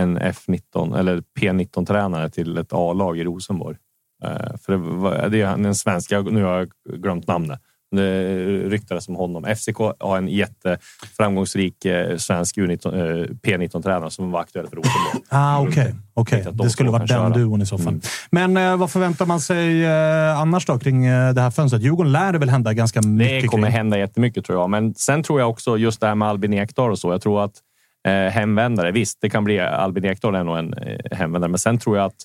[0.00, 3.76] en F19 eller P19-tränare till ett A-lag i Rosenborg.
[4.24, 6.68] Eh, För det, var, det är en svensk, jag, nu har jag
[7.00, 7.60] glömt namnet.
[7.90, 8.34] Det
[8.68, 9.44] ryktades om honom.
[9.56, 15.24] FCK har en jätteframgångsrik eh, svensk U19, eh, P19-tränare som var aktuell för Rosenborg.
[15.28, 15.60] Ah,
[16.14, 17.28] Okej, att de det skulle varit den köra.
[17.28, 17.88] duon i så fall.
[17.88, 18.00] Mm.
[18.30, 21.82] Men eh, vad förväntar man sig eh, annars då kring eh, det här fönstret?
[21.82, 23.76] Djurgården lär det väl hända ganska mycket Det kommer kring.
[23.76, 24.70] hända jättemycket tror jag.
[24.70, 27.12] Men sen tror jag också just det här med Albin Ekdal och så.
[27.12, 27.52] Jag tror att
[28.08, 31.78] eh, hemvändare, visst, det kan bli Albin Ekdal är nog en eh, hemvändare, men sen
[31.78, 32.16] tror jag att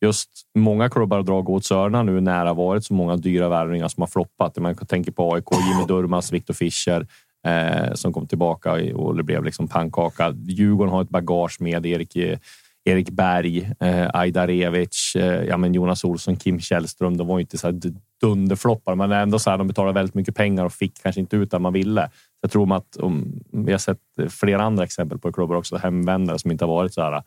[0.00, 0.28] just
[0.58, 4.02] många klubbar drar åt Sörna nu när det har varit så många dyra värvningar som
[4.02, 4.56] har floppat.
[4.56, 7.06] Man tänker på AIK, Jimmy Durmaz, Viktor Fischer
[7.46, 10.34] eh, som kom tillbaka och det blev liksom pannkaka.
[10.44, 12.38] Djurgården har ett bagage med Erik, eh,
[12.84, 17.16] Erik Berg, eh, Ajdarevic, eh, ja, men Jonas Olsson, Kim Källström.
[17.16, 17.80] De var ju inte så här
[18.20, 21.50] dunderfloppar, men ändå så här, de betalade väldigt mycket pengar och fick kanske inte ut
[21.50, 22.02] det man ville.
[22.06, 23.98] Så jag tror att om, vi har sett
[24.28, 27.22] flera andra exempel på klubbar också, hemvändare som inte har varit så här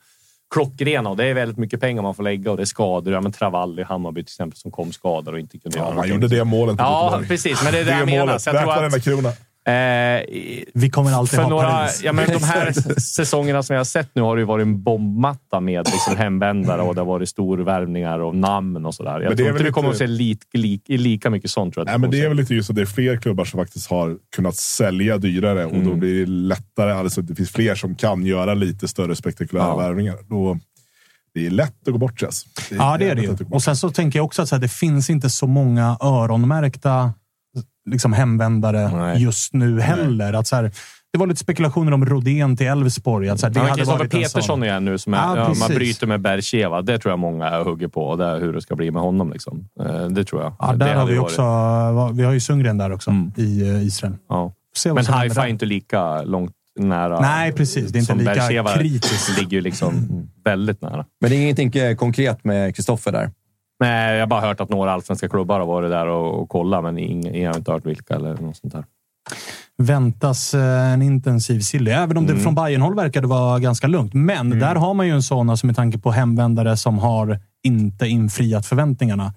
[0.53, 3.13] klockrena och det är väldigt mycket pengar man får lägga och det är skador.
[3.13, 5.89] Ja, men Travalli i Hammarby till exempel som kom skadad och inte kunde göra Ja,
[5.89, 6.21] man någonting.
[6.21, 7.63] gjorde det målet Ja, precis.
[7.63, 8.37] Men det är det, jag menar.
[8.37, 9.29] Så jag tror att, krona.
[9.65, 10.23] Eh,
[10.73, 12.01] Vi kommer alltid för ha några, Paris.
[12.03, 14.83] ja, men de här säsongerna som jag har sett nu har det ju varit en
[14.83, 19.11] bombmatta med liksom hemvändare och det har varit storvärvningar och namn och sådär.
[19.11, 21.73] Jag Men det tror inte det kommer att se lik, lik, lika mycket sånt.
[21.73, 23.59] Tror jag, Nej, men det är väl lite just att det är fler klubbar som
[23.59, 25.85] faktiskt har kunnat sälja dyrare och Mm.
[25.87, 26.91] då blir det lättare.
[26.91, 29.77] Alltså det finns fler som kan göra lite större spektakulära Ja.
[29.77, 30.15] värvningar.
[30.29, 30.59] Då,
[31.33, 32.45] det är lätt att gå bort Chess.
[32.71, 33.35] Ja, det är det ju.
[33.51, 37.13] Och sen så tänker jag också att så här, det finns inte så många öronmärkta
[37.89, 39.23] liksom, hemvändare Nej.
[39.23, 40.33] just nu heller.
[40.33, 40.71] Att, så här,
[41.13, 43.29] det var lite spekulationer om Rodén till Elfsborg.
[43.29, 45.37] Att, så här, det Ja, hade Kristoffer varit Petersson sån- igen nu som är, Ja,
[45.37, 46.81] ja, man bryter med Bercheva.
[46.81, 49.31] Det tror jag många hugger på och det är hur det ska bli med honom.
[49.33, 49.67] Liksom.
[49.79, 50.53] Eh, Det tror jag.
[50.59, 52.13] Ja, det där har hade vi varit- också.
[52.13, 53.31] Vi har ju Sundgren där också Mm.
[53.37, 54.13] i eh, Israel.
[54.29, 54.53] Ja.
[54.85, 57.19] Men Haifa är inte lika långt nära.
[57.19, 57.91] Nej, precis.
[57.91, 59.37] Det är inte lika Bercheva kritiskt.
[59.39, 59.93] ligger ju liksom
[60.45, 61.05] väldigt nära.
[61.21, 63.31] Men det är ingenting eh, konkret med Kristoffer där.
[63.83, 66.83] Nej, jag har bara hört att några allsvenska klubbar har varit där och, och kollat,
[66.83, 68.83] men ing, jag har inte hört vilka eller något sånt där.
[69.77, 71.91] väntas eh, en intensiv silly.
[71.91, 72.43] Även om det Mm.
[72.43, 74.13] från Bayernhåll verkade vara ganska lugnt.
[74.13, 78.07] Men där har man ju en sån, alltså med tanke på hemvändare som har inte
[78.07, 79.33] infriat förväntningarna.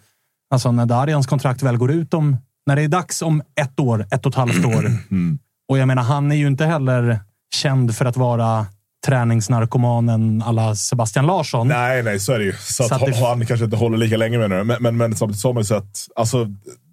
[0.50, 2.36] Alltså när Darians kontrakt väl går ut om,
[2.66, 4.86] när det är dags om ett år, ett och ett halvt år.
[5.10, 5.38] Mm.
[5.68, 7.20] Och jag menar, han är ju inte heller
[7.54, 8.66] känd för att vara
[9.06, 11.68] träningsnarkomanen alla Sebastian Larsson.
[11.68, 12.52] Nej, nej, så är det ju.
[12.52, 14.64] Så, Så att, att det- han kanske inte håller lika länge med nu.
[14.64, 16.46] Men, men, men samtidigt så har man ju sett, alltså,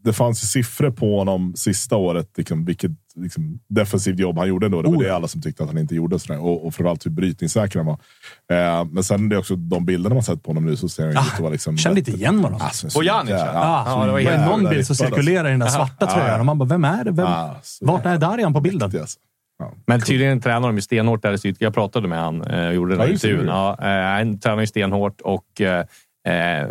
[0.03, 4.69] det fanns ju siffror på honom sista året, liksom, vilket liksom, defensivt jobb han gjorde.
[4.69, 4.81] Då.
[4.81, 6.19] Det var Oh, det alla som tyckte att han inte gjorde.
[6.19, 6.39] Sådär.
[6.43, 7.99] Och, och framförallt hur brytningssäker han var.
[8.79, 11.03] Eh, men sen är det också de bilderna man sett på honom nu så ser
[11.03, 11.77] han ju ut att vara liksom...
[11.77, 12.65] Känner lite igen varandra.
[12.65, 13.51] Alltså, så Bojanic, ja.
[13.55, 16.29] Ah, Ja, det var var någon bild som cirkulerar i den där svarta Ja, tröjan
[16.29, 16.39] ja.
[16.39, 17.11] och man bara, vem är det?
[17.11, 18.87] Vem, Ah, så vart är Darian på bilden?
[18.89, 19.19] riktigt, alltså.
[19.85, 21.55] Men tydligen tränar de ju stenhårt där i Syd.
[21.59, 23.47] Jag pratade med han eh, och gjorde den Ja, intervjun.
[23.47, 25.85] Ja, eh, han tränar ju stenhårt och eh,
[26.27, 26.69] Eh,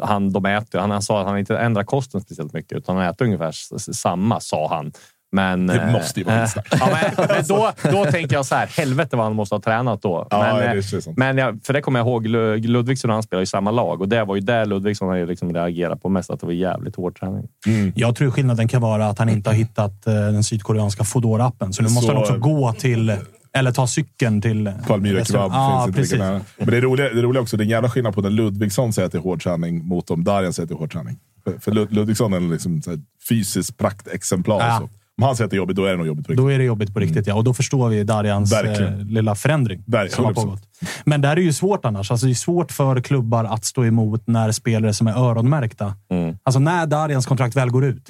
[0.00, 3.08] han, de äter, han, han sa att han inte ändrar kosten speciellt mycket utan han
[3.08, 3.52] äter ungefär
[3.92, 4.92] samma, sa han.
[5.34, 6.66] Men, Det eh, måste ju vara skitsnack.
[6.70, 10.02] ja, men, men då, då tänker jag så här, helvete vad han måste ha tränat
[10.02, 10.26] då.
[10.30, 13.22] Ja, men, det eh, men jag, för det kommer jag ihåg, Lu- Ludvigsson och han
[13.22, 16.08] spelade i samma lag och det var ju där Ludvigsson har ju liksom reagerat på
[16.08, 17.48] mest, att det var jävligt hård träning.
[17.94, 21.72] Jag tror skillnaden kan vara att han inte har hittat den sydkoreanska Foodora-appen.
[21.72, 23.16] Så nu måste Så- han också gå till,
[23.54, 24.72] eller ta cykeln till...
[24.86, 26.12] Palmyra kebab Ja, finns inte precis.
[26.12, 26.40] lika.
[26.58, 28.30] Men det är roliga, det är roliga också, det är en jävla skillnad på när
[28.30, 30.92] Ludvigsson säger att det är hård träning mot om Darjan säger att det är hård
[30.92, 31.18] träning.
[31.44, 32.98] För, för Lud- Ludvigsson är liksom här
[33.28, 34.60] fysiskt praktexemplar.
[34.60, 34.78] Ja.
[34.80, 34.88] Så.
[35.20, 36.44] Om han säger att det är jobbigt, då är det nog jobbigt på riktigt.
[36.44, 37.34] Då är det jobbigt på riktigt, ja.
[37.34, 40.34] Och då förstår vi Darjans eh, lilla förändring Ver- som har 100%.
[40.34, 40.62] pågått.
[41.04, 42.10] Men där är ju svårt annars.
[42.10, 45.94] Alltså, det är svårt för klubbar att stå emot när spelare som är öronmärkta.
[46.42, 48.08] Alltså när Darjans kontrakt väl går ut.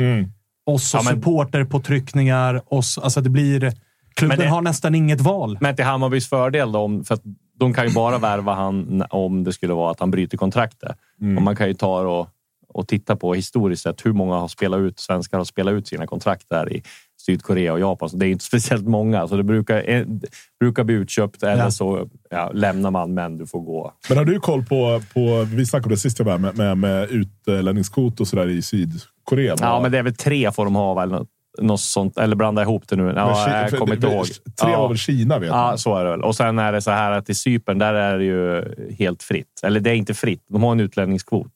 [0.66, 2.60] Oss och Ja, men- supporterpåtryckningar.
[2.66, 3.72] Oss, alltså det blir...
[4.14, 5.58] Klubben det- har nästan inget val.
[5.60, 7.22] Men till Hammarbys fördel, då, om, för att
[7.58, 10.96] de kan ju bara värva han om det skulle vara att han bryter kontraktet.
[11.36, 12.28] Och man kan ju ta och,
[12.74, 16.06] och titta på historiskt sett hur många har spelat ut, svenskar har spelat ut sina
[16.06, 16.82] kontrakt där i
[17.26, 18.08] Sydkorea och Japan.
[18.08, 19.28] Så det är inte speciellt många.
[19.28, 20.04] Så det brukar, eh,
[20.60, 21.70] brukar bli utköpt eller Ja.
[21.70, 23.92] så ja, lämnar man, men du får gå.
[24.08, 26.78] Men har du koll på, på vi snackade om det sist jag var med, med,
[26.78, 29.56] med utlänningskvot och sådär i Sydkorea?
[29.60, 31.26] Ja, men det är väl tre får de ha, eller
[31.60, 32.18] något, sånt.
[32.18, 33.02] Eller blanda ihop det nu.
[33.02, 34.26] Ja, Men Ki- jag kommer inte ihåg.
[34.26, 34.80] Tre ja.
[34.80, 35.78] var väl Kina vet Ja, man.
[35.78, 36.22] så är det väl.
[36.24, 38.64] Och sen är det så här att i Cypern, där är det ju
[38.98, 39.60] helt fritt.
[39.62, 40.44] Eller det är inte fritt.
[40.48, 41.52] De har en utlänningskvot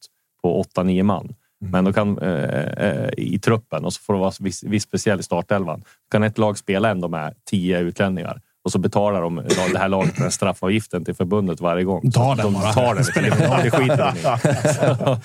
[0.46, 1.34] på 8-9 man.
[1.60, 5.20] Men då kan, eh, eh, i truppen och så får det vara viss, viss speciell
[5.20, 5.84] i startelvan.
[6.10, 10.16] Kan ett lag spela ändå med 10 utlänningar och så betalar de det här laget
[10.16, 12.10] den straffavgiften till förbundet varje gång.
[12.10, 12.72] Ta Så den de bara.
[12.72, 12.96] tar den.
[12.96, 13.60] Det spelar ingen roll.
[13.62, 14.12] Det skiter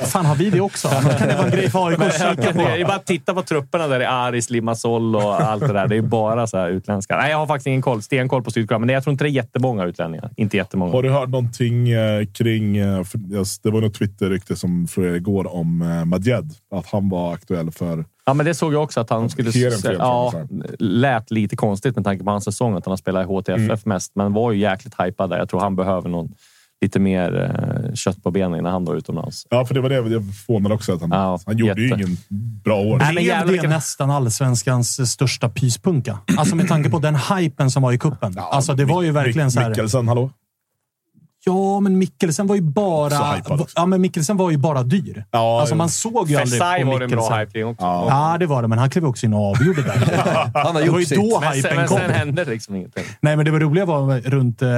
[0.01, 0.05] i.
[0.05, 0.87] Fan, har vi det också?
[0.87, 2.87] Kan det vara en grej för AIK att kika det är på.
[2.87, 3.99] bara att titta på trupperna där.
[3.99, 5.87] Det är Aris, Limassol och allt det där.
[5.87, 7.17] Det är bara så här utländska.
[7.17, 8.01] Nej, jag har faktiskt ingen koll.
[8.01, 10.29] Stenkoll på Sydkorea, men jag tror inte det är jättemånga utlänningar.
[10.35, 10.91] Inte jättemånga.
[10.91, 12.77] Har du hört någonting eh, kring...
[12.77, 16.51] eh, yes, det var något Twitter-rykte som florerade igår om eh, Madjed.
[16.75, 18.05] Att han var aktuell för...
[18.25, 19.51] Ja, men det såg jag också att han skulle...
[19.97, 20.33] Ja,
[20.79, 23.79] lät lite konstigt med tanke på hans säsong, att han har spelat i HTFF Mm.
[23.85, 24.11] mest.
[24.15, 25.37] Men var ju jäkligt hypad där.
[25.37, 26.29] Jag tror han behöver någon
[26.81, 27.43] lite mer
[27.87, 29.47] eh, kött på benen innan han var utomlands.
[29.49, 30.05] Ja, för det var det jag
[30.45, 30.93] förvånade också.
[30.93, 32.01] Att han, Ja, han gjorde ju jätte.
[32.03, 32.17] ingen
[32.63, 32.97] bra år.
[32.97, 36.17] Nej, men jävlar det vilken- nästan allsvenskans största pyspunka?
[36.37, 38.35] Alltså med tanke på den hypen som var i kuppen.
[38.37, 39.69] Alltså det var ju verkligen så här...
[39.69, 40.31] Mikkelsen, hallå?
[41.45, 43.41] Ja, men Mikkelsen var ju bara...
[43.75, 45.25] Ja, men Mikkelsen var ju bara dyr.
[45.31, 47.39] Ja, alltså man såg ju aldrig Fesai på var det en bra Mikkelsen.
[47.39, 47.85] hype också.
[47.85, 50.51] Ja, det var det, men han klev också in och avgjorde där.
[50.63, 51.17] Han har Det var ju sitt.
[51.17, 51.97] då Men sen, hypen men kom.
[51.97, 53.03] sen hände det liksom ingenting.
[53.21, 54.69] Nej, men det var roliga var runt, eh,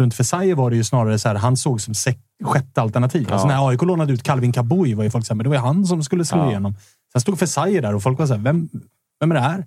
[0.00, 3.32] runt Fesai var det ju snarare så här, han såg som sex, sjätte alternativ.
[3.32, 3.54] Alltså Ja.
[3.60, 5.62] när AIK lånade ut Calvin Kabui var ju folk så här, men det var ju
[5.62, 6.48] han som skulle slå Ja.
[6.50, 6.74] igenom.
[7.12, 8.68] Sen stod Fesai där och folk var så här, vem,
[9.20, 9.64] vem är det här?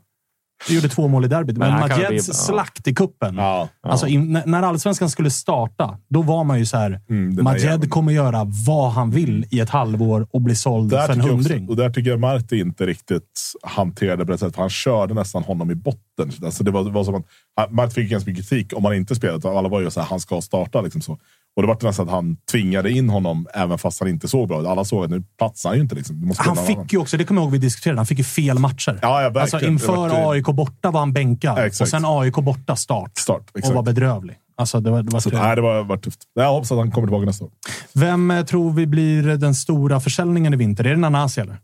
[0.70, 2.34] Vi gjorde två mål i derbyt, men, Men Madjeds ja.
[2.34, 3.36] slakt i kuppen.
[3.36, 3.70] Ja.
[3.84, 7.02] Alltså, in, när- allsvenskan skulle starta, då var man ju så här.
[7.10, 7.90] Mm, jäveln.
[7.90, 11.26] kommer göra vad han vill i ett halvår och bli såld Där för en jag
[11.26, 11.70] också, hundring.
[11.70, 14.56] och där tycker jag Marti inte riktigt hanterade det på rätt sätt.
[14.56, 16.02] För han körde nästan honom i botten.
[16.44, 19.16] Alltså det var, det var som att, Marti fick ganska mycket kritik om han inte
[19.16, 19.50] spelade.
[19.50, 20.82] Alla var ju så här, han ska starta.
[20.82, 21.18] Liksom så.
[21.56, 24.62] Och det var nästan att han tvingade in honom även fast han inte såg bra
[24.62, 24.68] ut.
[24.68, 25.96] Alla såg att nu platsar han ju inte.
[25.96, 26.34] Liksom.
[26.38, 26.88] Han fick annan.
[26.92, 29.00] ju också, det kommer jag ihåg vi diskuterade, han fick ju fel matcher.
[29.02, 32.36] Ja, ja, alltså Det inför var- AIK borta var han bänkad Ja, och sen AIK
[32.36, 33.18] borta start.
[33.18, 33.76] Start, och exakt.
[33.76, 34.36] var bedrövlig.
[34.58, 36.20] Alltså det var, det var Så, nej, det var, var tufft.
[36.34, 37.52] Jag hoppas att han kommer tillbaka nästa år.
[37.94, 40.84] Vem eh, tror vi blir den stora försäljningen i vinter?
[40.84, 41.58] Är det Nanasi eller?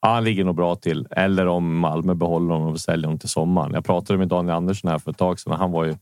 [0.00, 1.06] Ja, han ligger nog bra till.
[1.10, 3.74] Eller om Malmö behåller honom och säljer honom till sommaren.
[3.74, 5.52] Jag pratade med Daniel Andersson här för ett tag sedan.
[5.52, 5.96] Han var ju...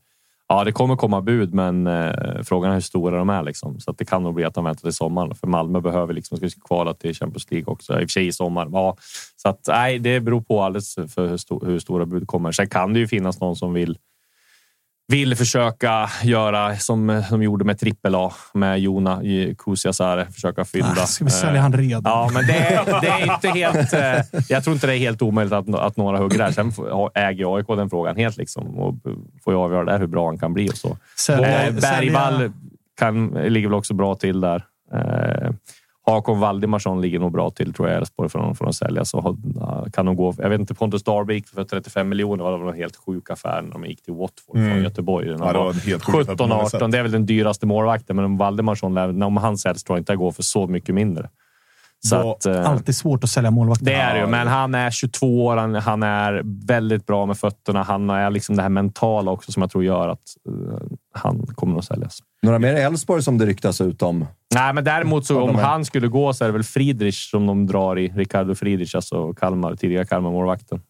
[0.49, 3.43] Ja, det kommer komma bud, men eh, frågan är hur stora de är.
[3.43, 3.81] Liksom.
[3.81, 5.35] Så att det kan nog bli att de väntar till sommaren.
[5.35, 7.93] För Malmö behöver liksom, ska kvala till Champions League också.
[7.93, 8.69] I och för sig i sommar.
[8.73, 8.97] Ja,
[9.37, 12.53] så att, nej, det beror på alldeles för hur, stor, hur stora bud kommer.
[12.53, 13.99] Sen kan det ju finnas någon som vill
[15.09, 19.21] vill försöka göra som de gjorde med trippel A med Jona
[19.59, 20.27] Kusiasare.
[20.33, 20.89] Försöka fynda.
[21.03, 22.03] Ah, ska vi sälja han redan?
[22.05, 23.93] Ja, men det, är- det är inte helt...
[23.93, 26.51] eh, Jag tror inte det är helt omöjligt att, att några hugger där.
[26.53, 26.73] Sen
[27.15, 28.95] äger AIK den frågan helt liksom och
[29.45, 30.97] får ju avgöra där hur bra han kan bli och så.
[31.19, 32.53] Sälja- Eh, Bergvall
[32.99, 34.63] kan, ligger väl också bra till där.
[36.07, 39.05] Hakon Valdimarsson ligger nog bra till tror jag Elfsborg för att, sälja.
[39.05, 39.37] Så
[39.93, 40.35] kan de gå.
[40.39, 43.71] Jag vet inte, Pontus Darvik för 35 miljoner var det en helt sjuk affär när
[43.73, 44.83] de gick till Watford från Mm.
[44.85, 45.29] Göteborg.
[45.29, 46.71] Den Ja, det var var en helt sjuk affär på 17, många 18.
[46.81, 46.93] sätt.
[46.93, 50.13] Det är väl den dyraste målvakten, men om Valdimarsson, om han säljs tror jag inte
[50.13, 51.29] det går för så mycket mindre.
[52.09, 53.85] Så att, eh, Alltid svårt att sälja målvakter.
[53.85, 55.57] det är det ju, men han är 22 år.
[55.57, 57.83] Han, han är väldigt bra med fötterna.
[57.83, 61.79] Han är liksom det här mentala också som jag tror gör att eh, han kommer
[61.79, 62.19] att säljas.
[62.47, 64.27] Några mer Elfsborg som det ryktas ut om?
[64.55, 67.67] Nej, men däremot så om han skulle gå så är det väl Friedrich som de
[67.67, 68.09] drar i.
[68.09, 70.81] Ricardo Friedrich, alltså Kalmar, tidigare Kalmar-målvakten.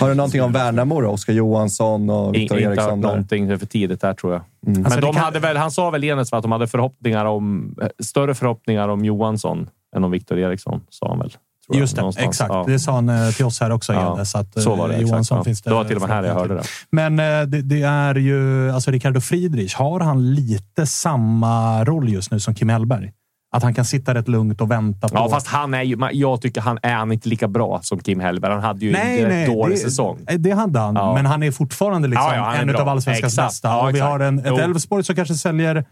[0.00, 1.08] Har du någonting om Värnamo då?
[1.08, 3.00] Oskar Johansson och Viktor Inte hört Eriksson?
[3.00, 3.08] där?
[3.08, 4.42] någonting det är för tidigt där tror jag.
[4.66, 4.72] Mm.
[4.82, 7.74] Men Alltså, de kan- hade väl, han sa väl Enes att de hade förhoppningar om,
[7.82, 11.30] eh, större förhoppningar om Johansson än om Viktor Eriksson, sa han väl.
[11.78, 12.28] Just det, någonstans.
[12.28, 12.50] exakt.
[12.52, 12.64] Ja.
[12.66, 13.92] Det sa han eh, till oss här också.
[13.92, 15.44] Ja, Enes, att, så var det, eh, exakt, Johansson ja.
[15.44, 16.62] finns det Det var till och med här jag hörde det.
[16.90, 18.70] Men eh, det, det är ju...
[18.70, 23.12] Alltså Ricardo Friedrich, har han lite samma roll just nu som Kim Hellberg?
[23.52, 25.14] Att han kan sitta rätt lugnt och vänta på...
[25.14, 28.20] Ja, fast han är ju, jag tycker han är han inte lika bra som Kim
[28.20, 28.52] Hellberg.
[28.52, 30.18] Han hade ju Nej, en nej, dålig det- säsong.
[30.38, 31.14] Det hade han, Ja.
[31.14, 33.48] men han är fortfarande liksom Ja, ja, en av allsvenskans Exakt.
[33.48, 33.82] bästa.
[33.86, 34.10] Vi exakt.
[34.10, 34.58] har en, ett.
[34.58, 35.84] Elfsborg som kanske säljer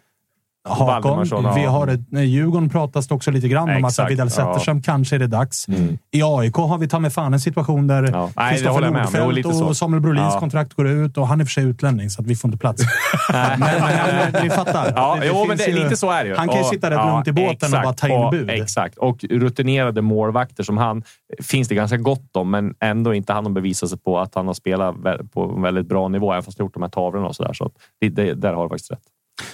[0.68, 1.26] Hakon.
[1.30, 1.52] Ja.
[1.56, 4.30] Vi har ett, nej, Djurgården pratas det också lite grann om att Exakt, Widell ja.
[4.30, 5.68] Zetterström kanske är det dags.
[5.68, 5.98] Mm.
[6.10, 8.08] I AIK har vi ta med fan en situation där det
[8.50, 8.82] Kristoffer.
[8.86, 9.74] Jo, Nordfeldt och så.
[9.74, 10.40] Samuel Brolins Ja.
[10.40, 12.82] kontrakt går ut och han är för sig utlänning så att vi får inte plats.
[13.32, 14.92] men, men ni fattar.
[14.96, 16.36] Ja, Det- det jo, men det, ju- lite så är det ju.
[16.36, 17.84] Han kan ju Och- sitta rätt ja, lugnt i båten och exakt.
[17.84, 18.50] bara ta in och, bud.
[18.50, 18.98] Exakt.
[18.98, 21.02] Och rutinerade målvakter som han
[21.42, 24.46] finns det ganska gott om, men ändå inte han att bevisa sig på att han
[24.46, 24.94] har spelat
[25.32, 27.52] på en väldigt bra nivå, även fast han gjort de här tavlorna och sådär.
[27.52, 28.98] Så att det, det, där har du faktiskt rätt.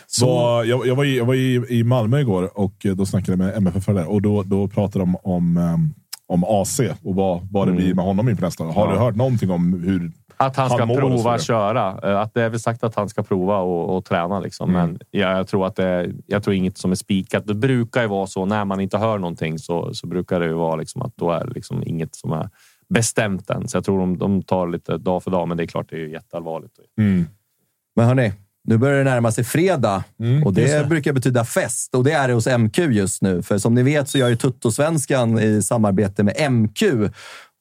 [0.06, 0.27] Så,
[0.66, 3.39] jag, jag var, i, jag var i, i Malmö igår och eh, då snackade jag
[3.39, 5.94] med MFF där och då, då pratade de om, um,
[6.27, 8.73] om AC och vad, vad det blir med honom inför nästa år.
[8.73, 8.93] Har Ja.
[8.93, 12.11] du hört någonting om hur Att han ska så prova att köra.
[12.11, 14.40] Eh, Att det är väl sagt att han ska prova och, och träna.
[14.40, 14.70] Liksom.
[14.70, 14.89] Mm.
[14.90, 17.47] Men jag, jag tror att det är, jag tror inget som är spikat.
[17.47, 20.52] Det brukar ju vara så när man inte hör någonting så, så brukar det ju
[20.52, 22.48] vara liksom att då är det liksom inget som är
[22.89, 23.69] bestämt än.
[23.69, 25.97] Så jag tror de, de tar lite dag för dag, men det är klart det
[25.97, 26.74] är ju jätteallvarligt.
[27.97, 28.32] Men hörni,
[28.65, 30.05] nu börjar det närma sig fredag
[30.45, 30.89] och det, det.
[30.89, 33.43] brukar betyda fest och det är det hos MQ just nu.
[33.43, 36.82] För som ni vet så gör ju Tuttosvenskan i samarbete med MQ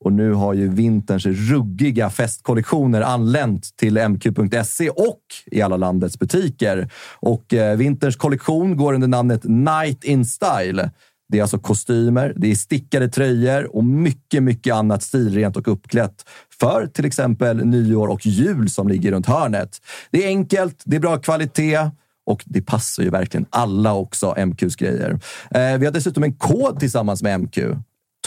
[0.04, 6.90] och nu har ju vinterns ruggiga festkollektioner anlänt till mq.se och i alla landets butiker.
[7.20, 10.92] Och eh, vinterns kollektion går under namnet Night in Style.
[11.34, 16.26] Det är alltså kostymer, det är stickade tröjor och mycket, mycket annat stilrent och uppklätt
[16.60, 19.82] för till exempel nyår och jul som ligger runt hörnet.
[20.12, 21.90] Det är enkelt, det är bra kvalitet
[22.26, 25.20] och det passar ju verkligen alla också, MQs grejer.
[25.52, 27.58] Eh, vi har dessutom en kod tillsammans med MQ.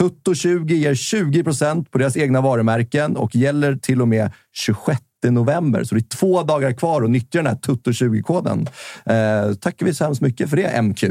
[0.00, 5.00] Tutto20 ger 20% på deras egna varumärken och gäller till och med 26
[5.30, 5.84] november.
[5.84, 8.68] Så det är två dagar kvar att nyttja den här Tutto20-koden.
[9.06, 11.04] Eh, tackar vi så hemskt mycket för det, MQ.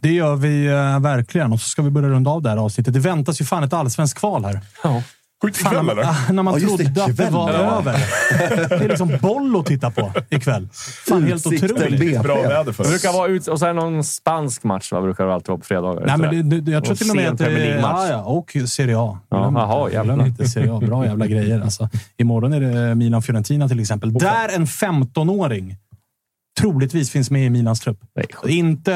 [0.00, 1.52] Det gör vi eh, verkligen.
[1.52, 2.94] Och så ska vi börja runda av det här avsnittet.
[2.94, 4.60] Det väntas ju fan ett allsvenskt kval här.
[4.82, 5.02] Ja.
[5.44, 6.04] Skjut Fan, ikväll när, eller?
[6.04, 7.78] man- när man Ja, just det, trodde att det var ja.
[7.78, 7.92] över.
[8.78, 10.68] Det är liksom boll att titta på ikväll.
[11.08, 12.00] Fan, helt otroligt.
[12.00, 12.18] BP.
[12.18, 15.00] Bra väder för Det brukar vara ut, och så är det någon spansk match, va?
[15.00, 16.06] brukar det alltid vara på fredagar.
[16.06, 17.78] Nej, men det, det, jag tror Och till och med att det Premier är...
[17.80, 19.18] Ja, ja, och Serie A.
[19.30, 20.26] Jaha, jävlar.
[20.26, 20.80] inte Serie A.
[20.86, 21.60] Bra jävla grejer.
[21.60, 24.12] Alltså, imorgon är det Milan-Fiorentina till exempel.
[24.12, 25.76] Där en 15-åring
[26.60, 27.98] troligtvis finns med i Milans trupp.
[28.48, 28.94] Inte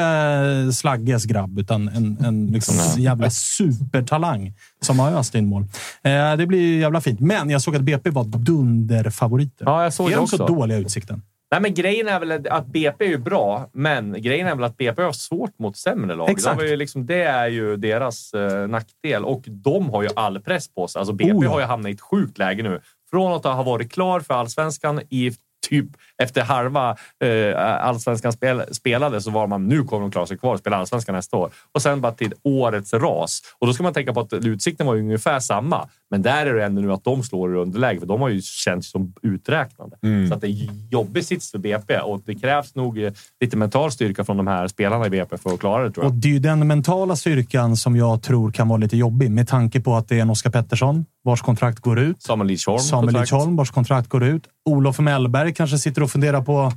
[0.73, 5.61] Slagges grabb, utan en, en liksom jävla supertalang som har öst in mål.
[6.03, 7.19] Eh, det blir jävla fint.
[7.19, 9.65] Men jag såg att BP var dunderfavoriter.
[9.65, 10.37] Ja, jag såg är det de också.
[10.37, 11.21] så dåliga Utsikten?
[11.51, 14.77] Nej, men grejen är väl att BP är ju bra, men grejen är väl att
[14.77, 16.29] BP har svårt mot sämre lag.
[16.29, 16.59] Exakt.
[16.59, 20.87] Det, liksom, det är ju deras eh, nackdel och de har ju all press på
[20.87, 20.99] sig.
[20.99, 21.51] Alltså BP Oh ja.
[21.51, 22.81] har ju hamnat i ett sjukt läge nu.
[23.09, 25.31] Från att ha varit klar för allsvenskan i
[25.69, 25.85] typ
[26.17, 30.53] efter halva eh, allsvenskan spel, spelade så var man nu kommer de klara sig kvar
[30.53, 31.51] och spela allsvenskan nästa år.
[31.71, 33.41] Och sen bara till årets ras.
[33.59, 35.89] Och då ska man tänka på att Utsikten var ungefär samma.
[36.11, 38.41] Men där är det ändå nu att de slår i underläge för de har ju
[38.41, 39.97] känts som uträknade.
[40.27, 43.91] Så att det är jobbig sits för BP och det krävs nog eh, lite mental
[43.91, 46.17] styrka från de här spelarna i BP för att klara det tror Och jag.
[46.17, 49.81] det är ju den mentala styrkan som jag tror kan vara lite jobbig med tanke
[49.81, 52.21] på att det är en Oskar Pettersson vars kontrakt går ut.
[52.21, 52.79] Samuel Lidsholm.
[52.79, 53.19] Samuel.
[53.19, 54.43] Lidsholm vars kontrakt går ut.
[54.65, 56.71] Olof Mellberg kanske sitter och funderar på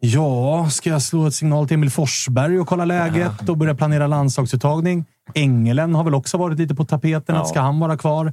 [0.00, 4.06] Ja, ska jag slå ett signal till Emil Forsberg och kolla läget och börja planera
[4.06, 5.04] landslagsuttagning?
[5.34, 7.34] Engelen har väl också varit lite på tapeten.
[7.34, 7.42] Ja.
[7.42, 8.32] Att ska han vara kvar?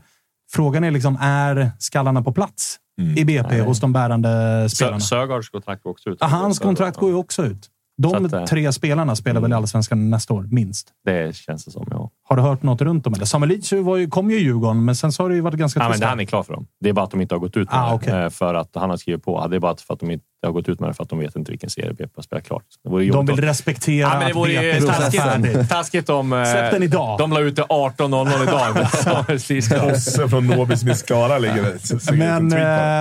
[0.53, 2.78] Frågan är liksom, är skallarna på plats
[3.18, 4.98] i BP hos de bärande spelarna?
[4.98, 6.22] Sö- Sögaards kontrakt går också ut.
[6.23, 7.69] Hans kontrakt går ju också ut.
[7.98, 10.88] De att, eh, tre spelarna spelar väl i Allsvenskan nästa år, minst.
[11.06, 12.10] Det känns det som, ja.
[12.30, 13.26] Har du hört något runt om det?
[13.26, 15.80] Samuel Leach ju, kom ju i Djurgården, men sen så har det ju varit ganska
[15.80, 16.03] Ja, men tyst.
[16.03, 16.68] han är klar för dem.
[16.80, 18.14] Det är bara att de inte har gått ut Ah, okej.
[18.23, 19.48] eh, För att han har skrivit på.
[19.48, 21.19] Det är bara för att de inte har gått ut med det för att de
[21.19, 22.63] vet inte vilken serie BP har spelat klart.
[22.84, 26.09] Det vore De vill om- respektera Ja, men det att vore ju BP taskigt, taskigt
[26.09, 26.34] om...
[26.34, 27.19] eh, Släpp den idag.
[27.19, 29.89] De la ut det 18.00 idag.
[29.89, 32.11] Bosse från Nåby som i Skara ligger det.
[32.18, 32.53] Men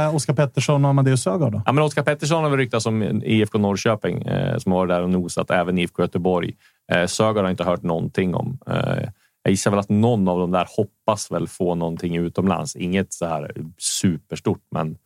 [0.08, 1.62] eh, Oskar Pettersson och Amadeus Sögaard då?
[1.66, 5.02] Ja, men Oskar Pettersson har väl ryktats som IFK Norrköping eh, som har varit där
[5.02, 5.50] och nosat.
[5.50, 6.54] Även IFK Göteborg.
[6.92, 8.58] Eh, Sögaard har inte hört någonting om.
[8.70, 8.74] Eh,
[9.42, 12.76] jag gissar väl att någon av dem där hoppas väl få någonting utomlands.
[12.76, 14.96] Inget så här superstort, men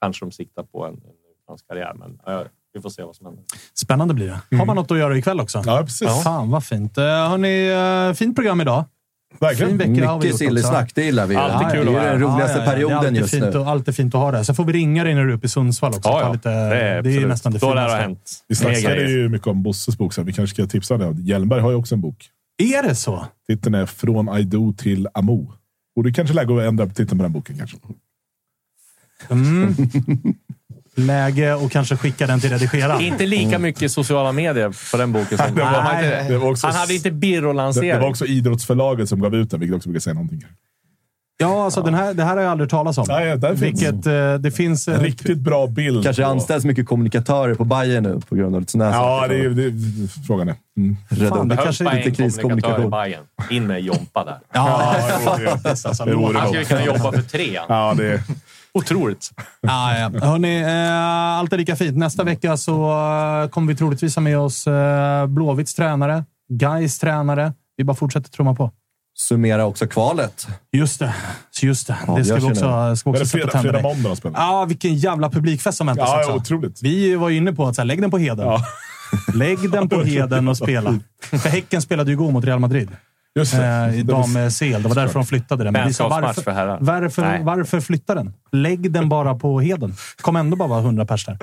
[0.00, 1.00] kanske de siktar på en,
[1.48, 1.94] en utlandskarriär.
[1.94, 3.44] Men ja, vi får se vad som händer.
[3.74, 4.56] Spännande blir det.
[4.56, 5.62] Har man något att göra ikväll också?
[5.66, 6.22] Ja, precis.
[6.22, 6.98] Fan vad fint.
[6.98, 7.68] Uh, hörni,
[8.08, 8.84] eh, fint program idag.
[9.40, 9.78] Verkligen.
[9.78, 11.36] Fin Mycket sillesnack, det gillar vi.
[11.36, 12.64] Alltid det är den roligaste Ja, ja, ja.
[12.64, 13.58] Det är perioden alltid just fint nu.
[13.58, 14.44] Och, alltid fint att ha det.
[14.44, 16.08] Så får vi ringa dig när du är uppe i Sundsvall också.
[16.08, 16.32] Ja, ja.
[16.32, 18.02] Lite, det är, det är nästan det Då lär det ha finaste.
[18.02, 18.44] hänt.
[18.48, 21.24] Vi snackade ju mycket om Bosses bok, så vi kanske ska tipsa den.
[21.24, 22.30] Hjelmberg har ju också en bok.
[22.58, 23.26] Är det så?
[23.46, 25.52] Titeln är Från Aido till Amo.
[25.96, 27.76] Och du kanske lägger att ändra titeln på den boken kanske.
[29.30, 29.74] Mm.
[30.96, 33.00] Läge och kanske skicka den till redigeraren.
[33.00, 35.38] Inte lika mycket sociala medier på den boken.
[35.38, 37.80] Som, Det var- han, hade inte, det var också- han hade inte birr att Det,
[37.92, 40.44] det var också idrottsförlaget som gav ut den, vilket också brukar säga någonting.
[41.38, 43.04] Ja, alltså Den här, det här har jag aldrig talat om.
[43.08, 44.88] Nej, där finns Vilket, eh, det finns...
[44.88, 46.04] en eh, riktigt bra bild.
[46.04, 49.18] Kanske på- anställs mycket kommunikatörer på Bayern nu på grund av lite sådana här Ja,
[49.20, 49.34] saker.
[49.34, 50.54] det är, det är frågan är.
[50.76, 50.96] Mm.
[51.28, 52.90] Fan, det kanske är en lite kriskommunikation.
[52.90, 53.22] Bayern.
[53.50, 54.38] In med Jompa där.
[54.52, 57.60] Ja, Ja, det, alltså, det vore Han skulle kunna jobba för tre.
[57.68, 58.22] Ja, det,
[58.76, 59.30] Otroligt.
[59.60, 60.26] Ja, ja.
[60.26, 61.96] Hörrni, eh, allt är lika fint.
[61.96, 62.72] Nästa vecka så
[63.42, 67.52] eh, kommer vi troligtvis ha med oss eh, Blåvitts tränare, Gais tränare.
[67.76, 68.72] Vi bara fortsätter trumma på.
[69.18, 70.46] Summera också kvalet.
[70.72, 71.14] Just det.
[71.62, 71.96] Just det.
[72.16, 74.16] det ska vi också, ska vi också sätta tänderna i.
[74.34, 76.30] Ja, vilken jävla publikfest som väntas Ja, också.
[76.30, 76.82] ja, otroligt.
[76.82, 78.46] Vi var ju inne på att så här, lägg den på heden.
[78.46, 78.64] Ja.
[79.34, 80.98] Lägg den på heden och spela.
[81.22, 82.88] För Häcken spelade ju igår mot Real Madrid.
[83.36, 83.66] Just det.
[83.66, 84.82] Eh, Det dam-CL.
[84.82, 85.72] Det var därför de flyttade den.
[85.72, 86.78] Men vi sa, Vänskapsmatch för herrar.
[86.80, 88.32] varför, varför, varför flytta den?
[88.52, 89.94] Lägg den bara på heden.
[90.20, 91.38] kommer ändå bara vara 100 pers där.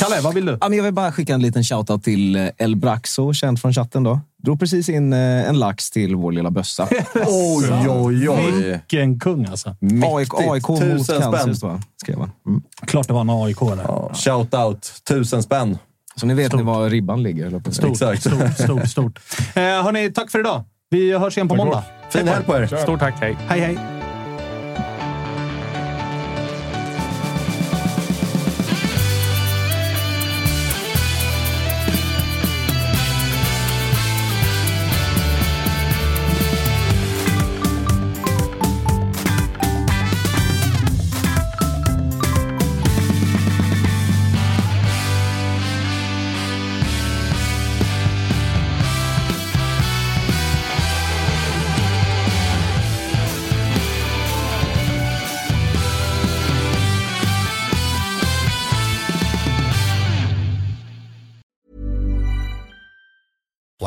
[0.00, 0.58] Kalle, vad vill du?
[0.60, 4.02] Jag vill bara skicka en liten shoutout till eh, El Braxo, känd från chatten.
[4.02, 4.20] då.
[4.42, 6.88] Drog precis in eh, en lax till vår lilla bössa.
[7.26, 8.52] Oj, oj, oj.
[8.70, 9.76] Vilken kung alltså.
[10.16, 11.56] AIK, AIK mot Tusen cancer, spänn.
[11.56, 12.30] står det, skrev han.
[12.46, 12.62] Mm.
[12.86, 13.82] Klart det var en AIK där.
[13.88, 14.92] Ja, shout out.
[15.08, 15.78] Tusen spänn.
[16.16, 16.60] Så ni vet Stort.
[16.60, 17.70] ni var ribban ligger.
[17.72, 18.20] Stort, Exakt.
[18.22, 19.20] stort, stort, stort.
[19.54, 20.64] Eh, hörni, tack för idag.
[20.94, 21.82] Vi hörs igen på måndag.
[22.10, 22.66] Fin helg på er.
[22.66, 23.14] Stort tack.
[23.20, 23.36] Hej.
[23.48, 24.03] Hej, hej.